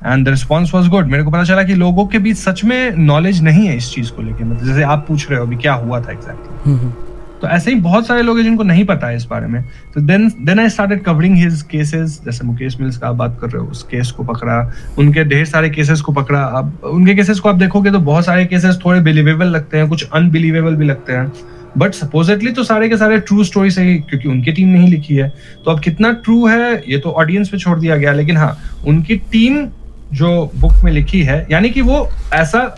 and 0.05 0.25
the 0.25 0.29
response 0.29 0.73
was 0.73 0.89
good 0.89 1.07
मेरे 1.07 1.23
को 1.23 1.31
पता 1.31 1.43
चला 1.43 1.63
कि 1.63 1.75
लोगों 1.75 2.05
के 2.07 2.19
बीच 2.19 2.37
सच 2.37 2.63
में 2.63 2.97
नॉलेज 2.97 3.41
नहीं 3.43 3.67
है 3.67 3.77
इस 3.77 3.93
चीज़ 3.93 4.11
को 4.11 4.21
लेकर 4.21 4.43
मतलब 4.43 4.67
जैसे 4.67 4.83
आप 4.83 5.05
पूछ 5.07 5.29
रहे 5.29 5.39
हो 5.39 5.45
अभी 5.45 5.55
क्या 5.55 5.73
हुआ 5.73 6.01
था 6.01 6.11
एग्जैक्टली 6.11 6.73
exactly. 6.73 7.09
तो 7.41 7.47
ऐसे 7.47 7.71
ही 7.71 7.79
बहुत 7.81 8.07
सारे 8.07 8.21
लोग 8.21 8.37
हैं 8.37 8.43
जिनको 8.43 8.63
नहीं 8.63 8.83
पता 8.85 9.07
है 9.07 9.15
इस 9.15 9.23
बारे 9.25 9.47
में। 9.47 9.61
तो 9.93 10.01
then 10.01 10.27
then 10.41 10.59
I 10.59 10.69
started 10.69 11.01
covering 11.03 11.35
his 11.37 11.61
cases 11.61 12.19
जैसे 12.25 12.45
मुकेश 12.47 12.79
मिल्स 12.81 12.97
का 12.97 13.07
आप 13.07 13.15
बात 13.15 13.37
कर 13.41 13.47
रहे 13.47 13.63
हो 13.63 13.69
उस 13.69 13.81
केस 13.83 14.11
को 14.11 14.23
पकड़ा 14.23 14.59
उनके 14.99 15.23
ढेर 15.23 15.45
सारे 15.45 15.69
केसेस 15.69 16.01
को 16.01 16.11
पकड़ा। 16.13 16.41
अब 16.41 16.79
उनके 16.83 17.15
केसेस 17.15 17.39
को 17.39 17.49
आप 17.49 17.55
देखोगे 17.55 17.91
तो 17.91 17.99
बहुत 18.01 18.25
सारे 18.25 18.45
केसेस 18.45 18.79
थोड़े 18.85 18.99
बिलीवेबल 19.01 19.47
लगते 19.47 19.77
हैं 19.77 19.89
कुछ 19.89 20.07
अनबिलीवेबल 20.13 20.75
भी 20.75 20.85
लगते 20.85 21.13
हैं। 21.13 21.31
बट 21.77 21.93
सपोजिटली 21.93 22.51
तो 22.51 22.63
सारे 22.63 22.89
के 22.89 22.97
सारे 22.97 23.19
ट्रू 23.19 23.43
स्टोरी 23.43 23.71
से 23.71 23.83
ही 23.83 23.97
क्योंकि 23.99 24.29
उनकी 24.29 24.51
टीम 24.51 24.67
नहीं 24.69 24.87
लिखी 24.89 25.15
है। 25.15 25.29
तो 25.65 25.71
अब 25.71 25.79
कितना 25.79 26.11
ट्रू 26.23 26.45
है 26.47 26.73
ये 26.87 26.97
तो 26.97 27.11
ऑडियंस 27.11 27.49
पे 27.49 27.57
छोड़ 27.57 27.79
दिया 27.79 27.97
गया। 27.97 28.13
लेकिन 28.13 28.37
हाँ 28.37 28.57
उनकी 28.87 29.15
टीम 29.31 29.65
जो 30.13 30.52
बुक 30.56 30.84
में 30.84 30.91
लिखी 30.91 31.21
है, 31.24 31.47
यानी 31.52 31.69
कि 31.69 31.82
वो 31.82 32.10
ऐसा 32.34 32.78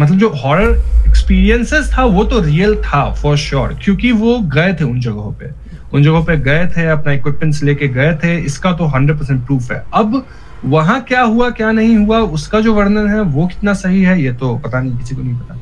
मतलब 0.00 0.18
जो 0.18 0.28
हॉरर 0.28 0.70
एक्सपीरियंसेस 1.08 1.90
था, 1.98 2.04
वो 2.04 2.24
तो 2.24 2.40
रियल 2.40 2.76
था 2.76 3.12
फॉर 3.12 3.36
श्योर 3.36 3.78
क्योंकि 3.84 4.12
वो 4.12 4.38
गए 4.38 4.74
थे 4.74 4.84
उन 4.84 5.00
जगहों 5.00 5.32
पे। 5.32 5.50
उन 5.92 6.02
जगहों 6.02 6.24
पे 6.24 6.36
गए 6.36 6.66
थे, 6.66 6.86
अपना 6.86 7.12
इक्विपमेंट्स 7.12 7.62
लेके 7.62 7.88
गए 7.88 8.14
थे, 8.14 8.36
इसका 8.38 8.72
तो 8.72 8.84
हंड्रेड 8.84 9.18
परसेंट 9.18 9.46
प्रूफ 9.46 9.72
है। 9.72 9.82
अब 9.94 10.26
वहाँ 10.64 11.00
क्या 11.00 11.22
हुआ, 11.22 11.50
क्या 11.50 11.72
नहीं 11.72 11.96
हुआ, 11.96 12.18
उसका 12.18 12.60
जो 12.60 12.74
वर्णन 12.74 13.08
है, 13.08 13.20
वो 13.20 13.46
कितना 13.46 13.72
सही 13.74 14.02
है, 14.02 14.22
ये 14.22 14.32
तो 14.32 14.54
पता 14.56 14.80
नहीं, 14.80 14.98
किसी 14.98 15.14
को 15.14 15.22
नहीं 15.22 15.34
पता। 15.34 15.58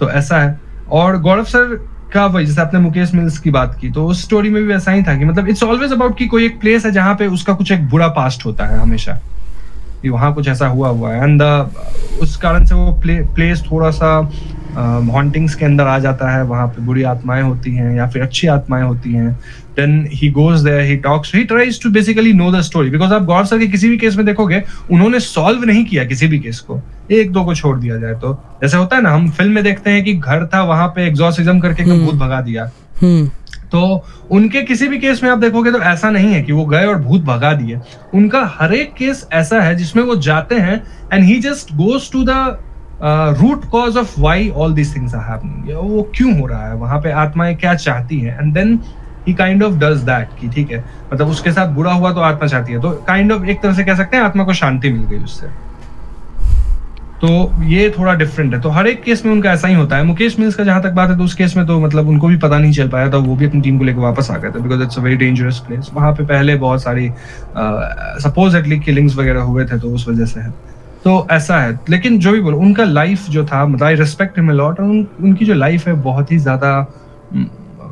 तो 0.00 0.10
ऐसा 0.10 0.38
है। 0.38 0.60
और 0.90 1.18
गौरव 1.18 1.44
सर 1.44 1.88
का 2.12 2.26
वही, 2.26 2.46
जैसे 2.46 2.60
आपने 2.60 2.80
मुकेश 2.80 3.14
मिल्स 3.14 3.38
की 3.38 3.50
बात 3.50 3.78
की 3.80 3.90
तो 3.90 4.06
उस 4.06 4.22
स्टोरी 4.22 4.50
में 4.50 4.62
भी 4.66 4.74
ऐसा 4.74 4.92
ही 4.92 5.02
था 5.02 5.16
कि 5.18 5.24
मतलब 5.24 5.48
इट्स 5.48 5.62
ऑलवेज 5.62 5.92
अबाउट 5.92 6.18
कि 6.18 6.26
कोई 6.26 6.46
एक 6.46 6.60
प्लेस 6.60 6.86
है 6.86 6.92
जहाँ 6.92 7.14
पे 7.14 7.26
उसका 7.26 7.52
कुछ 7.52 7.72
एक 7.72 7.88
बुरा 7.88 8.08
पास्ट 8.08 8.44
होता 8.46 8.64
है, 8.64 8.78
हमेशा। 8.78 9.18
कि 10.02 10.08
वहाँ 10.08 10.34
कुछ 10.34 10.48
ऐसा 10.48 10.66
हुआ 10.66 10.88
हुआ 10.88 11.12
है। 11.12 11.22
एंड 11.22 11.42
uh, 11.42 12.22
उस 12.22 12.36
कारण 12.36 12.64
से 12.64 12.74
वो 12.74 12.92
प्ले, 12.92 13.18
प्लेस 13.34 13.62
थोड़ा 13.72 13.90
सा 13.90 14.16
हॉन्टिंग्स 15.12 15.52
uh, 15.52 15.58
के 15.58 15.64
अंदर 15.64 15.84
आ 15.84 15.98
जाता 15.98 16.30
है। 16.30 16.42
वहाँ 16.44 16.66
पे 16.68 16.82
बुरी 16.82 17.02
आत्माएँ 17.02 17.42
होती 17.42 17.74
हैं 17.74 17.96
या 17.96 18.06
फिर 18.06 18.22
अच्छी 18.22 18.46
आत्माएँ 18.46 18.84
होती 18.84 19.12
हैं। 19.12 19.32
Then 19.76 20.08
he 20.12 20.30
goes 20.32 20.62
there 20.64 20.82
he 20.88 20.94
talks 21.06 21.32
he 21.34 21.40
tries 21.48 21.78
to 21.78 21.90
basically 21.96 22.30
know 22.32 22.50
the 22.52 22.62
story 22.68 22.90
because 22.90 23.12
आप 23.12 23.24
गौर 23.24 23.44
सर 23.44 23.58
के 23.58 23.66
किसी 23.66 23.88
भी 23.88 23.98
केस 23.98 24.16
में 24.16 24.24
देखोगे 24.26 24.62
उन्होंने 24.90 25.20
सॉल्व 25.20 25.64
नहीं 25.64 25.84
किया 25.84 26.04
किसी 26.04 26.26
भी 26.26 26.38
केस 26.38 26.60
को। 26.60 26.80
एक 27.10 27.32
दो 27.32 27.44
को 27.44 27.54
छोड़ 27.54 27.78
दिया 27.78 27.96
जाए 27.96 28.14
तो। 28.14 28.32
जैसे 28.62 28.76
होता 28.76 28.96
है 28.96 29.02
ना 29.02 29.10
हम 29.10 29.28
फ़िल्म 29.30 29.52
में 29.52 29.64
देखते 29.64 29.90
हैं 29.90 30.04
कि 30.04 30.14
घर 30.14 30.46
था 30.46 30.62
वहाँ 30.62 30.86
पे 30.88 31.06
एग्जॉसिज्म 31.06 31.60
करके 31.60 31.82
हम्म। 31.82 32.04
भूत 32.06 32.14
भगा 32.14 32.40
दिया। 32.40 32.70
हम्म। 33.02 33.30
तो 33.72 34.04
उनके 34.30 34.62
किसी 34.62 34.88
भी 34.88 34.98
केस 34.98 35.22
में 35.22 35.30
आप 35.30 35.38
देखोगे 35.38 35.72
तो 35.72 35.78
ऐसा 35.80 36.10
नहीं 36.10 36.32
है 36.32 36.42
कि 36.42 36.52
वो 36.52 36.64
गए 36.66 36.84
और 36.86 36.98
भूत 37.02 37.22
भगा 37.22 37.52
दिए। 37.52 37.80
उनका 38.14 38.44
हर 38.58 38.74
एक 38.74 38.92
केस 38.94 39.26
ऐसा 39.32 39.60
है 39.60 39.74
जिसमें 39.74 40.02
वो 40.04 40.16
जाते 40.16 40.54
हैं 40.54 40.82
and 41.12 41.24
he 41.24 41.38
just 41.40 41.72
goes 41.74 42.10
to 42.12 42.24
the 42.24 42.58
root 43.40 43.64
cause 43.64 43.96
of 43.96 44.20
why 44.20 44.48
all 44.48 44.74
these 44.74 44.94
things 44.96 45.14
are 45.14 45.30
happening 45.30 45.76
वो 45.76 46.02
क्यों 46.14 46.38
हो 46.40 46.46
रहा 46.46 46.68
है? 46.68 46.74
वहाँ 46.74 47.00
पे 47.00 47.10
आत्माएँ 47.12 47.54
क्या 47.56 47.74
चाहती 47.74 48.20
हैं? 48.20 48.38
And 48.40 48.54
then 48.54 48.78
he 49.28 49.34
kind 49.34 49.62
of 49.62 49.74
does 49.74 50.00
that 50.02 50.28
कि 50.40 50.48
ठीक 50.48 50.70
है। 50.70 50.84
मतलब 51.12 51.28
उसके 51.28 51.52
साथ 51.52 51.68
बुरा 51.68 51.92
हुआ 51.92 52.12
तो 52.12 52.20
आत्मा 52.20 52.48
चाहती 52.48 52.72
है। 52.72 52.80
तो 52.80 52.90
काइंड 52.90 53.30
kind 53.30 53.40
ऑफ़ 53.40 53.44
of, 53.44 53.50
एक 53.50 53.62
तरह 53.62 53.74
से 53.74 53.84
कह 53.84 53.94
सकते 53.94 54.16
हैं 54.16 54.24
आत्मा 54.24 54.44
को 54.44 54.52
शांति 54.52 54.92
मिल 54.92 55.02
गई 55.02 55.18
उससे। 55.18 55.46
तो 57.20 57.28
ये 57.64 57.88
थोड़ा 57.90 58.14
डिफरेंट 58.14 58.54
है। 58.54 58.60
तो 58.60 58.68
हर 58.68 58.86
एक 58.86 59.02
केस 59.02 59.24
में 59.24 59.32
उनका 59.32 59.52
ऐसा 59.52 59.68
ही 59.68 59.74
होता 59.74 59.96
है। 59.96 60.04
मुकेश 60.04 60.38
मिल्स 60.38 60.54
का 60.54 60.64
जहाँ 60.64 60.82
तक 60.82 60.90
बात 60.92 61.10
है 61.10 61.16
तो 61.18 61.24
उस 61.24 61.34
केस 61.34 61.56
में 61.56 61.66
तो 61.66 61.78
मतलब 61.80 62.08
उनको 62.08 62.28
भी 62.28 62.36
पता 62.38 62.58
नहीं 62.58 62.72
चल 62.72 62.88
पाया 62.88 63.10
था 63.10 63.16
वो 63.18 63.36
भी 63.36 63.46
अपनी 63.46 63.60
टीम 63.60 63.78
को 63.78 63.84
लेकर 63.84 64.00
वापस 64.00 64.30
आ 64.30 64.36
गए 64.36 64.50
थे 64.50 64.60
because 64.62 64.82
it's 64.82 64.98
a 64.98 65.02
very 65.02 65.16
dangerous 65.16 65.58
place 65.66 65.90
वहाँ 65.94 66.12
पे 66.12 66.24
पहले 66.24 66.54
बहुत 66.56 66.82
सारी 66.82 67.08
सपोजिटली 68.22 68.78
किलिंग्स 68.80 69.16
वगैरह 69.16 69.40
हुए 69.42 69.64
थे 69.64 69.78
तो 69.78 69.90
उस 69.90 70.08
वजह 70.08 70.24
से 70.24 70.40
है। 70.40 70.50
तो 71.04 71.26
ऐसा 71.30 71.60
है। 71.60 71.78
लेकिन 71.90 72.18
जो 72.18 72.32
भी 72.32 72.40
बोलो 72.40 72.58
उनका 72.58 72.84
लाइफ 72.84 73.28
जो 73.30 73.44
था 73.46 73.64
मतलब 73.66 73.86
आई 73.86 73.94
रिस्पेक्ट 73.94 74.38
हिम 74.38 74.50
लॉट 74.50 74.80
और 74.80 74.86
उन, 74.86 75.06
उनकी 75.20 75.44
जो 75.44 75.54
लाइफ 75.54 75.86
है 75.88 75.94
बहुत 76.02 76.32
ही 76.32 76.38
ज़्यादा 76.38 76.78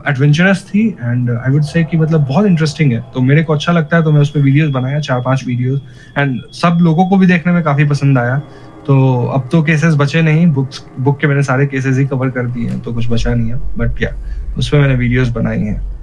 एडवेंचरस 0.09 0.63
थी। 0.65 0.87
एंड 1.01 1.31
आई 1.31 1.53
वुड 1.53 1.63
से 1.65 1.85
कि 1.85 1.97
मतलब 1.97 2.27
बहुत 2.29 2.47
इंटरेस्टिंग 2.47 2.93
है। 2.93 3.01
तो 3.15 3.21
मेरे 3.23 3.43
को 3.43 3.53
अच्छा 3.53 3.73
लगता 3.73 3.97
है 3.97 4.05
तो 4.05 4.13
मैं 4.13 4.21
उस 4.21 4.31
पर 4.31 4.41
वीडियोस 4.41 4.71
बनाया 4.71 5.01
चार 5.01 5.21
पाँच 5.21 5.45
वीडियोस 5.47 5.81
एंड 6.19 6.41
सब 6.53 6.79
लोगों 6.83 7.07
को 7.09 7.17
भी 7.17 7.27
देखने 7.27 7.53
में 7.53 7.63
काफ़ी 7.63 7.85
पसंद 7.89 8.19
आया। 8.19 8.41
तो 8.87 9.27
अब 9.27 9.49
तो 9.53 9.63
केसेस 9.63 9.95
बचे 9.95 10.23
नहीं 10.23 10.47
बुक्स 10.47 10.85
बुक 11.01 11.21
के 11.21 11.27
मैंने 11.27 11.43
सारे 11.43 11.67
केसेस 11.67 11.99
ही 11.99 12.07
कवर 12.07 12.31
कर 12.31 12.47
दिए 12.47 12.69
हैं 12.69 12.81
तो 12.81 12.93
कुछ 12.93 13.11
बचा 13.11 13.35
नहीं 13.35 13.49
है 13.49 13.57
बट 13.79 13.99
क्या 13.99 14.11
उस 14.59 14.69
पर 14.69 14.79
मैंने 14.79 14.95
वीडियोस 14.95 15.29
बनाई 15.29 15.61
हैं। 15.61 15.95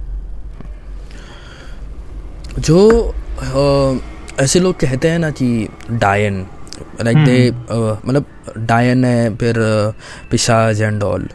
जो 2.58 3.08
आ, 3.38 4.42
ऐसे 4.42 4.60
लोग 4.60 4.78
कहते 4.78 5.08
हैं 5.08 5.18
ना 5.18 5.30
कि 5.30 5.68
डायन 5.90 6.46
लाइक 7.04 7.16
दे 7.16 7.50
मतलब 8.08 8.24
डायन 8.58 9.04
है 9.04 9.36
फिर 9.36 9.54
पिशाज 10.30 10.82
एंड 10.82 11.02
ऑल 11.02 11.28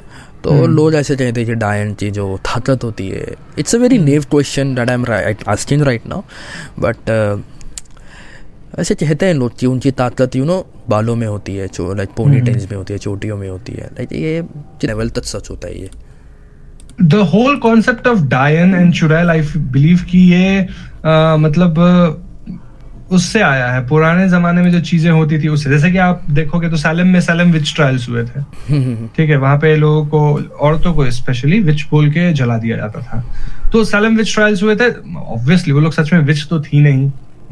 तो 0.44 0.50
hmm. 0.50 0.68
लोग 0.68 0.96
ऐसे 0.96 1.16
कहते 1.16 1.42
हैं 1.42 1.50
कि 1.50 1.56
डायन 1.56 1.94
की 1.94 2.12
जो 2.12 2.38
ताकत 2.38 2.84
होती 2.84 3.10
है 3.10 3.36
it's 3.60 3.76
a 3.76 3.78
very 3.78 3.98
naive 3.98 4.26
question 4.32 4.76
that 4.76 4.90
I 4.90 4.96
am 4.96 5.06
asking 5.48 5.82
right 5.82 6.08
now 6.08 6.22
but 6.80 6.98
ऐसे 8.80 8.96
कहते 8.96 9.26
हैं 9.26 9.34
लोग 9.34 9.58
कि 9.60 9.66
उनकी 9.66 9.92
ताकत 9.92 10.36
यू 10.36 10.46
नो 10.46 10.66
बालों 10.90 11.16
में 11.16 11.28
होती 11.28 11.56
है 11.56 11.68
जो 11.68 11.94
लाइक 11.94 12.10
पोनी 12.18 12.42
टेंस 12.42 12.68
में 12.72 12.78
होती 12.78 12.94
है 12.94 13.00
चोटियों 13.00 13.38
में 13.38 13.50
होती 13.50 13.74
है। 13.74 13.86
लाइक 13.86 14.14
ये 14.14 14.42
लेवल 14.84 15.10
तक 15.10 15.26
सच 15.26 15.50
होता 15.50 15.68
है 15.68 15.82
ये। 15.82 15.90
The 17.02 17.14
whole 17.14 17.58
concept 17.58 18.08
of 18.08 18.20
dayan 18.20 18.76
and 18.76 18.94
chudail 18.94 19.30
I 19.30 19.42
believe 19.58 20.06
कि 20.12 20.20
ये 20.20 20.66
uh, 20.66 21.40
मतलब 21.40 22.24
उससे 23.12 23.42
आया 23.42 23.68
है। 23.72 23.88
पुराने 23.88 24.30
जमाने 24.30 24.62
में 24.62 24.72
जो 24.72 24.80
चीज़ें 24.82 25.12
होती 25.12 25.40
थी 25.40 25.48
उससे। 25.48 25.70
जैसे 25.70 25.92
कि 25.92 25.98
आप 25.98 26.24
देखोगे 26.30 26.70
तो 26.70 26.78
सैलम 26.78 27.08
में 27.08 27.22
सैलम 27.22 27.52
विच 27.52 27.76
ट्रायल्स 27.76 28.10
हुए 28.10 28.24
थे। 28.24 28.42
ठीक 29.08 29.30
है 29.30 29.38
वहाँ 29.38 29.58
पे 29.58 29.76
लोगों 29.76 30.06
को 30.06 30.20
औरतों 30.58 30.94
को 30.94 31.12
स्पेशली 31.12 31.60
विच 31.60 31.86
बोल 31.92 32.10
के 32.12 32.34
जला 32.34 32.58
दिया 32.58 32.78
जाता 32.78 33.02
था। 33.02 33.24
तो 33.72 33.84
सैलम 33.84 34.18
विच 34.18 34.34
ट्रायल्स 34.34 34.64
हुए 34.64 34.76
थे 34.76 34.90
ऑब्वियसली 35.18 35.74
वो 35.74 35.80
लोग 35.80 35.94
सच 35.94 36.14
में 36.14 36.20
विच 36.20 36.48
तो 36.50 36.62
थी 36.62 36.80
नहीं। 36.80 37.12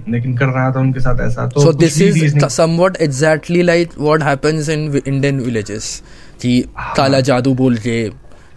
लेकिन 0.09 0.35
कर 0.37 0.45
रहा 0.45 0.71
था 0.71 0.79
उनके 0.79 0.99
साथ 0.99 1.21
ऐसा 1.21 1.47
तो 1.47 1.71
this 1.73 1.99
is 2.01 2.35
somewhat 2.55 2.99
exactly 3.01 3.63
like 3.63 3.95
what 4.07 4.21
happens 4.21 4.69
in 4.69 4.89
Indian 5.05 5.39
villages 5.45 6.01
कि 6.41 6.63
हाँ। 6.77 6.93
काला 6.97 7.19
जादू 7.21 7.53
बोल 7.53 7.77
के 7.77 8.03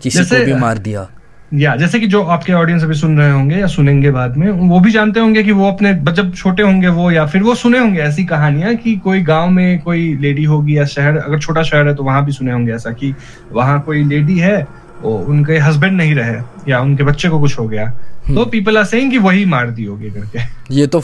किसी 0.03 0.25
को 0.25 0.45
भी 0.45 0.55
मार 0.55 0.79
दिया 0.79 1.09
या 1.55 1.75
जैसे 1.77 1.99
कि 2.01 2.07
जो 2.07 2.23
आपके 2.23 2.53
ऑडियंस 2.53 2.83
अभी 2.83 2.95
सुन 2.95 3.17
रहे 3.19 3.31
होंगे 3.31 3.57
या 3.57 3.67
सुनेंगे 3.67 4.11
बाद 4.11 4.37
में 4.37 4.49
वो 4.51 4.81
भी 4.81 4.91
जानते 4.91 5.21
होंगे 5.21 5.43
कि 5.43 5.53
वो 5.53 5.69
अपने 5.69 5.93
जब 6.13 6.35
छोटे 6.35 6.63
होंगे 6.63 6.89
वो 6.89 7.11
या 7.11 7.25
फिर 7.27 7.43
वो 7.43 7.55
सुने 7.55 7.79
होंगे 7.79 8.01
ऐसी 8.01 8.25
कहानियाँ 8.25 8.75
कि 8.75 8.95
कोई 8.97 9.21
गाँव 9.21 9.51
में 9.51 9.81
कोई 9.81 10.17
लेडी 10.17 10.45
होगी 10.45 10.77
या 10.79 10.85
शहर 10.85 11.17
अगर 11.17 11.39
छोटा 11.39 11.63
शहर 11.63 11.89
है 11.89 11.95
तो 11.95 12.05
वहाँ 12.05 12.25
भी 12.25 12.33
सुने 12.33 12.53
होंगे 12.53 12.73
ऐसा 12.73 12.91
कि 12.91 13.15
वहाँ 13.53 13.81
कोई 13.81 14.05
लेडी 14.05 14.39
है 14.39 14.67
उनके 15.05 15.59
हस्बैंड 15.59 15.97
नहीं 15.97 16.15
रहे 16.15 16.41
या 16.69 16.81
उनके 16.81 17.05
बच्चे 17.05 17.29
को 17.29 17.41
कुछ 17.41 17.59
हो 17.59 17.67
गया 17.69 17.87
तो 18.29 18.45
पीपल 18.47 18.79
आर 18.79 18.85
सेइंग 18.85 19.11
कि 19.11 19.19
वही 19.19 19.45
मार 19.45 19.71
दी 19.71 19.85
होगी 19.85 20.11
करके। 20.11 20.39
ये 20.75 20.87
तो 20.87 21.01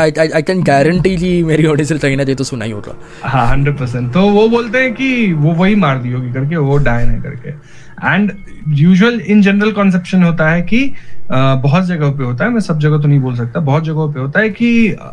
आई 0.00 0.42
कैन 0.42 0.62
गारंटी 0.62 1.16
कि 1.16 1.42
मेरी 1.42 1.66
ऑडियंस 1.66 1.88
से 1.88 1.98
कहीं 1.98 2.16
ना 2.16 2.24
कहीं 2.24 2.36
तो 2.36 2.44
सुना 2.44 2.64
ही 2.64 2.70
होगा। 2.70 2.94
हाँ 3.22 3.46
हंड्रेड 3.48 3.78
परसेंट 3.78 4.12
तो 4.12 4.28
वो 4.30 4.48
बोलते 4.48 4.78
हैं 4.78 4.92
कि 4.94 5.32
वो 5.32 5.52
वही 5.54 5.74
मार 5.76 5.98
दी 5.98 6.12
होगी 6.12 6.32
करके 6.32 6.56
वो 6.56 6.76
डायन 6.78 7.10
है 7.10 7.20
करके। 7.22 7.50
And 8.04 8.32
usual 8.68 9.20
in 9.20 9.42
general 9.42 9.72
conception 9.72 10.22
होता 10.22 10.48
है 10.50 10.62
कि 10.62 10.92
बहुत 11.30 11.84
जगह 11.84 12.10
पे 12.10 12.24
होता 12.24 12.44
है, 12.44 12.50
मैं 12.50 12.60
सब 12.60 12.78
जगह 12.78 12.98
तो 13.02 13.08
नहीं 13.08 13.20
बोल 13.20 13.36
सकता, 13.36 13.60
बहुत 13.60 13.84
जगहों 13.84 14.12
पे 14.12 14.20
होता 14.20 14.40
है 14.40 14.48
कि 14.50 14.68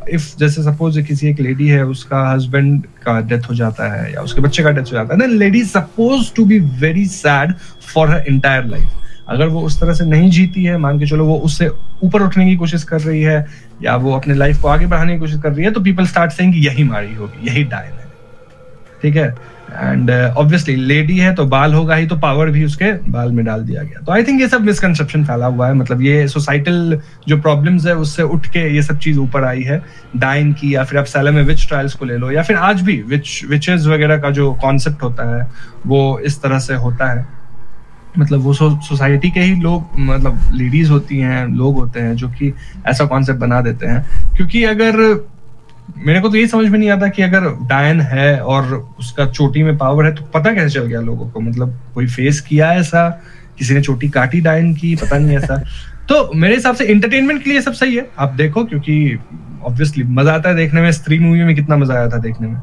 इफ़ 0.10 0.26
जैसे 0.40 0.64
सपोज़ 0.64 1.00
किसी 1.02 1.28
एक 1.30 1.40
लेडी 1.40 1.68
है, 1.68 1.84
उसका 1.86 2.28
हस्बैंड 2.30 2.86
का 3.06 3.20
डेथ 3.22 3.50
हो 3.50 3.56
जाता 3.56 3.92
है, 3.94 4.12
या 4.14 4.22
उसके 4.22 4.42
बच्चे 4.42 4.64
का 4.64 4.72
डेथ 4.72 4.82
हो 4.84 4.92
जाता 4.92 5.14
है 5.14 5.28
lady 5.30 5.64
suppose 5.66 6.34
to 6.36 6.46
be 6.46 6.60
very 6.82 7.06
sad 7.08 7.54
for 7.94 8.10
her 8.10 8.24
entire 8.28 8.66
life 8.66 9.00
अगर 9.30 9.48
वो 9.48 9.62
उस 9.62 9.80
तरह 9.80 9.94
से 9.94 10.06
नहीं 10.06 10.30
जीती 10.32 10.64
है, 10.64 10.78
मान 10.78 11.00
के 11.00 11.06
चलो 11.06 11.26
वो 11.26 11.38
उससे 11.40 11.70
ऊपर 12.04 12.22
उठने 12.22 12.46
की 12.46 12.56
कोशिश 12.56 12.84
कर 12.84 13.02
रही 13.02 13.22
है, 13.22 13.46
या 13.84 13.96
वो 13.96 14.16
अपने 14.16 14.34
लाइफ 14.34 14.62
को 14.62 14.68
आगे 14.68 14.86
बढ़ाने 14.86 15.14
की 15.14 15.20
कोशिश 15.20 15.42
कर 15.42 15.54
रही 15.54 15.66
है 15.66 15.72
तो 15.72 15.82
पीपल 15.82 16.06
स्टार्ट 16.08 16.32
सेइंग 16.32 16.54
यही 16.66 16.84
मारी 16.84 17.14
होगी, 17.16 17.48
यही 17.48 17.64
डायल 17.66 17.94
है 17.94 18.12
ठीक 19.02 19.16
है? 19.16 19.34
एंड 19.74 20.12
ऑब्वियसली 20.12 20.76
लेडी 20.76 21.18
है 21.18 21.34
तो 21.36 21.46
बाल 21.46 21.74
होगा 21.74 21.96
ही 21.96 22.06
तो 22.08 22.16
पावर 22.18 22.50
भी 22.50 22.64
उसके 22.66 22.92
बाल 23.12 23.32
में 23.32 23.44
डाल 23.46 23.62
दिया 23.62 23.84
गया। 23.84 24.02
तो 24.06 24.12
आई 24.12 24.24
थिंक 24.24 24.42
ये 24.42 24.48
सब 24.48 24.62
मिसकंसेप्शन 24.62 25.24
फैला 25.26 25.46
हुआ 25.46 25.68
है। 25.68 25.74
मतलब 25.74 26.02
ये 26.02 26.28
सोसाइटल 26.28 27.00
जो 27.28 27.38
प्रॉब्लम्स 27.38 27.86
है, 27.88 27.96
उससे 27.96 28.24
उठ 28.24 28.48
के 28.48 28.60
ये 28.76 28.82
सब 28.82 28.98
चीज़ 28.98 29.20
ऊपर 29.20 29.44
आई 29.44 29.62
है। 29.62 29.82
डाइन 30.18 30.54
की 30.54 30.76
या 30.76 30.84
फिर 30.84 31.00
आप 31.00 31.06
सैलम 31.06 31.36
में 31.36 31.44
विच 31.44 31.68
ट्रायल्स 31.68 31.94
को 31.94 32.06
ले 32.06 32.18
लो, 32.18 32.32
या 32.32 32.44
फिर 32.44 32.56
आज 32.56 32.82
भी 32.82 33.02
विच 33.08 33.42
विचेस 33.50 33.86
वगैरह 33.86 34.18
का 34.18 34.30
जो 34.30 34.54
कॉन्सेप्ट 34.54 35.04
होता 35.04 35.36
है, 35.36 35.48
वो 35.88 36.20
इस 36.20 36.42
तरह 36.42 36.60
से 36.60 36.76
होता 36.76 37.12
है। 37.12 37.26
मतलब 38.20 38.40
वो 38.40 38.54
सोसाइटी 38.54 39.30
के 39.32 39.40
ही 39.40 39.56
लोग 39.62 40.00
मतलब 40.00 40.40
लेडीज़ 40.54 40.92
होती 40.92 41.18
हैं, 41.18 41.46
लोग 41.48 41.78
होते 41.78 42.00
हैं, 42.00 42.16
जो 42.16 42.28
कि 42.28 42.54
ऐसा 42.88 43.06
कॉन्सेप्ट 43.06 43.40
बना 43.40 43.62
देते 43.62 43.88
हैं। 43.88 44.06
क्योंकि 44.36 44.64
अगर 44.64 44.94
मेरे 45.98 46.20
को 46.20 46.30
तो 46.30 46.36
ये 46.36 46.48
समझ 46.48 46.70
में 46.70 46.80
नहीं 46.80 46.90
आता 46.90 47.08
कि 47.08 47.22
अगर 47.22 47.48
डायन 47.68 48.02
है 48.02 48.40
और 48.40 48.74
उसका 49.00 49.26
चोटी 49.26 49.64
में 49.64 49.78
पावर 49.78 50.06
है 50.06 50.16
तो 50.16 50.24
पता 50.24 50.54
कैसे 50.54 50.70
चल 50.70 50.86
गया 50.86 51.02
लोगों 51.02 51.30
को? 51.30 51.40
मतलब 51.40 51.80
कोई 51.94 52.08
फेस 52.08 52.42
किया 52.42 52.74
ऐसा? 52.74 53.10
किसी 53.60 53.74
ने 53.74 53.82
चोटी 53.82 54.10
काटी 54.10 54.42
डायन 54.42 54.74
की? 54.74 54.96
पता 54.96 55.18
नहीं 55.18 55.38
ऐसा। 55.38 55.58
तो 56.10 56.32
मेरे 56.36 56.56
हिसाब 56.56 56.76
से 56.76 56.86
एंटरटेनमेंट 56.86 57.44
के 57.44 57.50
लिए 57.50 57.62
सब 57.62 57.74
सही 57.74 57.96
है। 57.96 58.10
आप 58.20 58.30
देखो 58.30 58.64
क्योंकि 58.66 59.20
ऑब्वियसली 59.64 60.04
मज़ा 60.04 60.34
आता 60.34 60.50
है 60.50 60.56
देखने 60.56 60.82
में। 60.82 60.92
स्त्री 60.92 61.20
मूवी 61.20 61.44
में 61.44 61.56
कितना 61.56 61.78
मज़ा 61.78 61.94
आया 61.96 62.10
था 62.10 62.18
देखने 62.18 62.48
में। 62.48 62.60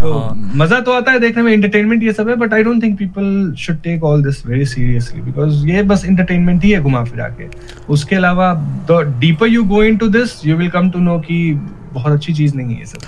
तो 0.00 0.18
हाँ। 0.18 0.52
मज़ा 0.56 0.80
तो 0.80 0.92
आता 0.92 1.12
है 1.12 1.18
देखने 1.18 1.42
में। 1.42 1.52
एंटरटेनमेंट 1.52 2.02
ये 2.02 2.12
सब 2.12 2.28
है 2.28 2.36
but 2.36 2.54
I 2.54 2.62
don't 2.62 2.82
think 2.82 2.98
people 2.98 3.54
should 3.58 3.76
take 3.76 4.04
all 4.04 4.24
this 4.24 4.46
very 4.46 4.64
seriously 4.64 5.20
because 5.20 5.66
ये 5.66 5.82
बस 5.82 6.04
एंटरटेनमेंट 6.04 6.64
ही 6.64 6.70
है 6.70 6.80
घुमा 6.80 7.04
फिरा 7.04 7.28
के। 7.28 7.48
उसके 7.88 8.16
अलावा 8.16 8.54
the 8.90 9.00
deeper 9.20 9.46
you 9.46 9.64
go 9.64 9.82
into 9.96 10.08
this 10.08 10.46
you 10.46 10.56
will 10.56 10.70
come 10.70 10.90
to 10.90 10.98
know 10.98 11.18
कि 11.18 11.60
बहुत 11.94 12.12
अच्छी 12.12 12.34
चीज़ 12.34 12.54
नहीं 12.54 12.76
है 12.76 12.84
सब। 12.84 12.98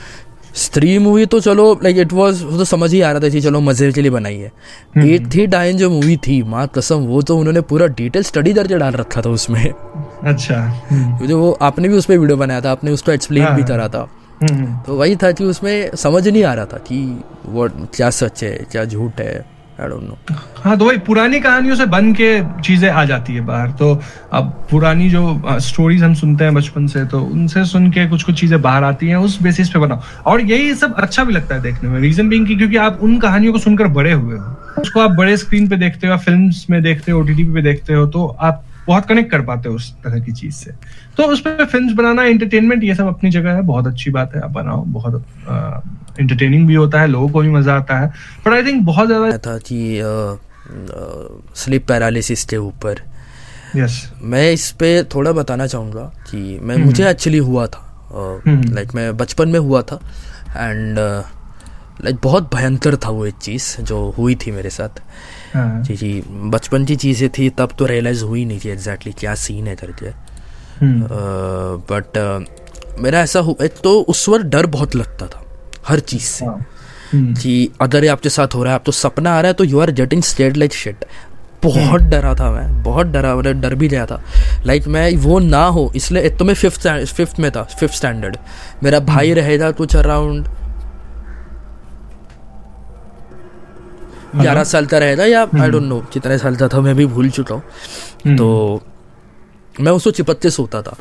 स्त्री 0.54 0.98
मूवी 0.98 1.24
तो 1.26 1.40
चलो 1.40 1.72
लाइक 1.84 1.96
इट 1.98 2.12
वाज 2.12 2.42
वो 2.42 2.58
तो 2.58 2.64
समझ 2.64 2.92
ही 2.92 3.00
आ 3.00 3.10
रहा 3.12 3.20
था 3.20 3.28
कि 3.28 3.40
चलो 3.40 3.60
मज़े 3.60 3.90
के 3.92 4.02
लिए 4.02 4.10
बनाई 4.10 4.36
है। 4.36 4.52
हम्म, 4.96 5.06
हम्म। 5.06 5.30
थी 5.30 5.46
डायन 5.46 5.76
जो 5.76 5.90
मूवी 5.90 6.16
थी 6.16 6.42
माँ 6.42 6.66
कसम 6.74 7.06
वो 7.06 7.22
तो 7.22 7.36
उन्होंने 7.38 7.60
पूरा 7.60 7.86
डिटेल 7.86 8.22
स्टडी 8.22 8.52
करके 8.54 8.78
डाल 8.78 8.92
रखा 8.92 9.20
था 9.20 9.30
उसमें। 9.30 9.64
अच्छा 9.64 10.60
हम्म। 10.90 11.26
जो 11.26 11.38
वो 11.38 11.50
आपने 11.62 11.88
भी 11.88 11.94
उस 11.94 12.06
पर 12.06 12.18
वीडियो 12.18 12.36
बनाया 12.36 12.60
था 12.60 12.70
आपने 12.70 12.90
उसको 12.90 13.12
एक्सप्लेन 13.12 13.44
हाँ, 13.44 13.56
भी 13.56 13.62
करा 13.62 13.88
था। 13.88 14.08
तो 14.86 14.96
वही 14.96 15.16
था 15.16 15.32
कि 15.32 15.44
उसमें 15.44 15.90
समझ 15.96 16.26
नहीं 16.28 16.44
आ 16.44 16.54
रहा 16.54 16.64
था 16.64 16.78
कि 16.78 17.20
वो 17.46 17.68
क्या 17.94 18.10
सच 18.10 18.42
है 18.44 18.66
क्या 18.72 18.84
झूठ 18.84 19.20
है। 19.20 19.55
आई 19.80 19.88
डोंट 19.88 20.02
नो 20.02 20.36
हाँ 20.62 20.76
तो 20.78 20.84
वही 20.84 20.98
पुरानी 21.06 21.40
कहानियों 21.40 21.74
से 21.76 21.84
बन 21.86 22.12
के 22.14 22.28
चीज़ें 22.62 22.88
आ 22.90 23.04
जाती 23.04 23.34
है 23.34 23.40
बाहर। 23.46 23.70
तो 23.70 23.92
अब 24.32 24.66
पुरानी 24.70 25.08
जो 25.10 25.58
स्टोरीज 25.60 26.02
हम 26.02 26.14
सुनते 26.14 26.44
हैं 26.44 26.54
बचपन 26.54 26.86
से 26.86 27.04
तो 27.06 27.20
उनसे 27.22 27.64
सुन 27.64 27.90
के 27.90 28.06
कुछ 28.08 28.22
कुछ 28.22 28.40
चीज़ें 28.40 28.60
बाहर 28.62 28.84
आती 28.84 29.08
हैं, 29.08 29.16
उस 29.16 29.40
बेसिस 29.42 29.68
पे 29.70 29.78
बनाओ। 29.78 30.00
और 30.26 30.40
यही 30.42 30.74
सब 30.74 30.94
अच्छा 30.96 31.24
भी 31.24 31.32
लगता 31.32 31.54
है 31.54 31.62
देखने 31.62 31.90
में 31.90 32.00
रीजन 32.00 32.28
बिंग 32.28 32.46
की 32.46 32.56
क्योंकि 32.56 32.76
आप 32.78 32.98
उन 33.02 33.18
कहानियों 33.20 33.52
को 33.52 33.58
सुनकर 33.58 33.88
बड़े 33.98 34.12
हुए 34.12 34.38
हो। 34.38 34.80
उसको 34.82 35.00
आप 35.00 35.10
बड़े 35.10 35.36
स्क्रीन 35.36 35.68
पे 35.68 35.76
देखते 35.76 36.06
हो 36.06 36.16
फ़िल्म 36.18 36.50
में 36.70 36.82
देखते 36.82 37.12
हो 37.12 37.20
ओटीटी 37.20 37.44
पे 37.44 37.62
देखते 37.62 37.94
हो 37.94 38.06
तो 38.06 38.26
आप 38.40 38.64
बहुत 38.86 39.06
कनेक्ट 39.06 39.30
कर 39.30 39.40
पाते 39.40 39.68
हो 39.68 39.74
उस 39.74 39.92
तरह 39.92 40.20
की 40.20 40.32
चीज़ 40.32 40.54
से 40.54 40.72
तो 41.16 41.22
उस 41.22 41.40
पर 41.40 41.64
फ़िल्म 41.64 41.96
बनाना 41.96 42.22
एंटरटेनमेंट 42.22 42.84
ये 42.84 42.94
सब 42.94 43.06
अपनी 43.06 43.30
जगह 43.30 43.52
है 43.52 43.62
बहुत 43.62 43.86
अच्छी 43.86 44.10
बात 44.10 44.34
है 44.34 44.40
आप 44.40 44.50
बनाओ 44.50 44.84
बहुत 44.84 45.24
एंटरटेनिंग 46.20 46.66
भी 46.66 46.74
होता 46.74 47.00
है 47.00 47.06
लोगों 47.06 47.28
को 47.28 47.40
भी 47.40 47.48
मज़ा 47.48 47.74
आता 47.74 47.98
है 47.98 48.08
बट 48.46 48.52
आई 48.52 48.66
थिंक 48.66 48.84
बहुत 48.84 49.06
ज़्यादा 49.06 49.38
था 49.38 49.58
कि 49.58 50.02
स्लीप 51.54 51.86
पैरालिसिस 51.88 52.44
के 52.44 52.56
ऊपर 52.56 53.02
yes. 53.76 53.92
मैं 54.20 54.52
इस 54.52 54.70
पे 54.70 55.02
थोड़ा 55.02 55.32
बताना 55.32 55.66
चाहूँगा 55.66 56.12
कि 56.30 56.58
मैं 56.62 56.76
मुझे 56.76 57.10
एक्चुअली 57.10 57.38
हुआ 57.38 57.66
था 57.66 57.82
लाइक 58.48 58.94
मैं 58.94 59.16
बचपन 59.16 59.48
में 59.48 59.58
हुआ 59.58 59.82
था 59.82 60.00
एंड 60.56 60.98
लाइक 62.04 62.16
बहुत 62.22 62.54
भयंकर 62.54 62.96
था 62.96 63.10
वो 63.10 63.26
एक 63.26 63.34
चीज़ 63.34 63.82
जो 63.82 64.14
हुई 64.18 64.34
थी 64.34 64.50
मेरे 64.50 64.70
साथ। 64.70 65.02
जी 65.56 65.94
जी। 65.96 66.22
बचपन 66.28 66.84
की 66.84 66.96
चीज़ें 66.96 67.28
थी 67.28 67.48
तब 67.50 67.74
तो 67.78 67.86
रियलाइज़ 67.86 68.24
हुई 68.24 68.44
नहीं 68.44 68.60
थी 68.64 68.68
एग्जैक्टली 68.68 69.12
क्या 69.12 69.34
सीन 69.34 69.66
है 69.66 69.76
करके 69.76 70.10
बट 71.90 72.18
मेरा 73.00 73.20
ऐसा 73.20 73.40
हुआ 73.40 73.66
तो 73.84 74.00
उस 74.00 74.28
वक्त 74.28 74.44
डर 74.44 74.66
बहुत 74.66 74.96
लगता 74.96 75.26
था 75.26 75.44
हर 75.88 76.00
चीज़ 76.00 76.22
से। 76.22 76.46
हाँ। 76.46 76.66
कि 77.14 77.70
अगर 77.80 78.04
ये 78.04 78.10
आपके 78.10 78.28
साथ 78.28 78.54
हो 78.54 78.62
रहा 78.62 78.72
है 78.72 78.78
आप 78.78 78.84
तो 78.86 78.92
सपना 78.92 79.30
आ 79.30 79.40
रहा 79.40 79.46
है 79.46 79.54
तो 79.54 79.64
you 79.64 79.80
are 79.80 79.90
getting 79.90 80.22
stayed 80.22 80.56
like 80.56 80.72
shit 80.72 81.04
बहुत 81.64 82.02
डरा 82.02 82.34
था 82.34 82.50
मैं 82.50 82.82
बहुत 82.82 83.06
डरा 83.06 83.34
मतलब 83.36 83.60
डर 83.60 83.74
भी 83.74 83.88
गया 83.88 84.06
था। 84.06 84.22
लाइक 84.66 84.82
like, 84.82 84.94
मैं 84.94 85.16
वो 85.16 85.38
ना 85.38 85.64
हो 85.66 85.92
इसलिए 85.96 86.22
एक 86.22 86.36
तो 86.38 86.44
मैं 86.44 86.54
फिफ्थ 86.54 86.88
फिफ्थ 87.06 87.40
में 87.40 87.50
था 87.50 87.62
फिफ्थ 87.62 87.94
स्टैंडर्ड 87.94 88.36
मेरा 88.82 89.00
भाई 89.00 89.32
रहेगा 89.32 89.70
कुछ 89.70 89.96
अराउंड 89.96 90.48
ग्यारह 94.34 94.64
साल 94.64 94.86
का 94.86 94.98
रहेगा 94.98 95.24
या 95.26 95.42
आई 95.56 95.70
डोंट 95.70 95.82
नो 95.84 96.00
कितने 96.12 96.38
साल 96.38 96.56
का 96.56 96.68
था 96.68 96.80
मैं 96.80 96.94
भी 96.96 97.06
भूल 97.08 97.30
चुका 97.30 97.54
हूँ 97.54 97.62
हम्म। 98.26 98.36
तो 98.36 98.82
मैं 99.76 99.92
उसको 99.92 100.10
चिपत्ते 100.12 100.50
सोता 100.50 100.82
था 100.82 100.96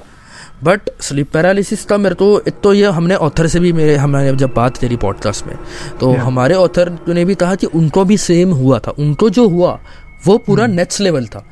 बट 0.64 0.90
स्लीप 1.02 1.32
पैरालिसिस 1.32 1.84
का 1.86 1.98
मेरे 1.98 2.16
को 2.16 2.28
एक 2.42 2.60
तो 2.64 2.74
ये 2.74 2.90
हमने 2.90 3.16
ऑथर 3.22 3.48
से 3.48 3.60
भी 3.60 3.72
मेरे 3.74 3.96
हमने 3.98 4.36
जब 4.36 4.54
बात 4.54 4.78
करी 4.78 4.96
पॉडकास्ट 4.98 5.46
में 5.48 5.56
तो 6.00 6.12
yeah. 6.12 6.20
हमारे 6.20 6.56
ऑथर 6.56 6.92
ने 7.10 7.26
भी 7.26 7.36
कहा 7.36 7.56
कि 7.56 7.68
उनको 7.74 8.06
भी 8.06 8.18
सेम 8.20 8.52
हुआ 8.54 8.80
था 8.80 8.92
उनको 9.00 9.30
जो 9.30 9.48
हुआ 9.50 9.80
वो 10.26 10.38
पूरा 10.40 10.68
नेक्स्ट 10.68 10.98
hmm. 10.98 11.04
लेवल 11.04 11.26
था 11.28 11.46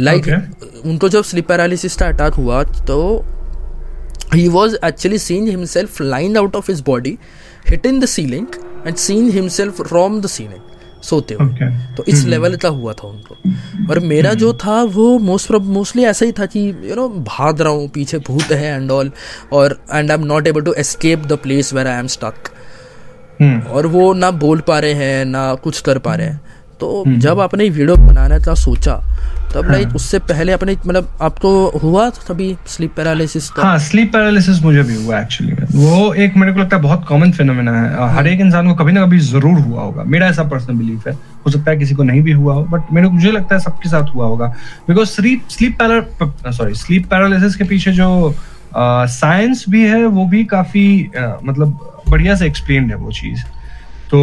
लाइक 0.00 0.24
like, 0.24 0.34
okay. 0.34 0.86
उनको 0.86 1.08
जब 1.08 1.22
स्लीप 1.24 1.46
पैरालिसिस 1.48 1.96
का 1.96 2.08
अटैक 2.08 2.34
हुआ 2.34 2.62
तो 2.84 3.00
he 4.34 4.46
was 4.48 4.76
actually 4.84 5.18
seen 5.18 5.48
himself 5.48 6.00
line 6.02 6.36
out 6.36 6.56
of 6.56 6.70
his 6.70 6.80
body 6.86 7.16
hit 7.68 7.86
in 7.86 8.00
the 8.00 8.06
ceiling 8.08 8.46
and 8.86 8.96
seen 8.98 9.30
himself 9.30 9.80
from 9.82 10.20
the 10.20 10.26
ceiling 10.26 10.69
सोते 11.02 11.34
हुए। 11.34 11.48
Okay. 11.48 11.96
तो 11.96 12.04
इस 12.08 12.24
लेवल 12.24 12.48
हम्म। 12.48 12.58
का 12.58 12.68
हुआ 12.68 12.92
था 12.92 13.08
उनको। 13.08 13.36
और 13.90 13.98
मेरा 13.98 14.34
जो 14.34 14.52
था 14.54 14.82
वो 14.82 15.18
मोस्ट 15.18 15.50
मोस्टली 15.52 16.04
ऐसा 16.04 16.26
ही 16.26 16.32
था 16.32 16.46
कि 16.46 16.68
यू 16.84 16.94
नो 16.94 17.08
भाग 17.08 17.60
रहा 17.60 17.72
हूँ 17.72 17.88
पीछे 17.88 18.18
भूत 18.18 18.52
है 18.52 18.74
एंड 18.74 18.90
ऑल 18.90 19.10
और 19.52 19.80
and 19.94 20.10
I 20.10 20.16
am 20.18 20.24
not 20.24 20.46
able 20.46 20.60
to 20.60 20.72
escape 20.72 21.26
the 21.26 21.32
place 21.32 21.74
where 21.74 21.86
I 21.86 21.98
am 21.98 22.06
stuck 22.06 22.34
और 23.70 23.86
वो 23.86 24.12
ना 24.12 24.30
बोल 24.30 24.60
पा 24.60 24.78
रहे 24.78 24.92
हैं 24.92 25.24
ना 25.24 25.54
कुछ 25.54 25.80
कर 25.80 25.98
पा 25.98 26.14
रहे 26.14 26.26
हैं। 26.26 26.40
तो 26.80 27.02
हम्म। 27.06 27.18
जब 27.20 27.40
आपने 27.40 27.68
वीडियो 27.68 27.96
बनाना 27.98 28.38
था 28.46 28.54
सोचा 28.56 28.94
तब 29.54 29.70
लाइक 29.70 29.86
हाँ. 29.86 29.94
उससे 29.94 30.18
पहले 30.20 30.52
अपने 30.52 30.76
मतलब 30.86 31.08
आपको 31.22 31.50
हुआ 31.82 32.08
कभी 32.28 32.54
स्लीप 32.66 32.92
पैरालिसिस 32.96 33.50
हाँ 33.56 33.78
स्लीप 33.80 34.12
पैरालिसिस 34.12 34.62
मुझे 34.62 34.82
भी 34.82 34.94
हुआ 35.04 35.20
एक्चुअली 35.20 35.52
वो 35.74 36.12
एक 36.14 36.36
मेरे 36.36 36.52
को 36.52 36.60
लगता 36.60 36.76
है 36.76 36.82
बहुत 36.82 37.04
कॉमन 37.08 37.32
फिनोमेना 37.32 37.72
है। 37.80 38.14
हर 38.14 38.26
एक 38.28 38.40
इंसान 38.40 38.68
को 38.68 38.74
कभी 38.74 38.92
ना 38.92 39.04
कभी 39.06 39.18
ज़रूर 39.20 39.58
हुआ 39.60 39.82
होगा। 39.82 40.04
मेरा 40.04 40.26
ऐसा 40.26 40.42
पर्सनल 40.44 40.76
बिलीफ 40.76 41.08
है। 41.08 41.14
हो 41.46 41.50
सकता 41.50 41.70
है 41.70 41.76
किसी 41.78 41.94
को 41.94 42.02
नहीं 42.02 42.22
भी 42.22 42.32
हुआ 42.32 42.54
हो 42.54 42.62
बट 42.70 42.92
मेरे 42.92 43.06
को 43.06 43.12
मुझे 43.12 43.30
लगता 43.32 43.54
है 43.54 43.60
सबके 43.60 43.88
साथ 43.88 44.14
हुआ 44.14 44.26
होगा। 44.26 44.46
Because 44.88 45.08
sleep 45.08 45.48
sleep 45.50 45.78
para 45.78 46.50
sorry 46.50 46.74
sleep 46.76 47.06
paralysis 47.10 47.56
के 47.56 47.64
पीछे 47.64 47.92
जो 47.92 48.34
साइंस 48.74 49.64
भी 49.68 49.84
है 49.84 50.04
वो 50.06 50.26
भी 50.26 50.44
काफ़ी 50.46 50.88
मतलब 51.44 51.78
बढ़िया 52.08 52.34
से 52.36 52.46
एक्सप्लेन 52.46 52.90
है 52.90 52.96
वो 52.96 53.12
चीज़। 53.12 53.44
तो 54.10 54.20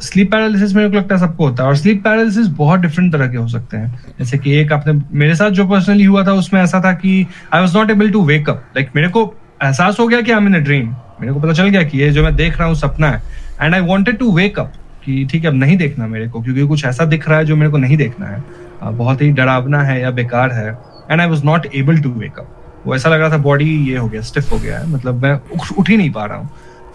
स्लीप 0.00 0.30
पैरालिसिस 0.32 0.74
मेरे 0.74 0.88
को 0.90 0.96
लगता 0.96 1.14
है 1.14 1.20
सबको 1.20 1.46
होता 1.46 1.62
है। 1.62 1.68
और 1.68 1.76
स्लीप 1.76 2.02
पैरालिसिस 2.04 2.46
बहुत 2.58 2.80
डिफरेंट 2.80 3.12
तरह 3.12 3.28
के 3.28 3.36
हो 3.36 3.46
सकते 3.48 3.76
हैं। 3.76 4.14
जैसे 4.18 4.38
कि 4.38 4.56
एक 4.58 4.72
आपने 4.72 4.92
मेरे 5.12 5.34
साथ 5.34 5.50
जो 5.50 5.66
पर्सनली 5.68 6.04
हुआ 6.04 6.24
था, 6.26 6.32
उसमें 6.32 6.60
ऐसा 6.62 6.80
था 6.84 6.92
कि 6.94 7.26
I 7.54 7.60
was 7.60 7.76
not 7.76 7.90
able 7.90 8.10
to 8.10 8.24
wake 8.24 8.48
up 8.50 8.64
like 8.76 8.90
मेरे 8.96 9.08
को 9.08 9.22
एहसास 9.62 10.00
हो 10.00 10.06
गया 10.08 10.20
कि 10.20 10.32
आई 10.32 10.46
इन 10.46 10.54
अ 10.54 10.58
ड्रीम 10.60 10.94
मेरे 11.20 11.32
को 11.32 11.40
पता 11.40 11.52
चल 11.52 11.68
गया 11.68 11.82
कि 11.82 11.98
ये 11.98 12.10
जो 12.10 12.22
मैं 12.24 12.34
देख 12.36 12.58
रहा 12.58 12.68
हूँ 12.68 12.74
सपना 12.76 13.10
है। 13.10 13.22
And 13.60 13.74
I 13.74 13.80
wanted 13.80 14.18
to 14.18 14.30
wake 14.32 14.58
up 14.58 14.72
कि 15.04 15.26
ठीक 15.30 15.42
है, 15.42 15.50
अब 15.50 15.56
नहीं 15.56 15.76
देखना 15.76 16.06
मेरे 16.06 16.28
को, 16.28 16.42
क्योंकि 16.42 16.66
कुछ 16.66 16.84
ऐसा 16.84 17.04
दिख 17.04 17.28
रहा 17.28 17.38
है 17.38 17.44
जो 17.44 17.56
मेरे 17.56 17.70
को 17.70 17.78
नहीं 17.78 17.96
देखना 17.96 18.26
है। 18.26 18.42
बहुत 18.82 19.22
ही 19.22 19.30
डरावना 19.32 19.82
है 19.82 20.00
या 20.00 20.10
बेकार 20.12 20.52
है। 20.52 20.70
And 21.10 21.20
I 21.20 21.26
was 21.26 21.44
not 21.44 21.66
able 21.74 21.98
to 21.98 22.10
wake 22.12 22.38
up 22.38 22.56
वो 22.86 22.94
ऐसा 22.94 23.08
लग 23.08 23.20
रहा 23.20 23.30
था 23.30 23.36
बॉडी 23.38 23.64
ये 23.90 23.96
हो 23.96 24.08
गया 24.08 24.20
स्टिफ 24.22 24.52
हो 24.52 24.58
गया 24.58 24.78
है। 24.78 24.88
मतलब 24.88 25.22
मैं 25.22 25.32
उठ 25.78 25.88
ही 25.88 25.96
नहीं 25.96 26.10
पा 26.10 26.24
रहा 26.24 26.38
हूँ। 26.38 26.50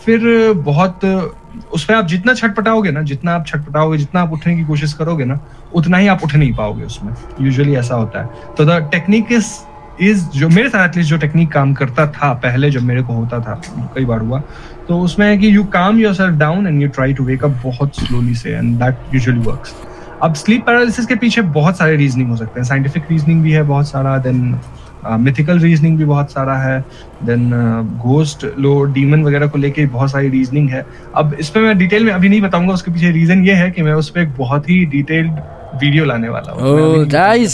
फिर 0.05 0.53
बहुत 0.55 1.05
उस 1.73 1.83
पर 1.85 1.93
आप 1.93 2.07
जितना 2.07 2.33
छटपटाओगे 2.33 2.91
ना, 2.91 3.01
जितना 3.01 3.33
आप 3.33 3.45
छटपटाओगे 3.47 3.97
जितना 3.97 4.21
आप 4.21 4.31
उठने 4.33 4.55
की 4.57 4.63
कोशिश 4.63 4.93
करोगे 4.93 5.25
ना, 5.25 5.39
उतना 5.73 5.97
ही 5.97 6.07
आप 6.07 6.23
उठ 6.23 6.35
नहीं 6.35 6.53
पाओगे 6.53 6.83
उसमें। 6.83 7.13
यूजुअली 7.41 7.75
ऐसा 7.75 7.95
होता 7.95 8.21
है। 8.21 8.53
तो 8.57 8.65
द 8.65 8.79
टेक्निक 8.91 9.31
इज़ 9.31 9.53
इज़ 10.01 10.25
जो, 10.29 10.49
मेरे 10.49 10.69
साथ 10.69 10.87
एटलीस्ट 10.89 11.09
जो 11.09 11.17
टेक्निक 11.17 11.51
काम 11.51 11.73
करता 11.73 12.07
था, 12.07 12.33
पहले 12.35 12.69
जब 12.71 12.81
मेरे 12.81 13.03
को 13.03 13.13
होता 13.13 13.39
था, 13.39 13.61
कई 13.95 14.05
बार 14.05 14.19
हुआ 14.19 14.41
तो 14.87 14.99
उसमें 15.01 15.27
है 15.27 15.37
कि 15.37 15.55
you 15.55 15.63
calm 15.73 15.99
your 15.99 16.13
self 16.13 16.33
down 16.39 16.67
and 16.67 16.81
you 16.81 16.87
try 16.89 17.13
to 17.13 17.23
wake 17.23 17.43
up 17.43 17.61
बहुत 17.63 17.99
स्लोली 17.99 18.35
से 18.35 18.55
एंड 18.55 18.77
दैट 18.79 19.13
यूजुअली 19.13 19.39
वर्क्स 19.41 19.75
अब 20.23 20.33
स्लीप 20.33 20.65
पैरालिसिस 20.65 21.05
के 21.05 21.15
पीछे 21.15 21.41
बहुत 21.55 21.77
सारे 21.77 21.95
रीजनिंग 21.95 22.29
हो 22.29 22.35
सकते 22.35 22.59
हैं। 22.59 22.67
साइंटिफिक 22.67 23.03
रीजनिंग 23.11 23.41
भी 23.43 23.51
है 23.51 23.63
बहुत 23.63 23.87
सारा 23.87 24.17
देन 24.17 24.59
मिथिकल 25.09 25.59
रीजनिंग 25.59 25.97
भी 25.97 26.05
बहुत 26.05 26.31
सारा 26.31 26.55
है 26.55 26.85
देन 27.23 27.49
घोस्ट 28.03 28.45
लो 28.59 28.83
डीमन 28.83 29.23
वगैरह 29.23 29.47
को 29.47 29.57
लेके 29.57 29.85
बहुत 29.85 30.11
सारी 30.11 30.29
रीजनिंग 30.29 30.69
है। 30.69 30.85
अब 31.15 31.33
इस 31.39 31.49
पर 31.49 31.59
मैं 31.59 31.77
डिटेल 31.77 32.05
में 32.05 32.11
अभी 32.13 32.29
नहीं 32.29 32.41
बताऊँगा 32.41 32.73
उसके 32.73 32.91
पीछे 32.91 33.11
रीजन 33.11 33.45
ये 33.45 33.53
है 33.53 33.71
कि 33.71 33.81
मैं 33.81 33.93
उस 33.93 34.09
पर 34.09 34.19
एक 34.19 34.35
बहुत 34.37 34.69
ही 34.69 34.85
डिटेल्ड 34.85 35.31
वीडियो 35.75 36.05
लाने 36.05 36.29
वाला 36.29 36.51
हूँ। 36.51 37.05
Oh, 37.05 37.49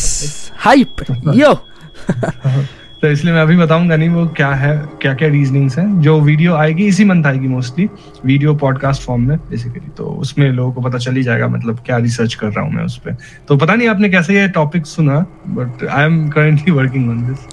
हाइप 0.57 0.95
यो 1.35 1.65
तो 3.01 3.07
इसलिए 3.07 3.33
मैं 3.33 3.41
अभी 3.41 3.55
बताऊँगा 3.57 3.95
नहीं 3.95 4.09
वो 4.09 4.25
क्या 4.27 4.49
है 4.53 4.75
क्या 5.01 5.13
क्या 5.13 5.27
रीजनिंग्स 5.29 5.77
हैं। 5.79 6.01
जो 6.01 6.19
वीडियो 6.21 6.55
आएगी 6.55 6.85
इसी 6.87 7.05
मंथ 7.05 7.25
आएगी 7.25 7.47
मोस्टली 7.47 7.87
वीडियो 8.25 8.53
पॉडकास्ट 8.55 9.01
फॉर्म 9.01 9.27
में 9.27 9.37
बेसिकली 9.39 9.89
तो 9.97 10.05
उसमें 10.21 10.47
लोगों 10.49 10.71
को 10.71 10.81
पता 10.81 10.97
चल 10.97 11.15
ही 11.15 11.23
जाएगा 11.23 11.47
मतलब 11.47 11.79
क्या 11.85 11.97
रिसर्च 11.97 12.33
कर 12.33 12.47
रहा 12.47 12.65
हूँ 12.65 12.73
मैं 12.73 12.83
उस 12.83 12.97
पर 12.97 13.15
तो 13.47 13.57
पता 13.57 13.75
नहीं 13.75 13.87
आपने 13.87 14.09
कैसे 14.09 14.39
ये 14.39 14.47
टॉपिक 14.49 14.85
सुना 14.85 15.19
but 15.47 15.85
I 15.85 16.05
am 16.05 16.27
currently 16.29 16.73
working 16.73 17.09
on 17.09 17.25
this 17.27 17.47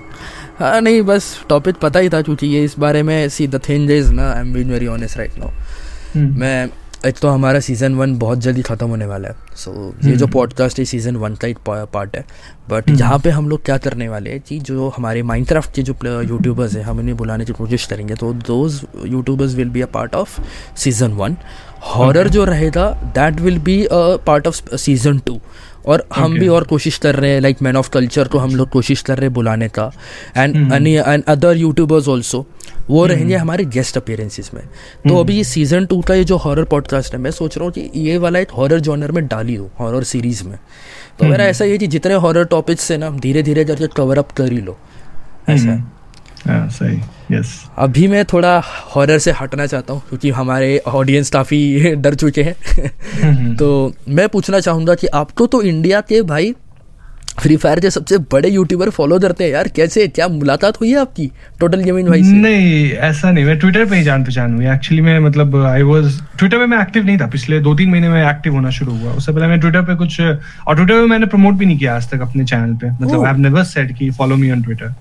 हाँ 0.59 0.81
नहीं 0.81 1.03
बस 1.03 1.31
टॉपिक 1.49 1.77
पता 1.77 2.01
ही 2.01 2.09
था 2.09 2.21
क्योंकि 2.23 2.47
ये 2.47 2.63
इस 2.65 2.79
बारे 2.79 3.03
में 3.03 3.29
सी 3.29 3.47
द 3.49 3.61
थिंग 3.69 3.91
इज़ 3.91 4.13
ना 4.13 4.31
I 4.33 4.41
am 4.41 4.53
being 4.53 4.71
very 4.71 4.87
honest 4.87 5.19
right 5.19 5.39
now 5.39 6.27
मैं 6.39 6.69
एक 7.07 7.19
तो 7.19 7.29
हमारा 7.29 7.61
सीज़न 7.61 7.95
वन 7.95 8.17
बहुत 8.19 8.39
जल्दी 8.39 8.63
ख़त्म 8.63 8.87
होने 8.87 9.07
वाला 9.07 9.29
है। 9.29 9.35
सो 9.57 9.71
so, 9.71 10.07
ये 10.07 10.17
जो 10.17 10.27
पॉडकास्ट 10.27 10.77
हम्म। 10.77 10.83
है 10.83 10.85
सीज़न 10.85 11.17
वन 11.17 11.35
का 11.35 11.49
एक 11.49 11.59
पार्ट 11.69 12.17
है। 12.17 12.25
बट 12.71 12.89
हम्म। 12.89 12.99
यहाँ 12.99 13.19
पे 13.19 13.31
हम 13.31 13.49
लोग 13.49 13.65
क्या 13.65 13.77
करने 13.79 14.09
वाले 14.09 14.31
हैं 14.31 14.41
कि 14.41 14.59
जो 14.61 14.89
हमारे 14.89 15.23
माइनक्राफ्ट 15.23 15.75
के 15.75 15.83
जो 15.83 15.95
यूट्यूबर्स 16.23 16.75
हैं 16.77 16.83
हम 16.83 17.01
इन्हें 17.01 17.17
बुलाने 17.17 17.45
की 17.45 17.53
कोशिश 17.53 17.87
करेंगे। 17.87 18.15
तो 18.15 18.33
those 18.33 18.81
youtubers 19.07 19.55
will 19.55 19.71
be 19.71 19.81
a 19.81 19.87
part 19.87 20.15
of 20.15 20.41
season 20.77 21.13
one 21.13 21.37
horror 21.87 22.29
जो 22.29 22.45
रहेगा 22.45 22.91
that 23.15 23.41
will 23.41 23.59
be 23.59 23.83
a 23.85 24.17
part 24.27 24.47
of 24.47 24.77
season 24.77 25.19
two 25.19 25.41
और 25.87 26.09
हम 26.15 26.27
okay. 26.27 26.41
भी 26.41 26.49
और 26.49 26.65
कोशिश 26.65 26.99
कर 26.99 27.15
रहे 27.15 27.31
हैं 27.31 27.41
लाइक 27.41 27.63
मैन 27.63 27.77
ऑफ़ 27.77 27.91
कल्चर 27.91 28.29
को 28.29 28.39
हम 28.39 28.55
लोग 28.55 28.69
कोशिश 28.69 29.03
कर 29.03 29.17
रहे 29.17 29.27
हैं 29.27 29.33
बुलाने 29.33 29.69
का 29.69 29.93
and 30.37 30.87
and 30.87 31.25
other 31.25 31.57
youtubers 31.57 32.09
also 32.09 32.47
वो 32.91 33.01
hmm. 33.01 33.15
रहेंगे 33.15 33.37
हमारे 33.37 33.65
गेस्ट 33.65 33.97
अपेयरेंसेस 33.97 34.51
में 34.55 34.65
तो 34.65 35.11
hmm. 35.11 35.21
अभी 35.21 35.37
ये 35.37 35.45
सीज़न 35.45 35.87
टू 35.87 36.01
का 36.01 36.15
ये 36.15 36.25
जो 36.25 36.37
हॉरर 36.37 36.65
पॉडकास्ट 36.65 37.15
है 37.15 37.21
मैं 37.21 37.31
सोच 37.31 37.59
रहा 37.59 37.65
हूँ 37.65 37.73
कि 37.73 37.91
ये 37.95 38.19
वाला 38.19 38.39
एक 38.39 38.51
हॉरर 38.51 38.81
जॉनर 38.81 39.13
में 39.13 39.27
डाली 39.27 39.57
दो 39.57 39.71
हॉरर 39.81 40.05
सीरीज़ 40.05 40.45
में 40.45 40.59
तो 41.19 41.25
मेरा 41.25 41.37
hmm. 41.37 41.51
ऐसा 41.51 41.65
ये 41.65 41.79
कि 41.79 41.87
जितने 41.87 42.15
हॉरर 42.15 42.45
टॉपिक्स 42.45 42.91
है 42.93 42.99
ना 42.99 43.11
धीरे 43.11 43.43
धीरे 43.43 43.65
करके 43.65 43.87
कवर 43.87 44.19
अप 44.19 44.33
कर 44.33 44.53
ही 44.53 44.61
लो 44.61 44.79
ऐसा 45.49 45.71
है 45.71 45.98
हाँ, 46.49 46.69
सही 46.69 47.01
यस 47.33 47.53
अभी 47.79 48.07
मैं 48.09 48.25
थोड़ा 48.25 48.59
हॉरर 48.95 49.19
से 49.19 49.33
हटना 49.41 49.67
चाहता 49.67 49.93
हूँ 49.93 50.03
क्योंकि 50.09 50.31
हमारे 50.31 50.77
ऑडियंस 50.87 51.31
काफ़ी 51.31 51.95
डर 52.05 52.15
चुके 52.15 52.43
हैं। 52.43 53.55
तो 53.57 53.69
मैं 54.09 54.29
पूछना 54.29 54.61
चाहूँगा 54.61 54.95
कि 54.95 55.07
आपको 55.17 55.47
तो 55.47 55.63
इंडिया 55.65 56.01
के 56.09 56.23
भाई 56.33 56.55
फ्री 57.41 57.57
फायर 57.57 57.81
के 57.81 57.91
सबसे 57.91 58.17
बड़े 58.33 58.49
यूट्यूबर 58.49 58.91
फॉलो 58.91 59.19
करते 59.21 59.45
हैं 59.45 59.51
यार 59.51 59.69
कैसे 59.69 60.07
क्या 60.09 60.27
मुलाकात 60.29 60.81
हुई 60.81 60.91
है 60.91 60.99
आपकी 61.01 61.27
टोटल 61.61 61.81
गेमिंग 61.83 62.09
भाई 62.09 62.23
से 62.23 62.31
नहीं 62.31 62.91
ऐसा 63.09 63.31
नहीं 63.31 63.45
मैं 63.45 63.59
ट्विटर 63.59 63.85
पे 63.91 63.97
ही 63.97 64.03
जान 64.03 64.25
पहचान 64.25 64.55
हुई 64.55 64.67
एक्चुअली 64.69 65.03
मैं 65.03 65.19
मतलब 65.19 65.57
आई 65.67 65.83
वाज 65.83 66.19
ट्विटर 66.39 66.59
पे 66.59 66.67
मैं 66.67 66.81
एक्टिव 66.81 67.05
नहीं 67.05 67.19
था 67.19 67.27
पिछले 67.27 67.61
दो 67.61 67.75
तीन 67.75 67.91
महीने 67.91 68.09
में 68.09 68.21
एक्टिव 68.23 68.55
होना 68.55 68.71
शुरू 68.79 68.97
हुआ 68.97 69.13
उससे 69.13 69.33
पहले 69.33 69.47
मैं 69.47 69.61
ट्विटर 69.61 69.83
पे 69.83 69.95
कुछ 69.97 70.21
और 70.21 70.75
ट्विटर 70.77 70.95
पे 70.95 71.07
मैंने 71.07 71.27
प्रमोट 71.27 71.55
भी 71.55 71.67
नहीं 71.67 71.79
किया 71.79 71.95
आज 71.97 72.11
तक 72.11 72.21
अपने 72.21 72.45
चैनल 72.45 72.75
पे 72.75 72.91
मतलब 72.91 73.21
आई 73.21 73.27
हैव 73.27 73.39
नेवर 73.41 73.65
सेड 73.67 73.97
कि 73.99 74.11
फॉलो 74.19 74.37
मी 74.37 74.51
ऑन 74.51 74.63
ट्विटर 74.63 74.95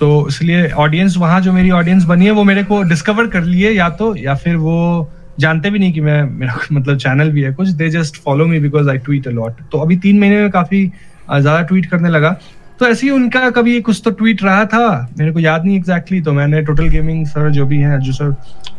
तो 0.00 0.26
इसलिए 0.28 0.70
ऑडियंस 0.70 1.16
वहाँ 1.16 1.40
जो 1.40 1.52
मेरी 1.52 1.70
ऑडियंस 1.72 2.04
बनी 2.04 2.24
है 2.26 2.30
वो 2.32 2.44
मेरे 2.44 2.62
को 2.64 2.82
डिस्कवर 2.84 3.26
कर 3.26 3.42
लिए 3.44 3.70
या 3.70 3.88
तो 3.92 4.14
या 4.16 4.34
फिर 4.34 4.56
वो 4.58 5.10
जानते 5.40 5.70
भी 5.70 5.78
नहीं 5.78 5.92
कि 5.92 6.00
मैं 6.00 6.22
मेरा 6.30 6.58
मतलब 6.72 6.98
चैनल 6.98 7.30
भी 7.30 7.42
है 7.42 7.52
कुछ। 7.54 7.68
They 7.70 7.88
just 7.90 8.16
follow 8.24 8.46
me 8.46 8.60
because 8.60 8.88
I 8.90 8.98
tweet 8.98 9.28
a lot 9.28 9.60
तो 9.72 9.78
अभी 9.78 9.96
तीन 9.98 10.18
महीने 10.20 10.40
में 10.42 10.50
काफ़ी 10.50 10.84
ज़्यादा 10.86 11.60
ट्वीट 11.62 11.86
करने 11.86 12.08
लगा। 12.08 12.36
तो 12.80 12.86
ऐसे 12.86 13.06
ही 13.06 13.10
उनका 13.12 13.48
कभी 13.50 13.80
कुछ 13.80 14.00
तो 14.04 14.10
ट्वीट 14.12 14.42
रहा 14.42 14.64
था। 14.66 15.14
मेरे 15.18 15.32
को 15.32 15.40
याद 15.40 15.64
नहीं 15.64 15.76
एग्जैक्टली 15.76 16.18
exactly, 16.18 16.24
तो 16.24 16.32
मैंने 16.32 16.62
टोटल 16.62 16.88
गेमिंग 16.88 17.26
सर 17.26 17.50
जो 17.50 17.66
भी 17.66 17.78
है 17.78 18.00
जो 18.00 18.12
सर 18.12 18.30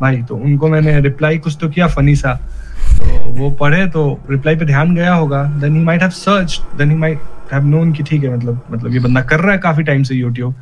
भाई 0.02 0.22
तो 0.24 0.36
उनको 0.38 0.68
मैंने 0.70 1.00
रिप्लाई 1.02 1.38
कुछ 1.38 1.58
तो 1.62 1.70
किया 1.70 1.88
फनी 1.88 2.16
सा। 2.16 2.34
तो 2.98 3.32
वो 3.32 3.50
पढ़े 3.52 3.86
तो 3.88 4.08
रिप्लाई 4.30 4.56
पे 4.56 4.66
ध्यान 4.66 4.96
गया 4.96 5.14
होगा। 5.14 5.44
Then 5.62 5.76
he 5.76 5.84
might 5.84 6.02
have 6.02 6.12
search 6.12 6.60
then 6.78 6.92
he 6.92 6.98
might 6.98 7.20
have 7.54 7.66
known 7.66 7.92
कि 7.94 8.04
ठीक 8.04 8.24
है 8.24 8.36
मतलब 8.36 8.62
मतलब 8.72 8.94
ये 8.94 9.00
बंदा 9.00 9.22
कर 9.24 9.40
रहा 9.40 9.52
है 9.52 9.58
काफ़ी 9.60 9.84
टाइम 9.84 10.04
से 10.04 10.16
यूट्यूब 10.16 10.56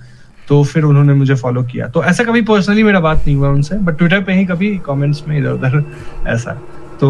तो 0.47 0.63
फिर 0.63 0.83
उन्होंने 0.83 1.13
मुझे 1.13 1.35
फॉलो 1.35 1.63
किया। 1.63 1.87
तो 1.87 2.03
ऐसा 2.03 2.23
कभी 2.23 2.41
पर्सनली 2.41 2.83
मेरा 2.83 2.99
बात 2.99 3.25
नहीं 3.27 3.35
हुआ 3.35 3.49
उनसे 3.49 3.75
बट 3.75 3.97
ट्विटर 3.97 4.23
पे 4.23 4.33
ही 4.33 4.45
कभी 4.45 4.77
कमेंट्स 4.85 5.23
में 5.27 5.37
इधर 5.39 5.51
उधर 5.51 5.83
ऐसा। 6.27 6.61
तो 6.99 7.09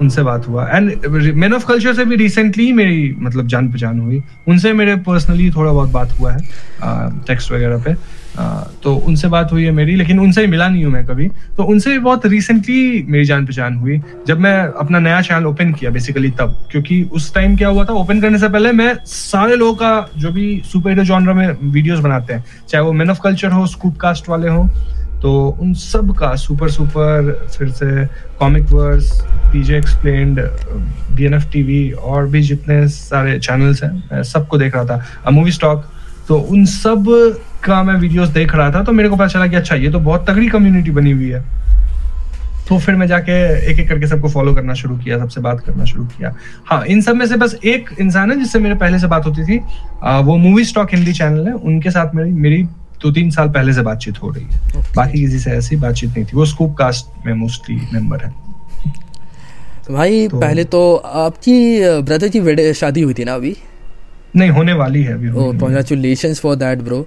उनसे 0.00 0.22
बात 0.22 0.48
हुआ। 0.48 0.66
एंड 0.68 1.06
मैन 1.34 1.52
ऑफ़ 1.54 1.66
कल्चर 1.66 1.94
से 1.94 2.04
भी 2.04 2.16
रिसेंटली 2.16 2.64
ही 2.64 2.72
मेरी 2.72 3.14
मतलब 3.18 3.46
जान 3.46 3.68
पहचान 3.68 4.00
हुई। 4.00 4.22
उनसे 4.48 4.72
मेरे 4.72 4.96
पर्सनली 5.06 5.50
थोड़ा 5.50 5.72
बहुत 5.72 5.90
बात 5.90 6.18
हुआ 6.20 6.32
है 6.32 6.38
टेक्स्ट 7.26 7.52
वगैरह 7.52 7.82
पे। 7.82 7.94
तो 8.82 8.94
उनसे 8.96 9.28
बात 9.28 9.52
हुई 9.52 9.64
है 9.64 9.70
मेरी, 9.70 9.94
लेकिन 9.96 10.20
उनसे 10.20 10.40
ही 10.40 10.46
मिला 10.46 10.68
नहीं 10.68 10.84
हूँ 10.84 10.92
मैं 10.92 11.04
कभी। 11.06 11.28
तो 11.56 11.64
उनसे 11.64 11.90
भी 11.90 11.98
बहुत 11.98 12.26
रिसेंटली 12.26 13.02
मेरी 13.08 13.24
जान 13.24 13.44
पहचान 13.46 13.74
हुई, 13.76 14.00
जब 14.26 14.38
मैं 14.40 14.56
अपना 14.80 14.98
नया 14.98 15.20
चैनल 15.22 15.46
ओपन 15.46 15.72
किया 15.72 15.90
बेसिकली 15.90 16.30
तब। 16.30 16.56
क्योंकि 16.70 17.02
उस 17.12 17.32
टाइम 17.34 17.56
क्या 17.56 17.68
हुआ 17.68 17.84
था 17.84 17.92
ओपन 17.94 18.20
करने 18.20 18.38
से 18.38 18.48
पहले 18.48 18.72
मैं 18.72 18.94
सारे 19.06 19.56
लोगों 19.56 19.74
का 19.74 20.08
जो 20.18 20.30
भी 20.32 20.62
सुपर 20.72 20.90
हीरो 20.90 21.04
जॉनर 21.04 21.32
में 21.32 21.48
वीडियोस 21.62 22.00
बनाते 22.00 22.32
हैं, 22.32 22.44
चाहे 22.68 22.84
वो 22.84 22.92
मैन 22.92 23.10
ऑफ़ 23.10 23.20
कल्चर 23.22 23.52
हो 23.52 23.66
स्कूप 23.66 23.96
कास्ट 23.96 24.28
वाले 24.28 24.48
हो 24.48 24.68
तो 25.22 25.32
उन 25.62 25.74
सब 25.74 26.14
का 26.18 26.34
सुपर 26.36 26.70
सुपर 26.70 27.30
फिर 27.56 27.68
से 27.70 28.06
comic 28.38 28.72
verse 28.72 29.10
PJ 29.52 29.76
explained 29.78 30.40
B 31.16 31.24
N 31.24 31.34
F 31.34 31.46
TV 31.52 31.90
और 31.90 32.26
भी 32.26 32.42
जितने 32.42 32.86
सारे 32.88 33.38
चैनल्स 33.40 33.82
हैं 33.84 34.22
सबको 34.24 34.58
देख 34.58 34.74
रहा 34.76 34.84
था। 34.86 35.30
मूवी 35.30 35.52
स्टॉक 35.52 35.84
तो 36.28 36.38
उन 36.38 36.64
सब 36.64 37.04
का 37.64 37.82
मैं 37.82 37.94
वीडियोस 37.94 38.28
देख 38.28 38.54
रहा 38.54 38.70
था 38.70 38.82
तो 38.84 38.92
मेरे 38.92 39.08
को 39.08 39.16
पता 39.16 39.26
चला 39.26 39.46
कि 39.46 39.56
अच्छा 39.56 39.76
ये 39.76 39.90
तो 39.90 39.98
बहुत 40.00 40.28
तगड़ी 40.30 40.48
कम्युनिटी 40.48 40.90
बनी 40.90 41.10
हुई 41.10 41.28
है। 41.28 41.40
तो 42.68 42.78
फिर 42.78 42.94
मैं 42.94 43.06
जाके 43.06 43.32
एक 43.70 43.78
एक 43.80 43.88
करके 43.88 44.06
सबको 44.06 44.28
फॉलो 44.28 44.54
करना 44.54 44.74
शुरू 44.74 44.96
किया 44.96 45.18
सबसे 45.18 45.40
बात 45.40 45.60
करना 45.60 45.84
शुरू 45.84 46.04
किया। 46.06 46.34
हाँ 46.66 46.84
इन 46.86 47.00
सब 47.00 47.16
में 47.16 47.26
से 47.26 47.36
बस 47.36 47.56
एक 47.64 47.90
इंसान 48.00 48.30
है 48.30 48.38
जिससे 48.38 48.58
मेरे 48.58 48.74
पहले 48.74 48.98
से 48.98 49.06
बात 49.06 49.26
होती 49.26 49.44
थी। 49.44 49.60
आ, 50.02 50.18
वो 50.18 50.36
मूवी 50.36 50.64
स्टॉक 50.64 50.94
हिंदी 50.94 51.12
चैनल 51.12 51.46
है 51.48 51.54
उनके 51.54 51.90
साथ 51.90 52.14
मेरी 52.14 52.30
मेरी 52.30 52.62
दो 53.02 53.10
तीन 53.10 53.30
साल 53.30 53.48
पहले 53.48 53.72
से 53.72 53.82
बातचीत 53.82 54.22
हो 54.22 54.30
रही 54.30 54.44
है। 54.44 54.60
Okay. 54.62 54.94
बाकी 54.96 55.20
किसी 55.20 55.38
से 55.38 55.50
ऐसी 55.50 55.76
बातचीत 55.76 56.10
नहीं 56.10 56.24
थी। 56.24 56.36
वो 56.36 56.44
स्कूप 56.46 56.74
कास्ट 56.76 57.26
में 57.26 57.32
मोस्टली 57.34 57.76
मेंबर 57.92 58.24
है। 58.24 58.30
तो 59.86 59.94
भाई 59.94 60.26
तो, 60.28 60.40
पहले 60.40 60.64
तो 60.64 60.94
आपकी 60.96 62.00
ब्रदर 62.02 62.28
की 62.28 62.72
शादी 62.74 63.02
हुई 63.02 63.14
थी 63.14 63.24
ना 63.24 63.34
अभी? 63.34 63.56
नहीं 64.36 64.50
होने 64.50 64.72
वाली 64.72 65.02
है 65.02 65.14
अभी 65.14 65.30
oh 65.30 65.52
congratulations 65.58 66.40
for 66.40 66.54
that 66.56 66.82
bro 66.82 67.06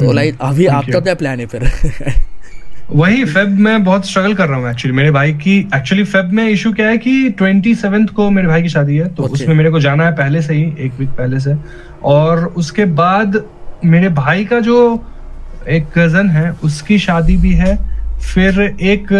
तो 0.00 0.12
लाइक 0.12 0.38
हम्म, 0.42 0.52
अभी 0.52 0.66
आपका 0.66 1.00
क्या 1.00 1.14
प्लान 1.14 1.40
है 1.40 1.46
फिर? 1.46 1.70
वही 2.92 3.24
फेब 3.24 3.48
में 3.48 3.84
बहुत 3.84 4.08
स्ट्रगल 4.08 4.34
कर 4.34 4.48
रहा 4.48 4.58
हूँ 4.58 4.70
एक्चुअली 4.70 4.96
मेरे 4.96 5.10
भाई 5.10 5.32
की 5.32 5.58
एक्चुअली 5.58 6.04
फेब 6.04 6.30
में 6.32 6.48
इशू 6.48 6.72
क्या 6.72 6.88
है 6.88 6.98
कि 6.98 7.30
ट्वेंटी 7.30 7.74
सेवेंथ 7.74 8.06
को 8.06 8.30
मेरे 8.30 8.48
भाई 8.48 8.62
की 8.62 8.68
शादी 8.68 8.96
है 8.96 9.14
तो 9.14 9.22
okay. 9.22 9.34
उसमें 9.34 9.54
मेरे 9.54 9.70
को 9.70 9.80
जाना 9.80 10.06
है 10.06 10.12
पहले 10.12 10.42
से 10.42 10.54
ही 10.54 10.62
एक 10.78 10.92
वीक 10.98 11.08
पहले 11.08 11.40
से। 11.40 11.54
और 12.02 12.44
उसके 12.44 12.84
बाद 12.84 13.44
मेरे 13.84 14.08
भाई 14.08 14.44
का 14.44 14.60
जो 14.60 15.06
एक 15.68 15.86
कज़न 15.98 16.30
है 16.30 16.50
उसकी 16.64 16.98
शादी 16.98 17.36
भी 17.36 17.52
है 17.52 17.76
फिर 18.18 18.76
एक 18.80 19.12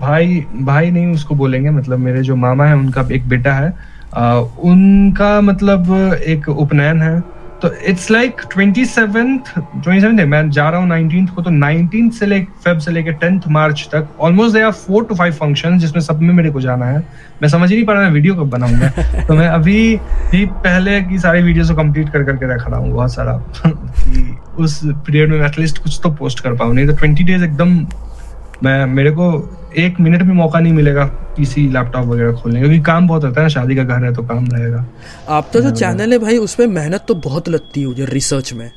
भाई 0.00 0.44
भाई 0.54 0.90
नहीं 0.90 1.06
उसको 1.06 1.34
बोलेंगे 1.34 1.70
मतलब 1.70 1.98
मेरे 1.98 2.22
जो 2.22 2.36
मामा 2.36 2.66
है 2.66 2.76
उनका 2.76 3.08
एक 3.12 3.28
बेटा 3.28 3.52
है 3.52 3.74
आ, 4.14 4.34
उनका 4.38 5.40
मतलब 5.40 6.14
एक 6.26 6.48
उपनयन 6.48 7.02
है 7.02 7.37
तो 7.62 7.70
it's 7.88 8.10
like 8.10 8.40
twenty 8.52 8.84
seventh 8.84 9.38
twenty 9.56 10.00
seven 10.00 10.28
मैं 10.28 10.50
जा 10.50 10.68
रहा 10.70 10.80
हूँ 10.80 10.88
नाइनटीन 10.88 11.26
को 11.26 11.42
तो 11.42 11.50
नाइनटीन 11.50 12.10
से 12.10 12.26
लेकर 12.26 12.52
फेब 12.64 12.78
से 12.78 12.90
लेकर 12.90 13.12
टेंथ 13.12 13.40
मार्च 13.48 13.88
तक 13.92 14.08
almost 14.20 14.54
they 14.54 14.62
are 14.62 14.72
four 14.72 15.04
to 15.04 15.14
five 15.14 15.32
function 15.32 15.78
जिसमें 15.78 16.00
सब 16.00 16.20
में 16.20 16.32
मेरे 16.34 16.50
को 16.50 16.60
जाना 16.60 16.86
है। 16.86 16.98
मैं 17.42 17.48
समझ 17.48 17.68
ही 17.70 17.76
नहीं 17.76 17.86
पा 17.86 17.92
रहा 17.92 18.02
मैं 18.02 18.10
वीडियो 18.10 18.34
कब 18.34 18.50
बनाऊँगा। 18.50 18.88
तो 19.28 19.34
मैं 19.34 19.48
अभी 19.48 19.78
ही 20.32 20.44
पहले 20.46 21.00
की 21.00 21.18
सारी 21.18 21.42
वीडियो 21.42 21.64
को 21.64 21.74
कंप्लीट 21.74 22.08
कर 22.08 22.24
करके 22.24 22.54
रख 22.54 22.68
रहा 22.68 22.80
हूँ 22.80 22.92
बहुत 22.92 23.14
सारा। 23.14 23.34
उस 24.58 24.80
पीरियड 24.84 25.30
में 25.30 25.46
एटलीस्ट 25.46 25.78
कुछ 25.78 26.00
तो 26.02 26.10
पोस्ट 26.10 26.40
कर 26.40 26.52
पाऊँ 26.52 26.74
नहीं 26.74 26.86
तो 26.86 26.92
ट्वेंटी 26.92 27.24
डेज़ 27.24 27.44
एकदम 27.44 27.78
मैं 28.64 28.84
मेरे 28.86 29.10
को 29.10 29.26
एक 29.78 30.00
मिनट 30.00 30.22
भी 30.22 30.32
मौका 30.32 30.60
नहीं 30.60 30.72
मिलेगा 30.72 31.04
पीसी 31.36 31.68
लैपटॉप 31.68 32.06
वगैरह 32.06 32.32
खोलने 32.32 32.60
क्योंकि 32.60 32.80
काम 32.82 33.08
बहुत 33.08 33.24
रहता 33.24 33.40
है 33.40 33.44
ना 33.44 33.48
शादी 33.48 33.76
का 33.76 33.82
घर 33.84 34.04
है 34.04 34.12
तो 34.14 34.22
काम 34.22 34.46
रहेगा। 34.46 34.84
आप 35.28 35.50
तो 35.52 35.60
जो 35.60 35.70
चैनल 35.72 36.12
है 36.12 36.18
भाई 36.18 36.36
उसमें 36.38 36.66
मेहनत 36.68 37.04
तो 37.08 37.14
बहुत 37.26 37.48
लगती 37.48 37.82
है 37.82 38.06
रिसर्च 38.06 38.52
में। 38.52 38.70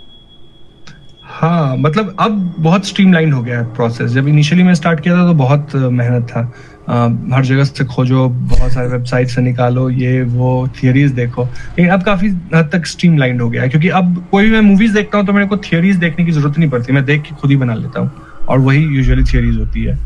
हाँ 1.33 1.77
मतलब 1.77 2.15
अब 2.19 2.53
बहुत 2.59 2.85
स्ट्रीमलाइन 2.87 3.31
हो 3.33 3.41
गया 3.43 3.59
है 3.59 3.73
प्रोसेस 3.75 4.11
जब 4.11 4.27
इनिशियली 4.27 4.63
मैं 4.63 4.73
स्टार्ट 4.75 4.99
किया 4.99 5.15
था 5.15 5.25
तो 5.27 5.33
बहुत 5.35 5.75
मेहनत 5.75 6.27
था। 6.29 6.51
आ, 6.89 7.07
हर 7.35 7.45
जगह 7.45 7.63
से 7.63 7.85
खोजो 7.85 8.27
बहुत 8.29 8.71
सारे 8.71 8.87
वेबसाइट 8.87 9.29
से 9.29 9.41
निकालो 9.41 9.89
ये 9.89 10.21
वो 10.23 10.67
थियरीज 10.77 11.11
देखो। 11.11 11.43
लेकिन 11.43 11.89
अब 11.89 12.03
काफ़ी 12.03 12.29
हद 12.55 12.69
तक 12.73 12.85
स्ट्रीमलाइन 12.87 13.39
हो 13.39 13.49
गया 13.49 13.61
है 13.61 13.69
क्योंकि 13.69 13.89
अब 13.89 14.25
कोई 14.31 14.45
भी 14.45 14.51
मैं 14.51 14.61
मूवीज़ 14.61 14.93
देखता 14.93 15.17
हूँ 15.17 15.27
तो 15.27 15.33
मेरे 15.33 15.47
को 15.47 15.57
थियरीज 15.59 15.95
देखने 15.97 16.25
की 16.25 16.31
ज़रूरत 16.31 16.57
नहीं 16.57 16.69
पड़ती। 16.69 16.93
मैं 16.93 17.05
देख 17.05 17.21
के 17.21 17.35
खुद 17.35 17.51
ही 17.51 17.57
बना 17.57 17.73
लेता 17.75 17.99
हूँ। 17.99 18.11
और 18.49 18.59
वही 18.59 18.83
यूजुअली 18.95 19.23
थियरीज 19.23 19.57
होती 19.57 19.83
है। 19.83 19.97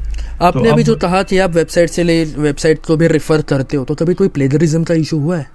आपने 0.42 0.64
तो 0.64 0.72
अभी 0.72 0.84
जो 0.84 0.96
कहा 0.96 1.22
कि 1.24 1.38
आप 1.38 1.52
वेबसाइट 1.52 1.90
से 1.90 2.04
ले 2.04 2.24
वेबसाइट 2.26 2.80
को 2.86 2.98
भी 2.98 3.08
रेफर 3.08 3.42
करते 3.42 3.78
हो 3.78 3.84
तो 3.86 3.96
कभी 3.96 4.14
कोई 4.14 4.28
प्लेजरिज्म 4.28 4.84
का 4.84 4.94
इशू 4.94 5.20
हुआ 5.20 5.38
है? 5.38 5.48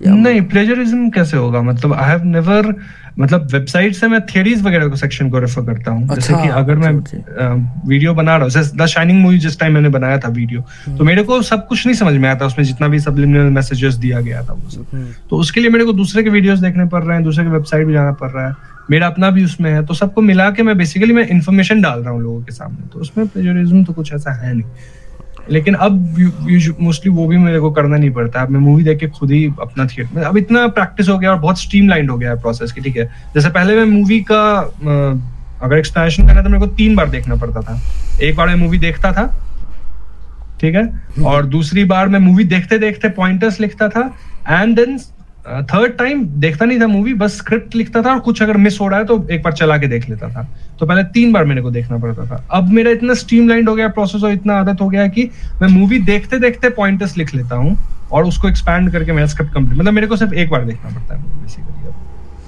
नहीं 0.00 0.40
प्लेजरिज्म 0.42 1.08
कैसे 1.10 1.36
होगा? 1.36 1.62
मतलब 1.62 1.92
आई 1.94 2.10
हैव 2.10 2.24
नेवर 2.26 2.74
मतलब 3.18 3.48
वेबसाइट 3.52 3.94
से 3.94 4.08
मैं 4.08 4.20
थियरीज 4.26 4.62
वगैरह 4.62 4.88
को 4.88 4.96
सेक्शन 4.96 5.28
को 5.30 5.38
रेफर 5.38 5.64
करता 5.64 5.90
हूँ। 5.90 6.02
अच्छा, 6.02 6.14
जैसे 6.16 6.42
कि 6.42 6.48
अगर 6.50 6.76
मैं 6.76 6.92
वीडियो 7.88 8.14
बना 8.14 8.36
रहा 8.36 8.44
हूँ 8.44 8.64
द 8.76 8.86
शाइनिंग 8.86 9.20
मूवी 9.20 9.38
जिस 9.38 9.58
टाइम 9.60 9.74
मैंने 9.74 9.88
बनाया 9.88 10.18
था 10.18 10.28
वीडियो 10.30 10.60
हम्म। 10.60 10.96
तो 10.98 11.04
मेरे 11.04 11.22
को 11.22 11.40
सब 11.42 11.66
कुछ 11.66 11.86
नहीं 11.86 11.96
समझ 11.96 12.14
में 12.14 12.28
आया 12.28 12.38
था 12.40 12.46
उसमें 12.46 12.64
जितना 12.64 12.88
भी 12.88 13.00
सबलिमिनल 13.00 13.50
मैसेजेस 13.52 13.94
दिया 13.96 14.20
गया 14.20 14.42
था 14.42 14.52
वो 14.52 14.70
सब। 14.70 14.86
हम्म। 14.92 15.12
तो 15.30 15.36
उसके 15.36 15.60
लिए 15.60 15.70
मेरे 15.70 15.84
को 15.84 15.92
दूसरे 15.92 16.22
के 16.22 16.30
वीडियोस 16.30 16.58
देखने 16.58 16.86
पड़ 16.86 17.02
रहे 17.04 17.16
हैं 17.16 17.24
दूसरे 17.24 17.44
के 17.44 17.50
वेबसाइट 17.50 17.86
भी 17.86 17.92
जाना 17.92 18.12
पड़ 18.12 18.30
रहा 18.30 18.46
है। 18.48 18.54
मेरा 18.90 19.06
अपना 19.06 19.30
भी 19.30 19.44
उसमें 19.44 19.70
है 19.72 19.84
तो 19.86 19.94
सबको 19.94 20.22
मिला 20.22 20.50
के 20.50 20.62
मैं 20.62 20.76
बेसिकली 20.78 21.12
मैं 21.12 21.26
इन्फॉर्मेशन 21.28 21.80
डाल 21.82 22.00
रहा 22.00 22.10
हूँ 22.10 22.22
लोगों 22.22 22.42
के 22.42 22.52
सामने 22.52 22.88
तो 22.92 23.00
उसमें 23.00 23.26
प्लेजरिज्म 23.26 23.84
तो 23.84 23.92
कुछ 23.92 24.12
ऐसा 24.12 24.32
है 24.42 24.52
नहीं। 24.54 24.64
लेकिन 25.50 25.74
अब 25.76 26.16
मोस्टली 26.80 27.12
वो 27.12 27.26
भी 27.26 27.36
मेरे 27.38 27.60
को 27.60 27.70
करना 27.70 27.96
नहीं 27.96 28.10
पड़ता। 28.10 28.40
अब 28.40 28.50
मैं 28.50 28.60
मूवी 28.60 28.84
देख 28.84 28.98
के 28.98 29.08
खुद 29.08 29.30
ही 29.30 29.44
अपना 29.62 29.86
थिएटर 29.86 30.22
अब 30.22 30.36
इतना 30.36 30.66
प्रैक्टिस 30.68 31.08
हो 31.08 31.18
गया 31.18 31.30
और 31.30 31.38
बहुत 31.38 31.60
स्ट्रीम 31.60 32.10
हो 32.10 32.16
गया 32.16 32.30
है 32.30 32.40
प्रोसेस 32.40 32.72
की, 32.72 32.80
ठीक 32.80 32.96
है? 32.96 33.04
जैसे 33.34 33.48
पहले 33.50 33.76
मैं 33.76 33.84
मूवी 33.86 34.20
का 34.30 34.42
अगर 35.62 35.76
एक्सप्लेनेशन 35.76 36.26
करना 36.26 36.42
तो 36.42 36.48
मेरे 36.48 36.60
को 36.60 36.66
तीन 36.76 36.94
बार 36.96 37.10
देखना 37.10 37.34
पड़ता 37.36 37.60
था। 37.60 37.80
एक 38.22 38.36
बार 38.36 38.48
मैं 38.48 38.54
मूवी 38.54 38.78
देखता 38.78 39.12
था, 39.12 39.26
ठीक 40.60 40.74
है। 40.74 41.24
और 41.24 41.46
दूसरी 41.46 41.84
बार 41.84 42.08
मैं 42.08 42.18
मूवी 42.18 42.44
देखते 42.46 42.78
देखते 42.78 43.08
पॉइंटर्स 43.12 43.60
लिखता 43.60 43.88
था 43.88 44.02
एंड 44.50 44.76
देन 44.76 44.98
थर्ड 45.64 45.92
टाइम 45.92 46.24
देखता 46.40 46.64
नहीं 46.64 46.80
था 46.80 46.86
मूवी 46.86 47.14
बस 47.14 47.36
स्क्रिप्ट 47.36 47.74
लिखता 47.76 48.02
था 48.02 48.10
और 48.10 48.20
कुछ 48.20 48.42
अगर 48.42 48.56
मिस 48.56 48.80
हो 48.80 48.88
रहा 48.88 48.98
है 48.98 49.04
तो 49.06 49.26
एक 49.28 49.42
बार 49.42 49.52
चला 49.52 49.76
के 49.78 49.86
देख 49.86 50.08
लेता 50.10 50.28
था। 50.28 50.46
तो 50.80 50.86
पहले 50.86 51.02
तीन 51.14 51.32
बार 51.32 51.44
मेरे 51.44 51.62
को 51.62 51.70
देखना 51.70 51.98
पड़ता 51.98 52.26
था। 52.26 52.42
अब 52.50 52.70
मेरा 52.72 52.90
इतना 52.90 53.14
स्ट्रीमलाइंड 53.14 53.68
हो 53.68 53.74
गया 53.74 53.88
प्रोसेस 53.90 54.22
और 54.22 54.32
इतना 54.32 54.56
आदत 54.56 54.80
हो 54.80 54.88
गया 54.88 55.06
कि 55.08 55.28
मैं 55.62 55.68
मूवी 55.70 55.98
देखते 56.04 56.38
देखते 56.38 56.70
पॉइंटर्स 56.72 57.16
लिख 57.18 57.34
लेता 57.34 57.56
हूँ 57.56 57.76
और 58.12 58.24
उसको 58.24 58.48
एक्सपैंड 58.48 58.90
करके 58.92 59.12
मेरा 59.12 59.26
स्क्रिप्ट 59.26 59.54
कंप्लीट 59.54 59.78
मतलब 59.78 59.92
मेरे 59.92 60.06
को 60.06 60.16
सिर्फ़ 60.16 60.34
एक 60.34 60.50
बार 60.50 60.64
देखना 60.64 60.90
पड़ता 60.90 61.16
है 61.16 61.22
बेसिकली 61.42 61.72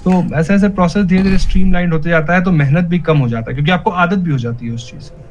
तो 0.05 0.22
ऐसे 0.36 0.55
ऐसे 0.55 0.68
प्रोसेस 0.70 1.05
धीरे 1.05 1.22
धीरे 1.22 1.38
स्ट्रीमलाइंड 1.38 1.92
होते 1.92 2.11
जाता 2.11 2.34
है 2.34 2.42
तो 2.44 2.51
मेहनत 2.53 2.84
भी 2.84 2.99
कम 2.99 3.18
हो 3.18 3.28
जाता 3.28 3.51
है, 3.51 3.55
क्योंकि 3.55 3.70
आपको 3.70 3.90
आदत 3.92 4.18
भी 4.18 4.30
हो 4.30 4.38
जाती 4.38 4.66
है 4.66 4.72
उस 4.72 4.90
चीज़ 4.90 5.09
की। 5.11 5.22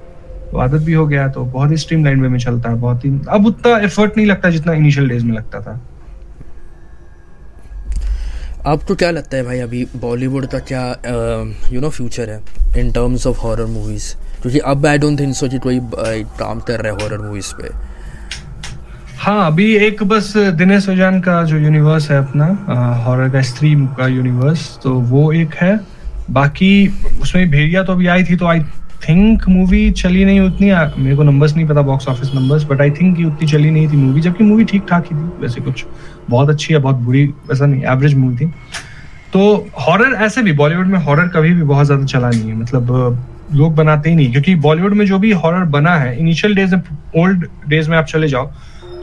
तो 0.52 0.58
आदत 0.58 0.82
भी 0.82 0.94
हो 0.94 1.06
गया 1.08 1.28
तो 1.28 1.44
बहुत 1.46 1.72
ही 1.72 1.78
स्ट्रीमलाइन 1.78 2.22
वे 2.22 2.30
में 2.30 2.40
चलता 2.40 2.70
है, 2.70 2.76
बहुत 2.76 3.06
ही 3.06 3.12
अब 3.30 3.46
उतना 3.46 3.78
एफर्ट 3.80 4.18
नहीं 4.18 4.28
लगता 4.28 4.50
जितना 4.50 4.74
इनिशियल 4.74 5.10
डेज़ 5.10 5.26
में 5.26 5.34
लगता 5.34 5.62
था। 5.62 5.80
आपको 8.68 8.96
क्या 8.96 9.10
लगता 9.12 9.38
है 9.38 9.44
भाई 9.44 9.60
अभी 9.60 9.84
बॉलीवुड 9.96 10.46
का 10.46 10.60
क्या 10.70 10.84
यू 11.72 11.82
नो 11.82 11.90
फ्यूचर 11.90 12.30
है 12.30 12.40
in 12.78 12.92
terms 12.92 13.26
of 13.28 13.40
horror 13.40 13.66
movies 13.66 14.14
क्योंकि 14.42 14.60
अब 14.66 14.86
आई 14.86 14.98
डोंट 14.98 15.20
थिंक 15.20 15.36
सो 15.36 15.48
कि 15.50 15.60
कोई 15.60 15.80
काम 16.40 16.60
कर 16.60 16.82
रहा 16.82 16.94
है 16.94 17.02
हॉरर 17.02 17.18
मूवीज़ 17.18 17.54
पे। 17.56 17.70
हाँ 19.18 19.46
अभी 19.48 19.66
एक 19.78 20.04
बस 20.04 20.34
दिनेश 20.38 20.90
ओजान 20.90 21.20
का 21.22 21.42
जो 21.44 21.58
यूनिवर्स 21.58 22.10
है 22.12 22.18
अपना 22.18 22.46
हॉरर 23.06 23.30
का 23.30 23.42
स्ट्रीम 23.42 23.86
का 23.98 24.08
यूनिवर्स 24.08 24.68
तो 24.84 24.94
वो 25.12 25.32
एक 25.34 25.56
है। 25.56 25.80
बाकी 26.32 26.88
उसमें 27.22 27.50
भेड़िया 27.50 27.84
तो 27.84 27.94
अभी 27.94 28.08
आई 28.08 28.24
थी 28.24 28.36
तो 28.36 28.46
आई 28.46 28.60
थिंक 29.08 29.48
मूवी 29.50 29.90
चली 29.94 30.26
नहीं 30.26 30.40
उतनी। 30.42 30.72
मेरे 30.98 31.16
को 31.16 31.24
नंबर्स 31.24 31.56
नहीं 31.56 31.68
पता 31.68 31.82
box 31.84 32.08
office 32.08 32.34
numbers 32.36 32.64
but 32.64 32.82
I 32.82 32.92
think 32.92 33.20
उतनी 33.26 33.48
चली 33.48 33.72
नहीं 33.72 33.88
थी 33.90 33.98
मूवी 33.98 34.22
जबकि 34.22 34.44
मूवी 34.44 34.66
ठीक 34.66 34.86
ठाक 34.90 35.06
ही 35.06 35.16
थी, 35.16 35.30
वैसे 35.42 35.62
कुछ। 35.62 35.86
बहुत 36.30 36.50
अच्छी 36.50 36.74
या 36.74 36.80
बहुत 36.80 36.96
बुरी 36.98 37.26
वैसा 37.50 37.66
नहीं 37.66 37.84
एवरेज 37.86 38.16
मूवी 38.16 38.36
थी। 38.38 38.52
तो 39.34 39.68
हॉरर 39.80 40.14
ऐसे 40.24 40.42
भी 40.42 40.52
बॉलीवुड 40.56 40.88
में 40.88 41.00
हॉरर 41.00 41.28
कभी 41.30 41.54
भी 41.54 41.64
बहुत 41.64 41.86
ज़्यादा 41.86 42.06
चला 42.06 42.30
नहीं 42.30 42.50
है 42.50 42.56
मतलब 42.56 43.24
लोग 43.54 43.76
बनाते 43.76 44.10
ही 44.10 44.16
नहीं, 44.16 44.32
क्योंकि 44.32 44.56
बॉलीवुड 44.58 44.94
में 44.94 45.06
जो 45.06 45.20
भी 45.20 45.32
हॉरर 45.34 45.64
बना 45.72 45.96
है 45.96 46.18
इनिशियल 46.20 46.56
डेज़ 46.56 46.76
में 46.76 46.82
ओल्ड 47.18 47.46
डेज़ 47.70 47.90
में 47.90 47.98
आप 47.98 48.06
चले 48.06 48.28
जाओ 48.28 48.46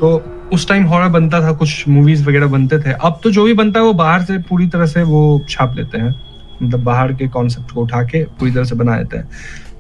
तो 0.01 0.23
उस 0.53 0.69
टाइम 0.69 0.85
हॉरर 0.85 1.09
बनता 1.11 1.41
था, 1.41 1.53
कुछ 1.53 1.89
मूवीज़ 1.89 2.25
वगैरह 2.25 2.47
बनते 2.49 2.79
थे। 2.79 2.93
अब 2.95 3.21
तो 3.25 3.31
जो 3.31 3.45
भी 3.45 3.55
बनता 3.55 3.81
है, 3.81 3.87
वो 3.87 3.93
बाहर 3.95 4.23
से, 4.23 4.39
पूरी 4.41 4.67
तरह 4.67 4.87
से 4.87 5.03
वो 5.05 5.45
छाप 5.49 5.77
लेते 5.77 5.99
हैं 5.99 6.15
मतलब 6.63 6.83
बाहर 6.85 7.13
के 7.13 7.29
कॉन्सेप्ट 7.29 7.71
को 7.73 7.83
उठा 7.83 8.03
के 8.05 8.23
पूरी 8.39 8.51
तरह 8.53 8.65
से 8.65 8.75
बना 8.77 8.97
देते 8.97 9.17
हैं। 9.17 9.29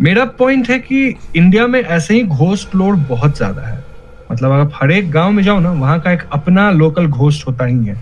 मेरा 0.00 0.24
पॉइंट 0.38 0.70
है 0.70 0.78
कि 0.78 1.14
इंडिया 1.36 1.66
में 1.66 1.80
ऐसे 1.80 2.14
ही 2.14 2.22
घोस्ट 2.22 2.74
लोड 2.74 3.06
बहुत 3.08 3.36
ज़्यादा 3.36 3.62
है। 3.62 3.84
मतलब 4.32 4.52
आप 4.52 4.72
हर 4.74 4.90
एक 4.90 5.10
गाँव 5.10 5.30
में 5.30 5.42
जाओ 5.42 5.60
ना 5.60 5.70
वहाँ 5.72 5.98
का 6.00 6.12
एक 6.12 6.22
अपना 6.32 6.70
लोकल 6.70 7.06
घोस्ट 7.06 7.46
होता 7.46 7.64
ही 7.64 7.84
है 7.84 7.94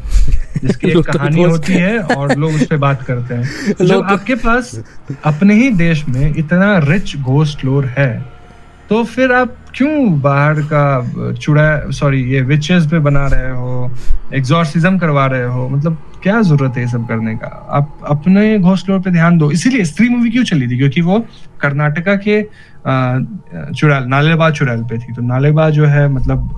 जिसकी 0.63 0.91
एक 0.91 1.07
कहानी 1.07 1.43
होती 1.43 1.73
है 1.73 1.99
और 1.99 2.37
लोग 2.37 2.55
उस 2.55 2.67
पर 2.67 2.77
बात 2.77 3.03
करते 3.03 3.35
हैं। 3.35 3.75
जब 3.87 4.03
आपके 4.03 4.35
पास 4.35 4.75
अपने 5.25 5.55
ही 5.55 5.71
देश 5.71 6.05
में 6.09 6.35
इतना 6.37 6.77
रिच 6.79 7.17
घोस्ट 7.17 7.65
लोर 7.65 7.87
है 7.99 8.13
तो 8.89 9.03
फिर 9.05 9.33
आप 9.33 9.57
क्यों 9.75 10.21
बाहर 10.21 10.61
का 10.73 11.33
चुड़ा 11.33 11.91
सॉरी 11.91 12.23
ये 12.33 12.41
विचेस 12.43 12.87
पे 12.87 12.99
बना 12.99 13.27
रहे 13.27 13.51
हो 13.51 13.91
एग्जॉर्सिज्म 14.35 14.99
करवा 14.99 15.27
रहे 15.27 15.45
हो? 15.45 15.69
मतलब 15.69 15.97
क्या 16.23 16.41
ज़रूरत 16.43 16.77
है 16.77 16.83
ये 16.83 16.89
सब 16.89 17.07
करने 17.09 17.35
का? 17.35 17.49
आप 17.71 17.99
अपने 18.11 18.59
घोस्ट 18.59 18.89
लोर 18.89 19.01
पे 19.01 19.11
ध्यान 19.11 19.39
दो। 19.39 19.51
इसीलिए 19.51 19.85
स्त्री 19.85 20.09
मूवी 20.09 20.31
क्यों 20.31 20.45
चली 20.45 20.69
थी? 20.69 20.79
क्योंकि 20.79 21.01
वो 21.01 21.19
कर्नाटका 21.61 22.15
के 22.27 22.43
चुड़ैल 23.75 24.05
नालेबा 24.09 24.51
चुड़ैल 24.51 24.83
पे 24.83 24.99
थी। 24.99 25.13
तो 25.13 25.23
नालेबा 25.23 25.69
जो 25.71 25.87
है 25.87 26.09
मतलब 26.09 26.57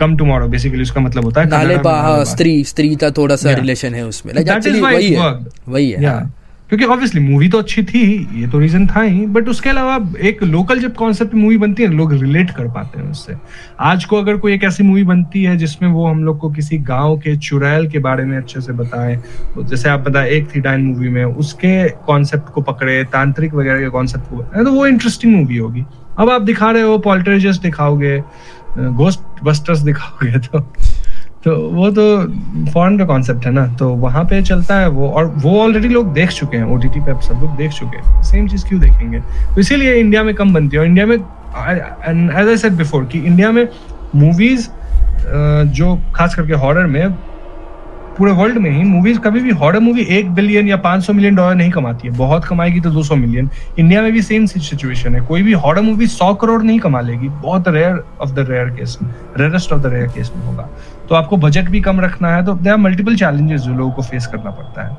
कम 0.00 0.16
टुमारो 0.16 0.46
बेसिकली 0.48 0.82
उसका 0.82 1.00
मतलब 1.00 1.24
होता 1.24 1.40
है 1.40 1.48
नालेबा 1.48 1.92
हाँ, 2.02 2.24
स्त्री 2.24 2.62
स्त्री 2.64 2.94
का 2.96 3.10
थोड़ा 3.10 3.36
सा 3.36 3.52
रिलेशन 3.54 3.94
है 3.94 4.06
उसमें। 4.06 4.32
वही 4.34 5.12
है। 5.12 5.32
वही 5.68 5.90
है। 5.90 6.39
क्योंकि 6.70 6.84
ऑब्वियसली 6.84 7.20
मूवी 7.20 7.48
तो 7.48 7.58
अच्छी 7.58 7.82
थी, 7.82 8.02
ये 8.34 8.46
तो 8.48 8.58
रीजन 8.58 8.86
था 8.86 9.00
ही 9.02 9.24
बट 9.26 9.48
उसके 9.48 9.70
अलावा 9.70 9.98
एक 10.20 10.42
लोकल 10.42 10.80
जब 10.80 10.94
कॉन्सेप्ट 10.94 11.34
मूवी 11.34 11.56
बनती 11.58 11.82
है, 11.82 11.88
लोग 11.90 12.12
रिलेट 12.12 12.50
कर 12.50 12.68
पाते 12.68 13.00
हैं 13.00 13.10
उससे। 13.10 13.34
आज 13.80 14.04
को 14.04 14.16
अगर 14.16 14.36
कोई 14.36 14.54
एक 14.54 14.64
ऐसी 14.64 14.82
मूवी 14.82 15.02
बनती 15.04 15.42
है 15.42 15.56
जिसमें 15.56 15.88
वो 15.88 16.06
हम 16.06 16.22
लोग 16.24 16.38
को 16.38 16.50
किसी 16.50 16.78
गाँव 16.80 17.16
के 17.18 17.36
चुड़ैल 17.38 17.88
के 17.90 17.98
बारे 17.98 18.24
में 18.24 18.36
अच्छे 18.38 18.60
से 18.60 18.72
बताए 18.72 19.16
तो 19.54 19.64
जैसे 19.64 19.88
आप 19.88 20.00
बताए, 20.00 20.30
एक 20.30 20.48
थी 20.54 20.60
डाइन 20.60 20.84
मूवी 20.84 21.08
में, 21.08 21.24
उसके 21.24 21.88
कॉन्सेप्ट 22.06 22.52
को 22.54 22.60
पकड़े, 22.62 23.02
तांत्रिक 23.04 23.54
वगैरह 23.54 23.80
के 23.80 23.88
कॉन्सेप्ट 23.88 24.30
को 24.30 24.64
तो 24.64 24.72
वो 24.72 24.86
इंटरेस्टिंग 24.86 25.34
मूवी 25.34 25.56
होगी। 25.56 25.84
अब 26.18 26.30
आप 26.30 26.42
दिखा 26.42 26.70
रहे 26.70 26.82
हो 26.82 26.98
पॉलिटेरिजस 27.00 27.58
दिखाओगे 27.58 28.18
घोस्ट 28.70 29.44
बस्टर्स 29.44 29.78
दिखाओगे 29.80 30.38
तो 30.38 30.60
तो 31.44 31.54
वो 31.70 31.90
तो 31.90 32.02
फॉरन 32.72 32.98
का 32.98 33.04
कॉन्सेप्ट 33.06 33.46
है 33.46 33.52
ना 33.52 33.66
तो 33.76 33.88
वहाँ 33.96 34.24
पे 34.30 34.40
चलता 34.42 34.78
है 34.78 34.88
वो 34.88 35.08
और 35.08 35.26
वो 35.44 35.60
ऑलरेडी 35.60 35.88
लोग 35.88 36.12
देख 36.14 36.30
चुके 36.30 36.56
हैं 36.56 36.64
ओ 36.64 36.76
टी 36.78 36.88
टी 36.88 37.00
पे 37.00 37.14
सब 37.26 37.40
लोग 37.42 37.56
देख 37.56 37.70
चुके 37.72 37.96
हैं। 37.96 38.22
सेम 38.22 38.48
चीज़ 38.48 38.66
क्यों 38.68 38.80
देखेंगे? 38.80 39.20
तो 39.54 39.60
इसीलिए 39.60 39.94
इंडिया 40.00 40.22
में 40.24 40.34
कम 40.34 40.52
बनती 40.54 40.76
है 40.76 40.80
और 40.80 40.86
इंडिया 40.88 41.06
में 41.06 41.16
एज 41.16 42.48
आई 42.48 42.56
सेड 42.56 42.72
बिफोर 42.72 43.04
कि 43.04 43.18
इंडिया 43.18 43.50
में 43.52 43.66
मूवीज़ 44.14 44.68
जो 45.74 45.98
खास 46.14 46.34
करके 46.34 46.54
हॉरर 46.64 46.86
में 46.86 47.14
पूरे 48.20 48.32
वर्ल्ड 48.32 48.58
में 48.58 48.70
ही 48.70 48.82
मूवीज़ 48.84 49.18
कभी 49.18 49.40
भी 49.40 49.50
हॉरर 49.50 49.80
मूवी 49.80 50.02
एक 50.14 50.30
बिलियन 50.30 50.66
या 50.68 50.76
500 50.76 51.12
मिलियन 51.12 51.34
डॉलर 51.34 51.54
नहीं 51.54 51.70
कमाती 51.70 52.08
है। 52.08 52.14
बहुत 52.16 52.44
कमाएगी 52.44 52.80
तो 52.80 52.90
200 52.90 53.16
मिलियन 53.16 53.48
इंडिया 53.78 54.02
में 54.02 54.10
भी 54.12 54.22
सेम 54.22 54.46
सिचुएशन 54.46 55.14
है। 55.14 55.20
कोई 55.26 55.42
भी 55.42 55.52
हॉरर 55.52 55.82
मूवी 55.82 56.06
100 56.06 56.32
करोड़ 56.34 56.62
नहीं 56.62 56.78
कमा 56.78 57.00
लेगी। 57.00 57.28
बहुत 57.28 57.68
rare 57.68 58.02
of 58.20 58.30
the 58.30 58.44
rare 58.48 58.66
case 58.70 58.98
में 59.02 59.10
rarest 59.38 59.72
of 59.72 59.80
the 59.82 59.92
rare 59.92 60.08
case 60.08 60.30
में 60.36 60.44
होगा। 60.46 60.68
तो 61.08 61.14
आपको 61.14 61.36
बजट 61.36 61.70
भी 61.70 61.80
कम 61.80 62.00
रखना 62.00 62.34
है 62.34 62.44
तो 62.46 62.54
दे 62.54 62.70
आर 62.70 62.76
मल्टीपल 62.78 63.16
चैलेंजेस 63.16 63.60
जो 63.60 63.74
लोगों 63.74 63.92
को 63.92 64.02
फेस 64.02 64.26
करना 64.26 64.50
पड़ता 64.50 64.86
है। 64.88 64.96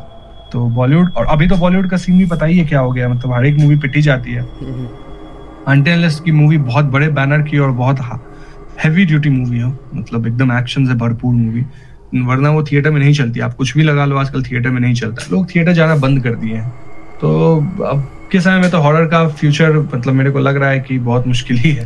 तो 0.52 0.66
बॉलीवुड 0.72 1.12
और 1.18 1.26
अभी 1.28 1.48
तो 1.48 1.58
बॉलीवुड 1.58 1.90
का 1.90 1.98
सीन 1.98 2.18
भी 2.18 2.26
पता 2.26 2.46
ही 2.46 2.58
है 2.58 2.66
क्या 2.66 2.80
हो 2.80 2.92
गया। 2.92 3.10
मतलब 3.10 3.34
हर 3.34 3.46
एक 3.46 3.60
मूवी 3.60 3.78
पिटी 3.78 4.02
जाती 4.02 4.34
है। 4.34 4.48
अनटेनलेस 5.68 6.20
की 6.20 6.32
मूवी 6.32 6.58
बहुत 6.58 6.86
बड़े 6.88 7.08
बैनर 7.12 7.42
की 7.42 7.58
और 7.58 7.72
बहुत 7.76 8.00
हैवी 8.84 9.06
ड्यूटी 9.06 9.30
मूवी 9.30 9.60
हो। 9.60 9.74
मतलब 9.96 10.28
एकदम 10.28 10.58
एक्शन 10.58 10.86
से 10.86 10.94
भरपूर 10.96 11.34
मूवी 11.36 11.66
वरना 12.16 12.50
वो 12.52 12.64
थिएटर 12.64 12.92
में 12.92 13.00
नहीं 13.00 13.14
चलती। 13.14 13.40
आप 13.40 13.54
कुछ 13.56 13.76
भी 13.78 13.84
लगा 13.84 14.06
लो 14.06 14.18
आजकल 14.18 14.44
थिएटर 14.44 14.70
में 14.70 14.80
नहीं 14.82 14.94
चलता। 14.94 15.26
लोग 15.32 15.56
थिएटर 15.56 15.74
जाना 15.74 15.96
बंद 15.98 16.24
कर 16.24 16.36
दिए 16.36 16.56
हैं। 16.56 16.70
तो 17.22 17.56
अब 17.86 18.10
के 18.32 18.40
समय 18.42 18.60
में 18.60 18.70
तो 18.72 18.80
हॉरर 18.82 19.06
का 19.06 19.28
फ्यूचर 19.30 19.78
मतलब 19.96 20.14
मेरे 20.14 20.32
को 20.32 20.40
लग 20.40 20.56
रहा 20.56 20.70
है 20.70 20.80
कि 20.80 20.98
बहुत 21.00 21.28
मुश्किल 21.28 21.58
ही 21.58 21.72
है। 21.72 21.86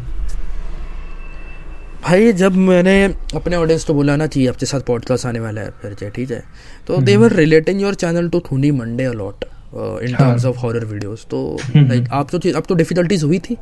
भाई 2.04 2.32
जब 2.34 2.56
मैंने 2.56 3.04
अपने 3.36 3.56
ऑडियंस 3.56 3.84
को 3.84 3.94
बोला 3.94 4.16
ना 4.16 4.28
चाहिए 4.28 4.50
आपके 4.50 4.66
साथ 4.66 4.80
पॉडकास्ट 4.80 5.26
आने 5.26 5.40
वाला 5.40 5.62
है 5.62 5.70
फिर 5.82 6.12
ठीक 6.16 6.32
है? 6.32 6.44
तो 6.88 6.98
they 6.98 7.16
were 7.18 7.34
relating 7.34 7.82
your 7.82 7.94
channel 7.96 8.30
to 8.30 8.40
थूनी 8.52 8.72
Monday 8.72 9.04
a lot 9.04 9.46
in 9.76 10.16
terms 10.16 10.46
of 10.46 10.58
horror 10.58 10.86
videos 10.86 11.26
तो 11.32 11.40
लाइक 11.76 12.08
आप 12.12 12.36
तो 12.36 12.58
आप 12.58 12.66
तो 12.70 12.76
डिफिकल्टीज 12.76 13.24
हुई 13.24 13.40
थी। 13.40 13.58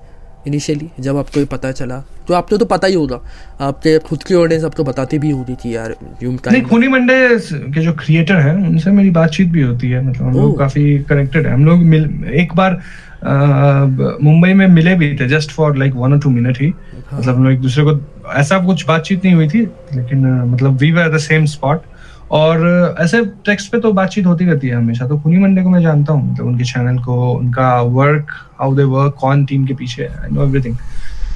इनिशियली 0.48 0.90
जब 1.00 1.18
आपको 1.18 1.40
ये 1.40 1.46
पता 1.52 1.72
चला 1.72 2.04
तो 2.28 2.34
आपको 2.34 2.58
तो 2.58 2.66
पता 2.66 2.88
ही 2.88 2.94
होगा। 2.94 3.20
आपके 3.62 3.98
खुद 4.00 4.24
की 4.24 4.36
ऑडियंस 4.36 4.64
आपको 4.64 4.84
बताती 4.84 5.18
भी 5.20 5.30
होती 5.32 5.56
थी 5.56 5.76
यार 5.76 5.96
यूँ 6.24 6.34
नहीं 6.48 6.62
खूनी 6.64 6.88
मंडे 6.88 7.16
के 7.52 7.82
जो 7.82 7.94
क्रिएटर 7.96 8.36
हैं 8.38 8.56
उनसे 8.70 8.92
मेरी 8.92 9.10
बातचीत 9.12 9.48
भी 9.48 9.62
होती 9.62 9.90
है 9.90 10.06
मतलब 10.08 10.28
हम 10.28 10.34
लोग 10.34 10.58
काफ़ी 10.60 10.98
कनेक्टेड 11.10 11.48
है। 11.48 11.54
हम 11.54 11.66
लोग 11.66 11.80
मिल 11.86 12.10
एक 12.36 12.54
बार 12.56 12.80
मुंबई 14.24 14.54
में 14.54 14.68
मिले 14.68 14.96
भी 14.96 15.16
थे 15.20 15.28
जस्ट 15.28 15.52
फॉर 15.52 15.78
लाइक 15.78 15.94
वन 15.96 16.14
और 16.14 16.20
टू 16.20 16.30
मिनट 16.30 16.58
ही। 16.62 16.68
हाँ। 16.68 17.20
मतलब 17.20 17.36
हम 17.36 17.44
लोग 17.44 17.54
एक 17.54 17.62
दूसरे 17.62 17.84
को 17.84 18.00
ऐसा 18.34 18.58
कुछ 18.66 18.86
बातचीत 18.88 19.26
नहीं 19.26 19.36
हुई 19.36 19.48
थी 19.48 19.62
लेकिन 19.96 20.26
मतलब 20.44 20.78
we 20.78 20.92
were 20.92 21.16
the 21.16 21.18
same 21.22 21.46
spot 21.46 21.82
और 22.34 22.96
ऐसे 23.00 23.22
टेक्स्ट 23.46 23.72
पे 23.72 23.80
तो 23.80 23.92
बातचीत 23.94 24.26
होती 24.26 24.46
रहती 24.46 24.68
है 24.68 24.76
हमेशा 24.76 25.08
तो 25.08 25.18
खुनी 25.20 25.38
मंडे 25.38 25.64
को 25.64 25.70
मैं 25.70 25.82
जानता 25.82 26.14
हूँ 26.14 26.32
मतलब 26.32 26.46
उनके 26.48 26.64
चैनल 26.64 26.98
को 27.04 27.32
उनका 27.32 27.82
वर्क 27.98 28.32
हाउ 28.60 28.76
दे 28.76 28.84
वर्क 28.94 29.16
कौन 29.20 29.46
टीम 29.46 29.66
के 29.66 29.74
पीछे 29.74 30.04
आई 30.04 30.32
नो 30.32 30.44
एवरीथिंग 30.44 30.78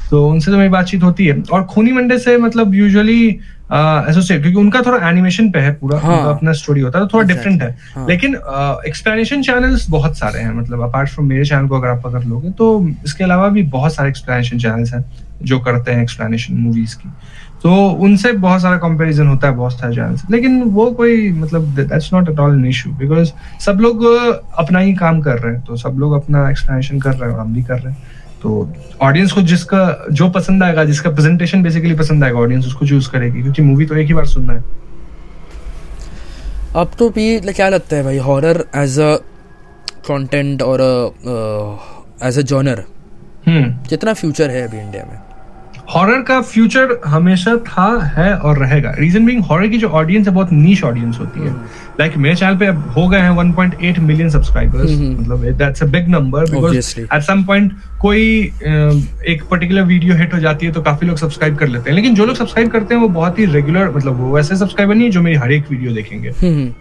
तो 0.10 0.28
उनसे 0.28 0.52
तो 0.52 0.58
मेरी 0.58 0.70
बातचीत 0.70 1.04
होती 1.04 1.26
है। 1.26 1.42
और 1.54 1.64
खूनी 1.66 1.92
मंडे 1.92 2.18
से 2.20 2.38
मतलब 2.38 2.74
यूजुअली 2.76 3.28
एसोसिएट 3.28 4.42
क्योंकि 4.42 4.60
उनका 4.60 4.82
थोड़ा 4.82 5.08
एनिमेशन 5.10 5.50
पे 5.52 5.60
है 5.60 5.74
पूरा 5.76 6.00
हाँ, 6.00 6.18
उनका 6.18 6.30
अपना 6.32 6.52
स्टोरी 6.54 6.82
होता 6.82 7.00
है 7.00 7.06
तो 7.06 7.14
थोड़ा 7.14 7.28
डिफरेंट 7.28 7.62
है। 7.62 7.70
हाँ. 7.96 8.08
लेकिन 8.08 8.36
एक्सप्लेनेशन 8.88 9.42
चैनल्स 9.44 9.90
बहुत 9.90 10.18
सारे 10.18 10.40
हैं 10.40 10.54
मतलब 10.54 10.82
अपार्ट 10.84 11.10
फ्रॉम 11.10 11.28
मेरे 11.28 11.46
चैनल 11.46 11.68
को 11.68 11.80
अगर 11.80 11.88
आप 11.88 12.02
पकड़ 12.04 12.24
लोगे 12.24 12.52
तो 12.52 12.68
इसके 13.06 13.24
अलावा 13.24 13.48
भी 13.50 13.64
बहुत 13.76 13.94
सारे 13.94 14.10
एक्सप्लेनेशन 14.10 14.60
चैनल्स 14.60 14.94
हैं 14.94 15.04
जो 15.44 15.60
करते 15.60 15.92
हैं 15.92 16.02
एक्सप्लेनेशन 16.04 16.54
मूवीज़ 16.56 16.96
की। 16.96 17.10
तो 17.64 17.76
उनसे 18.06 18.32
बहुत 18.34 18.62
सारा 18.62 18.78
कंपैरिजन 18.78 19.28
होता 19.28 19.48
है 19.48 19.56
बहुत 19.56 19.74
सारे 19.74 19.96
चैनल 19.96 20.18
लेकिन 20.32 20.62
वो 20.64 20.90
कोई 20.92 21.32
मतलब 21.34 21.64
that's 21.78 22.14
not 22.14 22.30
at 22.30 22.40
all 22.40 22.54
an 22.54 22.66
issue 22.66 22.92
because 22.98 23.32
सब 23.66 23.80
लोग 23.82 24.06
अपना 24.58 24.80
ही 24.80 24.94
काम 24.96 25.22
कर 25.22 25.40
रहे 25.40 25.54
हैं। 25.54 25.64
तो 25.66 25.76
सब 25.78 25.96
लोग 26.00 26.14
अपना 26.14 26.50
एक्सप्लेनेशन 26.50 27.00
कर 27.00 27.12
रहे 27.12 27.30
हैं 27.30 27.36
और 27.36 27.42
हम 27.42 27.54
भी 27.54 27.64
कर 27.64 27.80
रहे 27.80 27.94
हैं। 27.94 28.16
तो 28.42 28.70
ऑडियंस 29.02 29.32
को 29.32 29.42
जिसका 29.44 30.08
जो 30.12 30.30
पसंद 30.30 30.64
आएगा 30.64 30.84
जिसका 30.86 31.10
प्रेजेंटेशन 31.12 31.64
बेसिकली 31.64 31.96
पसंद 31.96 32.24
आएगा 32.24 32.40
ऑडियंस 32.40 32.66
उसको 32.66 32.86
चूज़ 32.86 33.10
करेगी। 33.12 33.42
क्योंकि 33.42 33.62
मूवी 33.62 33.86
तो 33.86 33.96
एक 33.96 34.08
ही 34.08 34.14
बार 34.14 34.26
सुनना 34.28 34.54
है। 34.54 34.64
अब 36.76 36.92
तो 37.00 37.10
भी 37.10 37.40
क्या 37.42 37.70
लगता 37.70 37.96
है 37.96 38.04
भाई 38.04 38.18
हॉरर 38.20 38.64
एज 38.76 39.00
अ 39.00 39.16
कंटेंट 40.08 40.62
और 40.62 40.82
एज 42.24 42.38
अ 42.40 42.42
जॉनर 42.44 42.84
कितना 43.50 44.14
फ्यूचर 44.14 44.50
है 44.50 44.68
अभी 44.68 44.78
इंडिया 44.78 45.04
में? 45.04 45.20
हॉरर 45.90 46.22
का 46.22 46.40
फ्यूचर 46.42 46.90
हमेशा 47.06 47.56
था 47.68 47.88
है 48.16 48.34
और 48.38 48.58
रहेगा। 48.58 48.94
रीजन 49.00 49.26
बिंग 49.26 49.44
हॉरर 49.44 49.68
की 49.68 49.78
जो 49.78 49.88
ऑडियंस 49.90 50.28
है 50.28 50.34
बहुत 50.34 50.52
नीच 50.52 50.84
ऑडियंस 50.84 51.20
होती 51.20 51.40
है। 51.40 51.48
लाइक 51.48 52.12
like, 52.12 52.18
मेरे 52.24 52.36
चैनल 52.36 52.58
पे 52.58 52.66
अब 52.66 52.84
हो 52.98 53.08
गए 53.08 53.20
हैं 53.20 53.30
1.8 53.34 54.00
मिलियन 54.00 54.30
सब्सक्राइबर्स 54.30 54.92
मतलब 54.92 55.46
that's 55.58 55.84
a 55.84 55.86
big 55.86 56.08
number 56.10 56.50
because 56.52 57.00
at 57.00 57.22
some 57.22 57.44
point 57.44 57.74
कोई 58.02 58.22
एक 59.28 59.44
पर्टिकुलर 59.52 59.84
वीडियो 59.84 60.16
हिट 60.16 60.34
हो 60.34 60.40
जाती 60.40 60.66
है 60.66 60.72
तो 60.72 60.82
काफ़ी 60.82 61.08
लोग 61.08 61.18
सब्सक्राइब 61.18 61.56
कर 61.58 61.68
लेते 61.68 61.90
हैं। 61.90 61.96
लेकिन 61.96 62.16
जो 62.16 62.26
लोग 62.26 62.36
सब्सक्राइब 62.36 62.70
करते 62.72 62.96
हैं 62.96 63.02
वो 63.02 63.08
बहुत 63.10 63.40
ही 63.40 63.46
रेगुलर 63.46 63.92
मतलब 63.96 64.20
वो 64.20 64.36
वैसे 64.36 64.56
सब्सक्राइबर 64.56 64.96
नहीं 64.96 65.06
है 65.06 65.12
जो 65.12 65.22
मेरी 65.22 65.36
हर 65.36 65.52
एक 65.52 65.72
वीडियो 65.72 65.94
देखेंगे। 65.94 66.30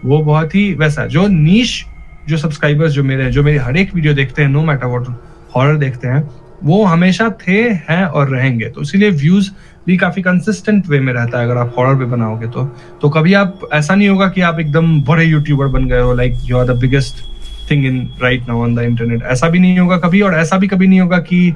वो 0.05 0.19
बहुत 0.23 0.55
ही 0.55 0.73
वैसा 0.73 1.05
जो 1.07 1.27
नीच 1.27 1.85
जो 2.29 2.37
सब्सक्राइबर्स 2.37 2.91
जो 2.91 3.03
मेरे 3.03 3.23
हैं 3.23 3.31
जो 3.31 3.43
मेरी 3.43 3.57
हर 3.57 3.77
एक 3.77 3.95
वीडियो 3.95 4.13
देखते 4.13 4.41
हैं 4.41 4.49
नो 4.49 4.63
मैटर 4.63 4.87
वॉट 4.87 5.07
हॉरर 5.55 5.77
देखते 5.77 6.07
हैं 6.07 6.21
वो 6.63 6.83
हमेशा 6.85 7.29
थे 7.41 7.61
हैं 7.89 8.03
और 8.03 8.29
रहेंगे। 8.29 8.65
तो 8.65 8.81
इसीलिए 8.81 9.09
व्यूज़ 9.13 9.49
भी 9.87 9.97
काफ़ी 9.97 10.21
कंसिस्टेंट 10.21 10.87
वे 10.89 10.99
में 10.99 11.11
रहता 11.13 11.39
है 11.39 11.45
अगर 11.45 11.57
आप 11.57 11.73
हॉरर 11.77 11.95
पे 11.95 12.05
बनाओगे 12.05 12.47
तो। 12.47 12.63
तो 13.01 13.09
कभी 13.09 13.33
आप 13.33 13.59
ऐसा 13.73 13.95
नहीं 13.95 14.09
होगा 14.09 14.27
कि 14.27 14.41
आप 14.41 14.59
एकदम 14.59 15.01
बड़े 15.03 15.25
यूट्यूबर 15.25 15.67
बन 15.69 15.87
गए 15.87 16.01
हो 16.01 16.13
like 16.13 16.33
you 16.45 16.57
are 16.57 16.65
the 16.65 16.77
biggest 16.79 17.23
thing 17.71 17.85
in 17.85 17.99
right 18.23 18.47
now 18.47 18.61
on 18.63 18.75
the 18.75 18.79
internet 18.81 19.23
ऐसा 19.23 19.49
भी 19.49 19.59
नहीं 19.59 19.79
होगा 19.79 19.97
कभी 19.97 20.21
और 20.21 20.35
ऐसा 20.35 20.57
भी 20.57 20.67
कभी 20.67 20.87
नहीं 20.87 20.99
होगा 20.99 21.17
कि 21.19 21.53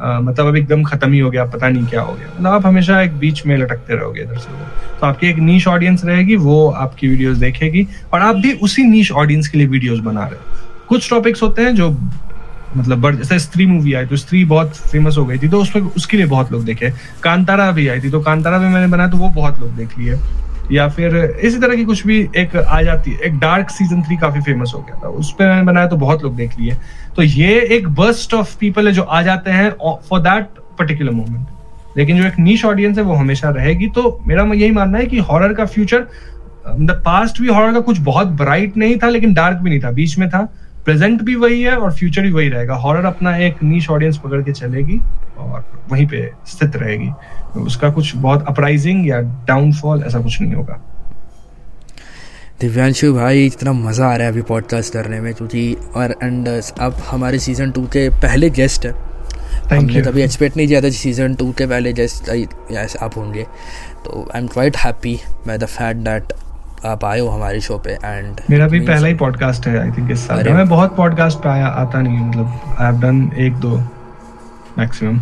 आ, 0.00 0.20
मतलब 0.20 0.46
अब 0.46 0.56
एकदम 0.56 0.82
खत्म 0.82 1.12
ही 1.12 1.18
हो 1.18 1.30
गया 1.30 1.44
पता 1.44 1.68
नहीं 1.68 1.86
क्या 1.86 2.02
हो 2.02 2.12
गया। 2.14 2.28
मतलब 2.28 2.46
आप 2.46 2.66
हमेशा 2.66 3.00
एक 3.02 3.18
बीच 3.18 3.44
में 3.46 3.56
लटकते 3.56 3.94
रहोगे 3.94 4.22
इधर 4.22 4.38
से 4.38 4.50
तो 5.00 5.06
आपकी 5.06 5.26
एक 5.26 5.38
नीच 5.38 5.66
ऑडियंस 5.68 6.04
रहेगी 6.04 6.36
वो 6.36 6.68
आपकी 6.70 7.08
वीडियोस 7.08 7.36
देखेगी 7.38 7.86
और 8.12 8.20
आप 8.20 8.36
भी 8.36 8.52
उसी 8.62 8.84
नीच 8.84 9.10
ऑडियंस 9.12 9.48
के 9.48 9.58
लिए 9.58 9.66
वीडियोस 9.66 9.98
बना 9.98 10.24
रहे 10.24 10.38
हो। 10.38 10.86
कुछ 10.88 11.10
टॉपिक्स 11.10 11.42
होते 11.42 11.62
हैं 11.62 11.74
जो 11.74 11.90
मतलब 12.76 13.00
बड़ 13.00 13.14
जैसे 13.14 13.38
स्त्री 13.38 13.66
मूवी 13.66 13.92
आई 13.94 14.06
तो 14.06 14.16
स्त्री 14.16 14.44
बहुत 14.46 14.76
फ़ेमस 14.82 15.16
हो 15.18 15.24
गई 15.26 15.38
थी 15.38 15.48
तो 15.48 15.60
उसमें 15.62 15.82
उसके 15.82 16.16
लिए 16.16 16.26
बहुत 16.26 16.52
लोग 16.52 16.64
देखे। 16.64 16.90
कांतारा 17.22 17.70
भी 17.70 17.86
आई 17.88 18.00
थी 18.00 18.10
तो 18.10 18.20
कांतारा 18.20 18.58
भी 18.58 18.66
मैंने 18.66 18.86
बनाया 18.86 19.10
तो 19.10 19.16
वो 19.16 19.28
बहुत 19.30 19.60
लोग 19.60 19.76
देख 19.76 19.98
लिए। 19.98 20.18
या 20.72 20.86
फिर 20.88 21.16
इसी 21.16 21.58
तरह 21.58 21.76
की 21.76 21.84
कुछ 21.84 22.06
भी 22.06 22.18
एक 22.36 22.56
आ 22.56 22.80
जाती 22.82 23.10
है 23.10 23.18
एक 23.26 23.38
डार्क 23.38 23.70
सीज़न 23.70 24.02
थ्री 24.02 24.16
काफ़ी 24.16 24.40
फ़ेमस 24.40 24.72
हो 24.74 24.80
गया 24.80 24.96
था, 24.96 25.08
उस 25.08 25.32
पर 25.32 25.44
मैंने 25.44 25.62
बनाया 25.62 25.86
तो 25.86 25.96
बहुत 25.96 26.22
लोग 26.24 26.36
देख 26.36 26.58
लिए। 26.58 26.76
तो 27.16 27.22
ये 27.22 27.60
एक 27.76 27.88
बर्स्ट 27.90 28.34
ऑफ़ 28.34 28.56
पीपल 28.58 28.86
है 28.86 28.92
जो 28.92 29.02
आ 29.02 29.22
जाते 29.22 29.50
हैं 29.50 29.70
फॉर 30.08 30.20
दैट 30.20 30.60
पर्टिकुलर 30.78 31.10
मोमेंट 31.12 31.46
लेकिन 31.96 32.16
जो 32.16 32.24
एक 32.24 32.38
नीच 32.38 32.64
ऑडियंस 32.64 32.98
है, 32.98 33.04
वो 33.04 33.14
हमेशा 33.14 33.48
रहेगी। 33.50 33.86
तो 33.88 34.20
मेरा 34.26 34.44
यही 34.44 34.70
मानना 34.70 34.98
है 34.98 35.06
कि 35.06 35.18
हॉरर 35.20 35.52
का 35.54 35.64
फ्यूचर 35.66 36.06
द 36.70 37.02
पास्ट 37.04 37.40
भी 37.42 37.48
हॉरर 37.48 37.72
का 37.72 37.80
कुछ 37.80 37.98
बहुत 38.00 38.26
ब्राइट 38.38 38.76
नहीं 38.76 38.96
था, 38.96 39.08
लेकिन 39.08 39.32
डार्क 39.34 39.56
भी 39.56 39.70
नहीं 39.70 39.80
था, 39.80 39.90
बीच 39.90 40.18
में 40.18 40.28
था। 40.30 40.40
प्रेजेंट 40.84 41.22
भी 41.22 41.34
वही 41.36 41.62
है 41.62 41.76
और 41.76 41.92
फ्यूचर 41.94 42.22
भी 42.22 42.30
वही 42.30 42.48
रहेगा। 42.48 42.74
हॉरर 42.74 43.04
अपना 43.04 43.36
एक 43.38 43.62
नीच 43.62 43.88
ऑडियंस 43.90 44.18
पकड़ 44.18 44.42
के 44.42 44.52
चलेगी 44.52 44.98
और 45.38 45.64
वहीं 45.90 46.06
पे 46.06 46.30
स्थित 46.46 46.76
रहेगी। 46.76 47.10
उसका 47.60 47.90
कुछ 47.90 48.14
बहुत 48.16 48.44
अपराइजिंग 48.48 49.08
या 49.08 49.20
डाउनफॉल 49.48 50.02
ऐसा 50.02 50.20
कुछ 50.20 50.40
नहीं 50.40 50.54
होगा। 50.54 50.80
दिव्यांशु 52.60 53.12
भाई 53.14 53.46
इतना 53.46 53.72
मज़ा 53.72 54.06
आ 54.06 54.14
रहा 54.14 54.26
है 54.26 54.32
अभी 54.32 54.42
पॉडकास्ट 54.48 54.92
करने 54.92 55.20
में 55.20 55.32
क्योंकि 55.34 55.76
और 55.96 56.14
एंड 56.22 56.48
अब 56.48 57.02
हमारे 57.06 57.38
सीज़न 57.38 57.70
टू 57.70 57.86
के 57.86 58.08
पहले 58.22 58.50
गेस्ट 58.50 58.86
है। 58.86 58.92
हमने 59.70 60.02
कभी 60.02 60.22
एक्सपेक्ट 60.22 60.56
नहीं 60.56 60.66
किया 60.68 60.80
था 60.80 60.90
सीज़न 60.90 61.34
टू 61.34 61.50
के 61.58 61.66
पहले 61.66 61.92
गेस्ट 61.92 62.98
आप 63.02 63.16
होंगे। 63.16 63.42
तो 64.04 64.28
I 64.34 64.40
am 64.40 64.46
quite 64.48 64.76
happy 64.76 65.18
by 65.46 65.58
the 65.58 65.64
fact 65.66 66.00
that 66.00 66.32
आप 66.84 67.04
आए 67.04 67.18
हो 67.20 67.28
हमारे 67.28 67.60
शो 67.60 67.76
पे 67.78 67.92
एंड 67.94 68.40
मेरा 68.50 68.66
भी 68.68 68.80
पहला 68.80 69.08
ही 69.08 69.14
पॉडकास्ट 69.14 69.66
है 69.66 69.78
आई 69.78 69.90
थिंक 69.90 70.10
इस 70.10 70.26
साल 70.26 70.48
मैं 70.48 70.68
बहुत 70.68 70.96
पॉडकास्ट 70.96 71.38
पे 71.38 71.48
आया 71.48 71.66
आता 71.66 72.00
नहीं 72.00 72.18
मतलब 72.18 72.76
आई 72.78 72.86
हैव 72.86 73.00
डन 73.00 73.30
एक 73.38 73.56
दो 73.56 73.76
मैक्सिमम 74.78 75.18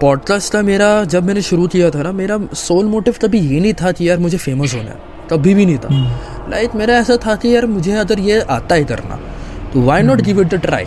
पॉडकास्ट 0.00 0.54
था 0.54 0.62
मेरा 0.62 0.88
जब 1.06 1.24
मैंने 1.24 1.42
शुरू 1.42 1.66
किया 1.66 1.90
था 1.90 2.02
ना 2.02 2.12
मेरा 2.12 2.38
सोल 2.56 2.84
मोटिव 2.86 3.14
कभी 3.22 3.38
ये 3.38 3.60
नहीं 3.60 3.72
था 3.74 3.92
कि 3.92 4.08
यार 4.08 4.18
मुझे 4.18 4.38
फ़ेमस 4.38 4.74
होना 4.74 4.90
है 4.90 5.16
कभी 5.30 5.54
भी 5.54 5.64
नहीं 5.66 5.78
था। 5.78 5.88
Like 6.50 6.68
hmm. 6.68 6.78
मेरा 6.78 6.94
ऐसा 6.94 7.16
था 7.26 7.34
कि 7.36 7.54
यार 7.54 7.66
मुझे 7.66 7.96
अगर 7.96 8.18
ये 8.20 8.40
आता 8.50 8.74
है 8.74 8.84
करना 8.84 9.18
तो 9.72 9.80
why 9.82 10.02
not 10.02 10.20
give 10.20 10.40
it 10.40 10.54
a 10.54 10.58
try 10.58 10.86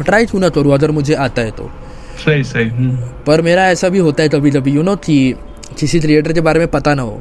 try 0.00 0.26
क्यों 0.26 0.40
ना 0.40 0.48
करूँ 0.48 0.72
अगर 0.74 0.90
मुझे 0.90 1.14
आता 1.16 1.42
है 1.42 1.50
तो। 1.50 1.70
सही 2.24 2.44
सही 2.44 2.68
हम्म। 2.68 2.96
पर 3.26 3.42
मेरा 3.42 3.66
ऐसा 3.66 3.88
भी 3.88 3.98
होता 3.98 4.22
है 4.22 4.28
कभी 4.28 4.50
कभी 4.50 4.72
यू 4.72 4.82
नो 4.82 4.96
कि 4.98 5.16
किसी 5.78 6.00
क्रिएटर 6.00 6.32
के 6.32 6.40
बारे 6.40 6.60
में 6.60 6.68
पता 6.68 6.94
ना 6.94 7.02
हो 7.02 7.20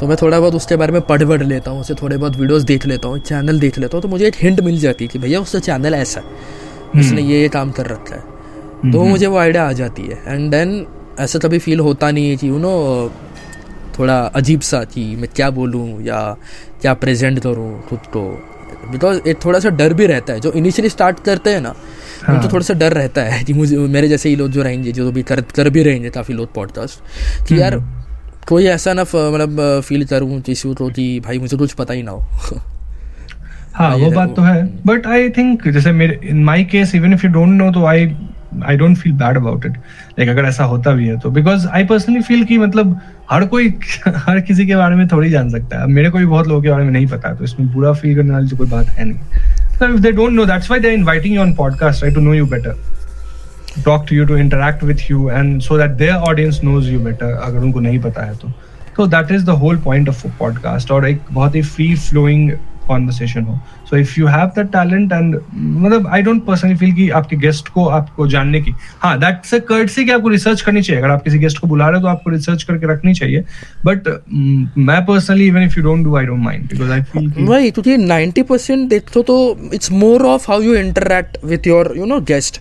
तो 0.00 0.06
मैं 0.06 0.16
थोड़ा 0.22 0.38
बहुत 0.40 0.54
उसके 0.54 0.76
बारे 0.76 0.92
में 0.92 1.00
पढ़ 1.02 1.24
पढ़ 1.24 1.42
लेता 1.42 1.70
हूँ 1.70 1.80
उसे 1.80 1.94
थोड़े 1.94 2.16
बहुत 2.16 2.36
वीडियोस 2.36 2.62
देख 2.62 2.86
लेता 2.86 3.08
हूँ 3.08 3.18
चैनल 3.18 3.60
देख 3.60 3.78
लेता 3.78 3.96
हूँ 3.96 4.02
तो 4.02 4.08
मुझे 4.08 4.26
एक 4.26 4.36
हिंट 4.36 4.60
मिल 4.60 4.78
जाती 4.80 5.04
है 5.04 5.08
कि 5.08 5.18
भैया 5.18 5.40
उसका 5.40 5.58
चैनल 5.58 5.94
ऐसा 5.94 6.20
है 6.20 7.00
उसने 7.00 7.22
ये 7.22 7.40
ये 7.40 7.48
काम 7.48 7.70
कर 7.70 7.86
रखा 7.86 8.14
है। 8.14 8.92
तो 8.92 9.04
मुझे 9.04 9.26
वो 9.26 9.36
आइडिया 9.38 9.68
आ 9.68 9.72
जाती 9.72 10.02
है 10.02 10.22
एंड 10.26 10.50
देन 10.50 10.86
ऐसा 11.20 11.38
कभी 11.38 11.58
फील 11.58 11.80
होता 11.80 12.10
नहीं 12.10 12.30
है 12.30 12.36
कि 12.36 12.48
यू 12.48 12.58
नो 12.58 12.72
थोड़ा 13.98 14.18
अजीब 14.34 14.60
सा 14.60 14.82
कि 14.84 15.04
मैं 15.16 15.28
क्या 15.36 15.50
बोलूँ 15.50 16.02
या 16.02 16.20
क्या 16.80 16.94
प्रेजेंट 16.94 17.40
करूँ 17.40 17.82
खुद 17.88 18.06
को। 18.16 18.22
बिकॉज़ 18.90 19.20
एक 19.28 19.44
थोड़ा 19.44 19.58
सा 19.60 19.68
डर 19.70 19.94
भी 19.94 20.06
रहता 20.06 20.32
है 20.32 20.40
जो 20.40 20.52
इनिशियली 20.52 20.88
स्टार्ट 20.88 21.20
करते 21.20 21.50
हैं 21.50 21.60
ना 21.60 21.74
हाँ. 22.30 22.38
उनको 22.38 22.52
थोड़ा 22.52 22.64
सा 22.64 22.74
डर 22.74 22.92
रहता 22.92 23.22
है 23.22 23.42
कि 23.44 23.52
मुझे 23.52 23.76
मेरे 23.88 24.08
जैसे 24.08 24.28
ही 24.28 24.36
लोग 24.36 24.50
जो 24.50 24.62
रहेंगे 24.62 24.92
जो 24.92 25.10
भी 25.12 25.22
कर 25.22 25.40
कर 25.56 25.70
भी 25.70 25.82
रहेंगे 25.82 26.10
काफ़ी 26.10 26.34
लोग 26.34 26.54
पॉडकास्ट 26.54 27.46
कि 27.48 27.60
यार 27.60 27.74
हम्म। 27.74 27.98
कोई 28.48 28.66
ऐसा 28.66 28.92
ना 28.92 29.02
मतलब 29.02 29.80
फील 29.84 30.04
करूँ 30.04 30.40
किसी 30.40 30.74
को 30.74 30.88
कि 30.90 31.08
भाई 31.20 31.38
मुझे 31.38 31.56
कुछ 31.56 31.72
पता 31.72 31.94
ही 31.94 32.02
ना 32.02 32.10
हो। 32.10 32.24
हाँ 33.74 33.94
वो 33.96 34.10
बात 34.10 34.34
तो 34.36 34.42
है। 34.42 34.62
बट 34.86 35.06
आई 35.06 35.28
थिंक 35.30 35.68
जैसे 35.68 35.92
मेरे 35.92 36.18
in 36.24 36.42
my 36.44 36.64
case 36.64 36.94
even 36.94 37.12
if 37.12 37.26
you 37.26 37.32
don't 37.32 37.48
know 37.48 37.70
तो 37.72 37.84
I 37.86 38.06
I 38.66 38.76
don't 38.76 38.96
feel 38.96 39.12
bad 39.12 39.36
about 39.36 39.66
it 39.66 39.72
like 40.18 40.28
अगर 40.28 40.44
ऐसा 40.44 40.64
होता 40.64 40.92
भी 40.92 41.06
है 41.06 41.18
तो। 41.18 41.30
बिकॉज़ 41.30 41.66
आई 41.68 41.84
पर्सनली 41.84 42.20
फील 42.20 42.44
कि 42.44 42.58
मतलब 42.58 42.98
हर 43.30 43.44
कोई 43.46 43.68
हर 44.06 44.40
किसी 44.40 44.66
के 44.66 44.76
बारे 44.76 44.96
में 44.96 45.06
थोड़ी 45.08 45.30
जान 45.30 45.50
सकता 45.50 45.80
है। 45.80 45.86
मेरे 45.86 46.10
को 46.10 46.18
भी 46.18 46.26
बहुत 46.26 46.48
लोगों 46.48 46.62
के 46.62 46.70
बारे 46.70 46.84
में 46.84 46.90
नहीं 46.90 47.06
पता 47.06 47.34
तो 47.34 47.44
इसमें 47.44 47.72
बुरा 47.72 47.92
फील 47.92 48.16
करने 48.16 48.32
वाली 48.32 48.48
तो 48.48 48.56
कोई 48.56 48.66
बात 48.66 48.88
है 48.88 49.04
नहीं। 49.04 49.18
so 49.79 49.93
if 49.93 50.01
they 50.01 50.11
don't 50.11 50.35
know 50.35 50.45
that's 50.45 50.69
why 50.69 50.79
they're 50.79 50.99
inviting 50.99 51.33
you 51.33 51.39
on 51.39 51.55
podcast 51.55 52.03
right 52.03 52.13
to 52.13 52.21
know 52.21 52.31
you 52.31 52.45
better 52.45 52.75
talk 53.83 54.07
to 54.07 54.15
you 54.15 54.25
to 54.25 54.35
interact 54.35 54.83
with 54.83 55.09
you 55.09 55.29
and 55.29 55.63
so 55.63 55.77
that 55.77 55.97
their 55.97 56.17
audience 56.29 56.61
knows 56.63 56.87
you 56.87 56.99
better 56.99 57.31
अगर 57.47 57.59
उनको 57.59 57.79
नहीं 57.79 57.99
पता 58.01 58.25
है 58.25 58.35
तो 58.43 58.51
so 58.97 59.05
that 59.13 59.31
is 59.37 59.43
the 59.43 59.55
whole 59.63 59.77
point 59.87 60.07
of 60.07 60.23
a 60.25 60.31
podcast 60.41 60.91
और 60.91 61.07
एक 61.07 61.21
बहुत 61.31 61.55
ही 61.55 61.61
free 61.71 61.93
flowing 62.05 62.45
Conversation 62.90 63.44
हो। 63.44 63.58
So 63.90 63.96
if 63.96 64.14
you 64.18 64.26
have 64.26 64.50
the 64.58 64.66
talent 64.72 65.12
and 65.12 65.38
मतलब 65.54 66.06
आई 66.12 66.22
डोंट 66.22 66.44
पर्सनली 66.46 66.76
फील 66.76 66.92
कि 66.94 67.08
आपके 67.20 67.36
गेस्ट 67.36 67.68
को 67.74 67.86
आपको 67.98 68.26
जानने 68.28 68.60
की। 68.60 68.74
हाँ 69.00 69.18
दैट्स 69.20 69.54
अ 69.54 69.58
कर्टसी 69.68 70.04
कि 70.04 70.10
आपको 70.12 70.28
रिसर्च 70.28 70.60
करनी 70.60 70.82
चाहिए। 70.82 71.02
अगर 71.02 71.12
आप 71.12 71.22
किसी 71.24 71.38
गेस्ट 71.38 71.58
को 71.58 71.66
बुला 71.66 71.88
रहे 71.88 71.96
हो 71.96 72.02
तो 72.02 72.08
आपको 72.08 72.30
रिसर्च 72.30 72.62
करके 72.62 72.92
रखनी 72.92 73.14
चाहिए। 73.14 73.44
बट 73.86 74.08
mm, 74.08 74.78
मैं 74.78 75.04
personally 75.06 75.46
even 75.46 75.62
if 75.62 75.78
you 75.78 75.82
don't 75.84 76.04
do 76.04 76.16
I 76.16 76.24
don't 76.26 76.42
mind 76.44 76.64
because 76.70 76.90
I 76.90 77.02
feel 77.02 77.46
वही 77.48 77.70
क्योंकि 77.70 77.96
90% 77.98 78.88
देखो 78.90 79.22
तो 79.22 79.36
it's 79.74 79.92
more 79.92 80.22
of 80.26 80.50
how 80.50 80.62
you 80.62 80.74
interact 80.74 81.36
with 81.44 81.66
your 81.66 81.92
you 81.96 82.06
know 82.06 82.20
guest 82.30 82.60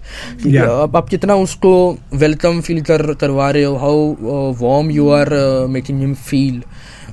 आप 0.96 1.08
कितना 1.10 1.36
उसको 1.46 1.72
वेलकम 2.14 2.60
फील 2.62 2.82
कर 2.82 3.14
करवा 3.22 3.50
रहे 3.52 3.64
हो 3.64 3.76
how 3.78 4.54
warm 4.62 4.92
you 4.92 5.10
are 5.12 5.30
making 5.70 6.00
him 6.00 6.14
feel 6.30 6.62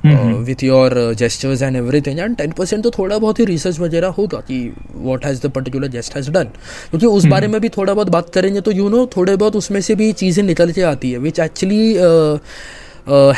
with 0.05 0.63
your 0.63 1.13
gestures 1.13 1.61
and 1.61 1.75
everything 1.75 2.19
and 2.19 2.37
ten 2.37 2.51
percent 2.51 2.83
तो 2.83 2.89
थोड़ा 2.89 3.17
बहुत 3.17 3.39
ही 3.39 3.45
रिसर्च 3.45 3.79
वगैरह 3.79 4.07
होगा 4.07 4.39
कि 4.39 4.73
what 4.95 5.25
has 5.25 5.47
the 5.47 5.49
particular 5.49 5.87
guest 5.87 6.15
has 6.15 6.31
done 6.31 6.43
क्योंकि 6.43 7.05
उस 7.05 7.13
mm-hmm. 7.13 7.31
बारे 7.31 7.47
में 7.47 7.61
भी 7.61 7.69
थोड़ा 7.69 7.93
बहुत 7.93 8.09
बात 8.09 8.29
करेंगे 8.29 8.61
तो 8.61 8.71
यू 8.71 8.89
नो 8.89 9.09
थोड़े 9.17 9.35
बहुत 9.35 9.55
उसमें 9.55 9.81
से 9.81 9.95
भी 9.95 10.11
चीज़ें 10.11 10.43
निकल 10.43 10.71
के 10.71 10.81
आती 10.81 11.11
है 11.11 11.17
which 11.17 11.39
actually 11.39 11.93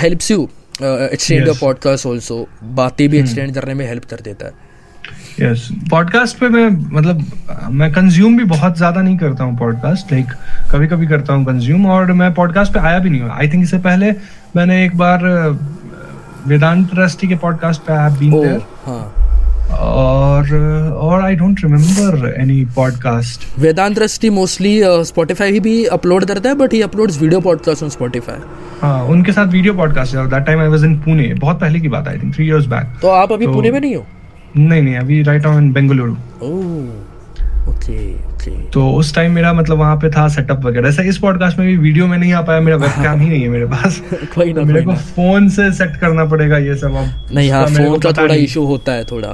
helps 0.02 0.32
you 0.32 0.50
extend 0.84 1.48
your 1.48 1.58
podcast 1.62 2.06
also 2.06 2.48
बातें 2.64 3.10
भी 3.10 3.18
एक्सटेंड 3.18 3.52
hmm. 3.52 3.60
करने 3.60 3.74
में 3.74 3.88
हेल्प 3.88 4.06
कर 4.06 4.18
देता 4.24 4.46
है। 4.46 4.70
यस 5.42 5.70
पॉडकास्ट 5.92 6.38
पे 6.38 6.50
मैं 6.50 6.70
मतलब 6.70 7.26
मैं 7.72 7.92
कंज्यूम 7.92 8.38
भी 8.38 8.44
बहुत 8.44 8.78
ज़्यादा 8.78 9.02
नहीं 9.02 9.18
करता 9.18 9.44
हूँ 9.44 9.60
पॉडकास्ट 9.60 10.12
लाइक 10.14 10.26
कभी 10.72 10.88
कभी 10.88 11.08
करता 11.08 11.34
हूँ 11.34 11.46
कंज्यूम 11.46 11.86
और 11.86 12.14
मैं 12.14 12.34
पॉडकास्ट 12.34 12.74
पे 12.74 12.80
आया 12.80 13.00
भी 13.00 13.10
नहीं 13.10 13.22
हूँ। 13.22 13.32
आई 13.32 13.50
थिंक 13.50 13.64
इससे 13.64 13.78
पहले 13.78 14.12
मैंने 14.56 14.86
एक 14.86 14.98
बार 14.98 15.20
वेदांत 16.48 16.90
रस्टी 16.96 17.28
के 17.28 17.36
पॉडकास्ट 17.36 17.82
पे 17.82 17.94
आई 17.94 18.10
हैव 18.10 18.20
बीन 18.20 18.32
देयर 18.32 18.62
और 19.80 20.54
और 21.02 21.22
I 21.22 21.36
don't 21.36 21.60
remember 21.64 22.34
any 22.42 22.64
podcast 22.76 23.44
Vedant 23.60 24.00
rusty 24.00 24.30
mostly 24.30 24.80
Spotify 25.06 25.52
ही 25.52 25.60
भी 25.60 25.84
अपलोड 25.98 26.26
करता 26.26 26.50
है 26.50 26.56
but 26.56 26.74
he 26.74 26.82
uploads 26.82 27.22
video 27.22 27.40
podcast 27.42 27.84
on 27.84 27.90
Spotify 27.90 28.40
हाँ 28.82 29.04
उनके 29.06 29.32
साथ 29.32 29.48
वीडियो 29.48 29.74
पॉडकास्ट 29.74 30.16
है 30.16 30.30
that 30.30 30.46
time 30.46 30.60
I 30.60 30.68
was 30.68 30.84
in 30.86 30.98
Pune 31.00 31.34
बहुत 31.34 31.60
पहले 31.62 31.80
की 31.80 31.90
बात 31.90 32.08
आई 32.08 32.20
थिंक 32.20 32.34
3 32.36 32.42
इयर्स 32.42 32.66
बैक 32.66 32.98
तो 33.02 33.08
आप 33.10 33.32
अभी 33.32 33.46
तो, 33.46 33.54
पुणे 33.54 33.72
में 33.72 33.80
नहीं 33.80 33.96
हो? 33.96 34.06
नहीं 34.58 34.82
नहीं 34.82 34.96
अभी 34.96 35.22
right 35.24 35.46
on 35.46 35.72
Bengaluru 35.74 36.16
oh 36.44 37.70
okay 37.70 38.29
तो 38.48 38.92
उस 38.92 39.16
टाइम 39.16 39.32
मेरा 39.32 39.54
मतलब 39.54 39.78
वहाँ 39.78 39.96
पे 39.96 40.10
था 40.10 40.28
सेटअप 40.28 40.66
वगैरह। 40.66 40.90
ऐसा 40.90 41.04
इस 41.04 41.18
पॉडकास्ट 41.18 41.60
में 41.60 41.68
भी 41.68 41.78
वीडियो 41.78 42.08
में 42.08 42.18
नहीं 42.18 42.34
आ 42.34 42.42
पाया 42.42 42.60
मेरा 42.60 42.78
वेब 42.78 42.92
कैम 42.92 43.20
ही 43.20 43.30
नहीं 43.30 43.42
है 43.42 43.50
मेरे 43.50 43.66
पास। 43.66 44.02
कोई 44.14 44.54
ना 44.54 44.62
मेरे 44.62 44.82
को 44.82 44.94
फ़ोन 44.94 45.50
से 45.50 45.72
सेट 45.72 45.98
करना 45.98 46.26
पड़ेगा 46.26 46.58
ये 46.58 46.76
सब 46.76 46.96
अब। 46.96 47.36
नहीं 47.36 47.52
हाँ 47.52 47.66
फ़ोन 47.66 48.00
का 48.00 48.12
थोड़ा 48.12 48.36
इशू 48.36 48.66
होता 48.66 48.92
है 48.92 49.04
थोड़ा। 49.04 49.28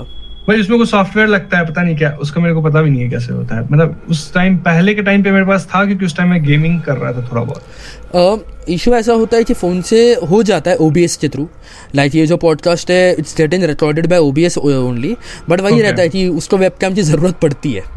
भाई 0.47 0.60
उसमें 0.60 0.80
कोई 0.80 0.88
सॉफ्टवेयर 0.88 1.30
लगता 1.30 1.58
है 1.58 1.66
पता 1.66 1.84
नहीं 1.84 1.97
क्या 1.97 2.18
उसका 2.22 2.41
मेरे 2.41 2.53
को 2.53 2.62
पता 2.62 2.82
भी 2.82 2.89
नहीं 2.89 3.01
है 3.01 3.10
कैसे 3.10 3.34
होता 3.34 3.56
है। 3.56 3.64
मतलब 3.64 4.01
उस 4.10 4.34
टाइम 4.34 4.58
पहले 4.58 4.93
के 4.93 5.01
टाइम 5.01 5.24
पे 5.24 5.32
मेरे 5.32 5.45
पास 5.45 5.68
था 5.76 5.86
क्योंकि 5.86 6.06
उस 6.06 6.18
टाइम 6.18 6.30
मैं 6.30 6.43
गेमिंग 6.43 6.82
कर 6.82 6.97
रहा 6.97 7.12
था 7.12 7.30
थोड़ा 7.32 7.43
बहुत। 7.43 8.66
इशू 8.70 8.91
ऐसा 8.91 9.14
होता 9.14 9.38
है 9.38 9.43
कि 9.43 9.53
फ़ोन 9.53 9.82
से 9.82 10.14
हो 10.14 10.43
जाता 10.43 10.72
है 10.72 10.78
ओबीएस 10.78 11.18
के 11.18 11.30
थ्रू 11.30 11.49
लाइक 11.95 12.16
ये 12.16 12.26
जो 12.26 12.38
पॉडकास्ट 12.38 12.91
है 12.91 13.14
it's 13.14 13.38
getting 13.38 13.64
recorded 13.64 14.08
by 14.08 14.20
OBS 14.20 14.58
only 14.58 15.18
but 15.49 15.62
वही 15.62 15.74
okay. 15.74 15.86
रहता 15.86 16.01
है 16.01 16.10
कि 16.10 16.28
उसको 16.28 16.58
वेबकैम 16.58 16.93
की 16.93 17.01
ज़रूरत 17.01 17.36
पड़ती 17.36 17.72
है। 17.72 17.95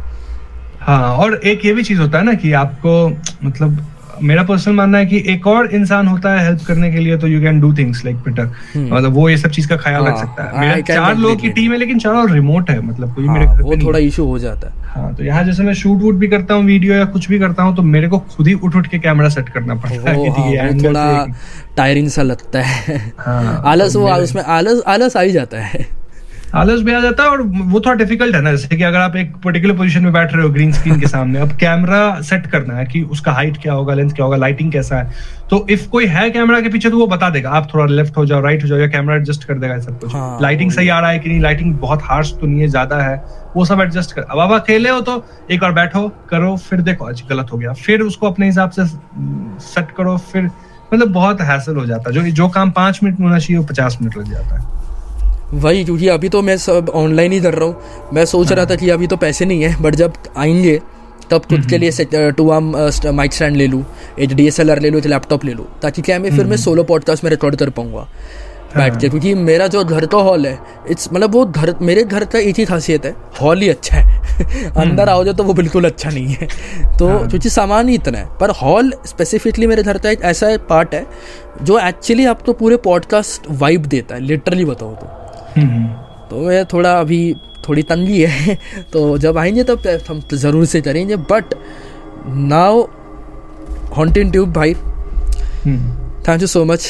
हाँ 0.88 1.14
और 1.16 1.34
एक 1.44 1.64
ये 1.64 1.72
भी 1.74 1.82
चीज़ 1.84 2.00
होता 2.00 2.18
है 2.18 2.24
ना 2.24 2.34
कि 2.42 2.52
आपको 2.64 2.92
मतलब 3.44 3.86
मेरा 4.22 4.42
पर्सनल 4.42 4.74
मानना 4.74 4.98
है 4.98 5.06
कि 5.06 5.22
एक 5.32 5.46
और 5.46 5.66
इंसान 5.74 6.06
होता 6.08 6.30
है 6.34 6.44
हेल्प 6.44 6.60
करने 6.66 6.90
के 6.92 6.98
लिए 6.98 7.16
तो 7.18 7.26
you 7.28 7.40
can 7.40 7.60
do 7.60 7.72
things 7.74 8.04
like 8.04 8.16
पिटर 8.24 8.46
मतलब 8.76 9.12
वो 9.14 9.28
ये 9.28 9.36
सब 9.38 9.50
चीज़ 9.50 9.68
का 9.68 9.76
ख्याल 9.76 10.04
रख 10.04 10.14
हाँ, 10.14 10.24
सकता 10.24 10.44
है। 10.44 10.60
मेरा 10.60 10.80
चार 10.88 11.16
लोगों 11.16 11.36
की 11.36 11.48
टीम 11.50 11.72
है 11.72 11.78
लेकिन 11.78 11.98
चारों 11.98 12.28
रिमोट 12.30 12.70
है 12.70 12.80
मतलब 12.80 13.14
कोई 13.14 13.28
मेरे 13.28 13.44
हाँ, 13.46 13.56
घर 13.56 13.62
वो 13.62 13.76
थोड़ा 13.84 13.98
इशू 13.98 14.24
हो 14.24 14.38
जाता 14.38 14.68
है। 14.68 14.90
हाँ 14.94 15.14
तो 15.14 15.24
यहाँ 15.24 15.42
जैसे 15.44 15.62
मैं 15.62 15.74
शूट 15.74 16.00
वूट 16.02 16.14
भी 16.14 16.28
करता 16.28 16.54
हूँ 16.54 16.64
वीडियो 16.64 16.94
या 16.94 17.04
कुछ 17.14 17.28
भी 17.28 17.38
करता 17.38 17.62
हूँ 17.62 17.76
तो 17.76 17.82
मेरे 17.92 18.08
को 18.08 18.18
खुद 18.36 18.48
ही 18.48 18.54
उठ 18.54 18.76
उठ 18.76 18.86
के 18.90 18.98
कैमरा 18.98 19.28
सेट 19.28 19.48
करना 19.48 19.74
पड़ता 19.74 20.10
है 20.10 20.28
हाँ, 20.28 20.72
थोड़ा 20.82 21.26
टायरिंग 21.76 22.08
सा 22.08 22.22
लगता 22.22 22.62
है। 22.62 23.00
आलस 23.66 23.96
वो 23.96 24.10
उसमें 24.12 24.42
आलस 24.42 24.82
आलस 24.86 25.16
आ 25.16 25.20
ही 25.20 25.32
जाता 25.32 25.60
है। 25.62 25.86
आलस 26.54 26.80
भी 26.80 26.92
आ 26.92 27.00
जाता 27.00 27.22
है 27.22 27.28
और 27.28 27.40
वो 27.42 27.80
थोड़ा 27.80 27.94
डिफ़िकल्ट 27.94 28.34
है 28.34 28.40
ना 28.42 28.50
जैसे 28.50 28.76
कि 28.76 28.82
अगर 28.84 28.98
आप 28.98 29.16
एक 29.16 29.34
पर्टिकुलर 29.36 29.76
पोजीशन 29.76 30.02
में 30.02 30.12
बैठ 30.12 30.32
रहे 30.34 30.42
हो 30.42 30.50
ग्रीन 30.50 30.72
स्क्रीन 30.72 31.00
के 31.00 31.06
सामने 31.06 31.40
अब 31.40 31.52
कैमरा 31.60 32.20
सेट 32.20 32.46
करना 32.46 32.74
है 32.74 32.84
कि 32.86 33.02
उसका 33.02 33.32
हाइट 33.32 33.56
क्या 33.62 33.72
होगा 33.72 33.94
लेंथ 33.94 34.10
क्या 34.10 34.24
होगा 34.24 34.36
लाइटिंग 34.36 34.70
कैसा 34.72 34.98
है 34.98 35.36
तो 35.50 35.66
इफ़ 35.70 35.86
कोई 35.88 36.06
है 36.06 36.28
कैमरा 36.30 36.60
के 36.60 36.68
पीछे 36.68 36.90
तो 36.90 36.98
वो 36.98 37.06
बता 37.06 37.28
देगा 37.30 37.50
आप 37.50 37.68
थोड़ा 37.74 37.84
लेफ़्ट 37.86 38.16
हो 38.16 38.24
जाओ 38.26 38.40
राइट 38.40 38.62
हो 38.62 38.68
जाओ 38.68 38.78
या 38.78 38.86
कैमरा 38.86 39.16
एडजस्ट 39.16 39.44
कर 39.44 39.58
देगा 39.58 39.78
सब 39.80 39.98
कुछ। 40.00 40.14
हाँ, 40.14 40.38
लाइटिंग 40.42 40.70
सही 40.70 40.88
आ 40.88 41.00
रहा 41.00 41.10
है 41.10 41.18
कि 41.18 41.28
नहीं 41.28 41.40
लाइटिंग 41.40 41.74
बहुत 41.76 42.02
हार्श 42.02 42.32
तो 42.40 42.46
नहीं 42.46 42.60
है 42.60 42.68
ज़्यादा 42.68 43.00
है 43.02 43.22
वो 43.56 43.64
सब 43.64 43.80
एडजस्ट 43.80 44.12
कर। 44.12 44.22
अब 44.22 44.38
आप 44.38 44.52
अकेले 44.52 44.90
हो 44.90 45.00
तो 45.00 45.24
एक 45.50 45.60
बार 45.60 45.72
बैठो 45.72 46.08
करो 46.30 46.56
फिर 46.58 46.80
देखो 46.80 47.04
आज 47.04 47.22
गलत 47.30 47.52
हो 47.52 47.58
गया। 47.58 47.72
फिर 47.74 48.02
उसको 48.02 48.30
अपने 48.30 48.46
हिसाब 48.46 48.70
से 48.70 48.86
सेट 49.66 49.90
करो 49.96 50.16
फिर 50.32 50.50
मतलब 50.94 51.12
बहुत 51.12 51.40
हैसल 51.40 51.76
हो 51.76 51.86
जाता 51.86 52.10
है। 52.10 52.14
जो 52.14 52.30
जो 52.32 52.48
काम 52.48 52.70
पाँच 52.70 53.00
मिनट 53.02 53.20
में 53.20 53.26
होना 53.26 53.38
चाहिए 53.38 53.58
वो 53.58 53.66
पचास 53.66 53.98
मिनट 54.02 54.16
लग 54.16 54.30
जाता 54.30 54.58
है। 54.58 54.77
वही 55.54 55.84
क्योंकि 55.84 56.08
अभी 56.08 56.28
तो 56.28 56.42
मैं 56.42 56.56
सब 56.56 56.90
ऑनलाइन 56.94 57.32
ही 57.32 57.40
कर 57.40 57.54
रहा 57.54 57.68
हूँ 57.68 58.10
मैं 58.14 58.24
सोच 58.24 58.52
रहा 58.52 58.64
था 58.66 58.76
कि 58.76 58.88
अभी 58.90 59.06
तो 59.06 59.16
पैसे 59.16 59.44
नहीं 59.44 59.62
है 59.62 59.82
बट 59.82 59.94
जब 59.94 60.12
आएँगे 60.36 60.80
तब 61.30 61.44
खुद 61.44 61.66
के 61.66 61.78
लिए 61.78 62.30
टू 62.32 62.50
आम 62.50 62.74
माइक 63.12 63.32
स्टैंड 63.32 63.56
ले 63.56 63.66
लूँ 63.66 63.84
H 64.18 64.32
D 64.32 64.46
S 64.46 64.60
L 64.60 64.70
R 64.70 64.80
ले 64.80 64.90
लूँ 64.90 65.00
लैपटॉप 65.06 65.44
ले 65.44 65.52
लूँ 65.52 65.66
ताकि 65.82 66.02
क्या 66.02 66.18
मैं 66.18 66.36
फिर 66.36 66.46
मैं 66.46 66.56
सोलो 66.56 66.84
पॉडकास्ट 66.84 67.24
में 67.24 67.30
रिकॉर्ड 67.30 67.56
कर 67.56 67.70
पाऊँगा 67.70 68.06
बैठ 68.76 68.92
के 68.92 69.06
हाँ। 69.06 69.10
क्योंकि 69.10 69.34
मेरा 69.34 69.66
जो 69.66 69.82
घर 69.84 70.06
का 70.06 70.18
हॉल 70.18 70.46
है 70.46 70.58
इट्स 70.90 71.08
मतलब 71.12 71.34
वो 71.34 71.44
घर 71.44 71.74
मेरे 71.82 72.02
घर 72.04 72.24
का 72.24 72.38
एक 72.38 72.56
ही 72.56 72.64
खासियत 72.64 73.06
है 73.06 73.14
हॉल 73.40 73.60
ही 73.60 73.68
अच्छा 73.68 73.96
है 73.96 74.16
अंदर 74.38 75.02
हम्म। 75.02 75.10
आओ 75.10 75.24
जो 75.24 75.32
तो 75.32 75.44
वो 75.44 75.54
बिल्कुल 75.54 75.84
अच्छा 75.84 76.10
नहीं 76.10 76.26
है 76.26 76.48
तो 76.98 77.08
हाँ। 77.08 77.28
क्योंकि 77.28 77.50
सामान 77.50 77.88
ही 77.88 77.94
इतना 77.94 78.18
है 78.18 78.28
पर 78.40 78.50
हॉल 78.50 78.92
स्पेसिफिकली 79.06 79.66
मेरे 79.66 79.82
घर 79.82 79.98
का 79.98 80.10
एक 80.10 80.22
ऐसा 80.22 80.56
पार्ट 80.68 80.94
है 80.94 81.06
जो 81.62 81.78
एक्चुअली 81.78 82.24
आपको 82.24 82.52
पूरे 82.52 82.76
पॉडकास्ट 82.84 83.50
वाइब 83.52 83.86
देता 83.86 84.14
है 84.14 84.20
लिटरली 84.20 84.64
बताओ 84.64 84.94
तो 84.94 85.06
हम्म। 85.06 85.27
तो 86.30 86.40
मैं 86.46 86.64
थोड़ा 86.64 86.92
अभी 87.00 87.34
थोड़ी 87.68 87.82
तंगी 87.82 88.20
है। 88.22 88.54
तो 88.92 89.18
जब 89.18 89.38
आएँगे 89.38 89.64
तो 89.64 89.76
हम 90.08 90.22
ज़रूर 90.34 90.64
से 90.64 90.80
करेंगे 90.80 91.16
बट 91.16 91.54
नाउ 92.26 92.82
हॉन्टिन 93.96 94.30
ट्यूब 94.30 94.52
भाई 94.52 94.74
thank 94.74 96.40
you 96.40 96.46
so 96.46 96.64
much 96.64 96.88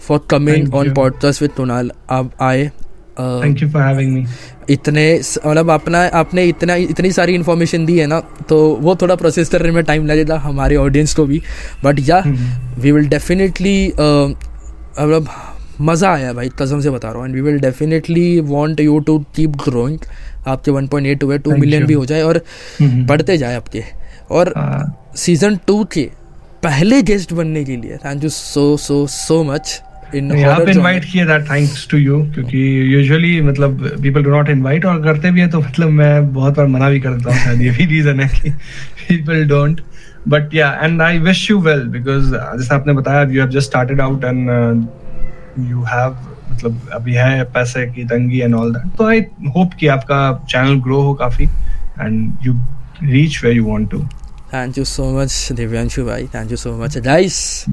for 0.00 0.20
coming 0.30 0.74
on 0.74 0.92
podcast 0.94 1.42
with 1.42 1.50
टोनाल 1.56 1.90
आप 2.10 2.30
आए 2.40 2.70
thank 3.20 3.62
you 3.62 3.70
for 3.70 3.82
having 3.82 4.12
me 4.12 4.24
इतने 4.70 5.20
मतलब 5.46 5.70
अपना 5.70 6.04
आपने 6.14 6.44
इतना 6.44 6.74
इतनी 6.74 7.10
सारी 7.12 7.34
इन्फॉर्मेशन 7.34 7.86
दी 7.86 7.98
है 7.98 8.06
ना 8.06 8.20
तो 8.48 8.58
वो 8.80 8.94
थोड़ा 8.96 9.14
प्रोसेस 9.14 9.48
करने 9.48 9.70
में 9.70 9.82
टाइम 9.84 10.06
लगेगा 10.06 10.38
हमारे 10.38 10.76
ऑडियंस 10.76 11.14
को 11.14 11.24
भी। 11.26 11.42
बट 11.84 11.96
या 12.00 12.22
वी 12.78 12.92
विल 12.92 13.08
डेफिनेटली 13.08 13.88
मतलब 13.88 15.28
मज़ा 15.80 16.12
आया 16.12 16.32
भाई 16.32 16.48
कसम 16.48 16.80
से 16.80 16.90
बता 16.90 17.08
रहा 17.08 17.18
हूँ। 17.18 17.26
And 17.26 17.34
we 17.34 17.40
will 17.40 17.58
definitely 17.60 18.40
want 18.40 18.80
you 18.80 18.98
to 18.98 19.18
keep 19.36 19.50
growing 19.50 19.98
आपके 20.46 20.70
1.8 20.70 21.22
हुए 21.24 21.38
टू 21.38 21.56
मिलियन 21.56 21.86
भी 21.86 21.94
हो 21.94 22.06
जाए 22.06 22.22
और. 22.22 22.40
बढ़ते 22.82 23.38
जाए 23.38 23.56
आपके। 23.56 23.82
और 24.30 24.52
सीज़न 25.16 25.54
uh, 25.54 25.66
टू 25.66 25.84
के 25.84 26.10
पहले 26.62 27.02
गेस्ट 27.02 27.32
बनने 27.32 27.64
के 27.64 27.76
लिए 27.76 27.96
thank 27.96 28.24
you 28.24 28.30
so 28.30 28.76
so 28.76 29.06
so 29.06 29.42
much 29.44 29.80
यहाँ 30.14 30.58
पे 30.58 30.70
इनवाइट 30.70 31.04
किया 31.04 31.26
था 31.26 31.38
थैंक्स 31.44 31.88
टू 31.90 31.98
यू 31.98 32.22
क्योंकि 32.34 32.94
यूजुअली 32.94 33.40
मतलब 33.40 33.98
पीपल 34.02 34.22
डू 34.22 34.30
नॉट 34.30 34.48
इनवाइट 34.48 34.84
और 34.84 35.02
करते 35.02 35.30
भी 35.30 35.40
है 35.40 35.48
तो 35.50 35.60
मतलब 35.60 35.88
मैं 35.88 36.32
बहुत 36.32 36.56
बार 36.56 36.66
मना 36.66 36.90
भी 36.90 37.00
कर 37.00 37.10
देता 37.10 37.30
हूँ 37.30 37.38
शायद 37.38 37.62
ये 37.62 37.70
भी 37.70 37.86
रीजन 37.86 38.20
है 38.20 38.28
कि 38.28 38.50
पीपल 39.08 39.44
डोंट 39.48 39.80
बट 40.28 40.54
या 40.54 40.80
and 40.82 41.02
I 41.02 41.18
wish 41.18 41.50
you 41.50 41.60
well 41.60 41.82
because 41.88 42.30
जैसे 42.30 42.74
आपने 42.74 42.92
बताया 42.92 43.22
you 43.22 43.40
have 43.40 43.50
just 43.50 43.68
started 43.68 44.00
out 44.00 44.24
and 44.24 44.86
you 45.66 45.82
have 45.88 46.16
मतलब 46.50 46.88
अभी 46.92 47.14
है 47.14 47.44
पैसे 47.54 47.86
की 47.86 48.04
तंगी 48.04 48.40
एंड 48.40 48.54
ऑल 48.54 48.72
दैट 48.74 48.96
तो 48.98 49.04
आई 49.04 49.20
होप 49.56 49.74
कि 49.80 49.86
आपका 49.96 50.20
चैनल 50.50 50.80
ग्रो 50.82 51.00
हो 51.02 51.14
काफ़ी 51.14 51.44
and 51.44 52.46
you 52.46 52.54
reach 53.02 53.42
where 53.44 53.56
you 53.56 53.66
want 53.66 53.90
to 53.90 53.98
thank 54.54 54.78
you 54.78 54.84
so 54.84 55.10
much 55.20 55.48
Divyanshu 55.52 56.04
भाई. 56.04 56.26
Thank 56.34 56.50
you 56.50 56.56
so 56.56 56.76
much 56.82 56.98
guys 56.98 57.64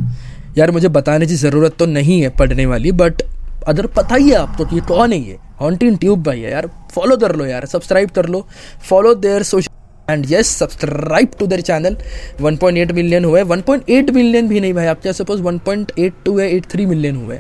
यार 0.58 0.72
मुझे 0.72 0.88
बताने 0.90 1.26
की 1.28 1.36
ज़रूरत 1.36 1.76
तो 1.80 1.86
नहीं 1.86 2.22
है 2.22 2.30
पढ़ने 2.40 2.66
वाली 2.66 2.92
बट 3.02 3.22
अगर 3.68 3.86
पता 3.96 4.16
ही 4.16 4.30
है 4.30 4.36
आप 4.36 4.56
तो 4.58 4.68
ये 4.74 4.82
कौन 4.88 5.14
है 5.14 5.20
ये? 5.20 5.38
हॉन्टिन 5.62 5.96
ट्यूब 5.98 6.24
भाई 6.24 6.42
है 6.42 6.52
यार. 6.52 6.68
फॉलो 6.94 7.18
कर 7.18 7.36
लो 7.36 7.46
यार. 7.46 7.66
सब्सक्राइब 7.66 8.10
कर 8.16 8.26
लो. 8.26 8.46
Follow 8.90 9.14
their 9.16 9.44
social 9.44 10.14
and 10.14 10.26
yes 10.32 10.48
subscribe 10.58 11.32
to 11.40 11.48
their 11.48 11.62
channel 11.62 11.98
1.8 12.42 12.92
million 12.92 13.26
हुए. 13.26 13.44
1.8 13.44 14.10
मिलियन 14.16 14.48
भी 14.48 14.60
नहीं 14.60 14.74
भाई. 14.74 14.86
आप 14.86 15.02
क्या 15.02 15.12
सपोज़ 15.12 15.42
1.82 15.42 16.40
है 16.40 16.50
83 16.60 16.86
मिलियन 16.86 17.16
हुए? 17.16 17.40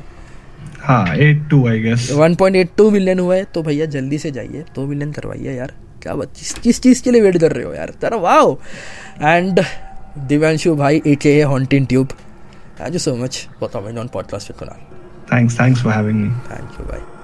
मिलियन 2.91 3.19
हुआ 3.19 3.35
है 3.35 3.43
तो 3.43 3.63
भैया 3.63 3.85
जल्दी 3.85 4.17
से 4.17 4.31
जाइए 4.31 4.65
दो 4.75 4.85
मिलियन 4.85 5.11
करवाइए 5.11 5.57
यार। 5.57 5.73
क्या 6.03 6.13
किस 6.13 6.53
किस 6.53 6.81
चीज़ 6.81 7.03
के 7.03 7.11
लिए 7.11 7.21
वेट 7.21 7.37
कर 7.37 7.51
रहे 7.51 7.65
हो 7.65 7.73
यार? 7.73 7.93
तरह 8.01 8.17
वाओ! 8.17 8.57
एंड 9.21 9.61
दिव्यांशु 10.17 10.75
भाई 10.75 11.01
aka 11.15 11.41
haunting 11.41 11.87
tube 11.87 12.07
thank 12.81 12.93
you 12.93 12.99
so 12.99 13.15
much 13.15 13.47
for 13.59 13.69
coming 13.73 13.97
on 13.97 14.07
podcast 14.07 14.51
with 14.51 14.69
thanks 15.53 15.83
for 15.83 15.93
having 15.93 17.14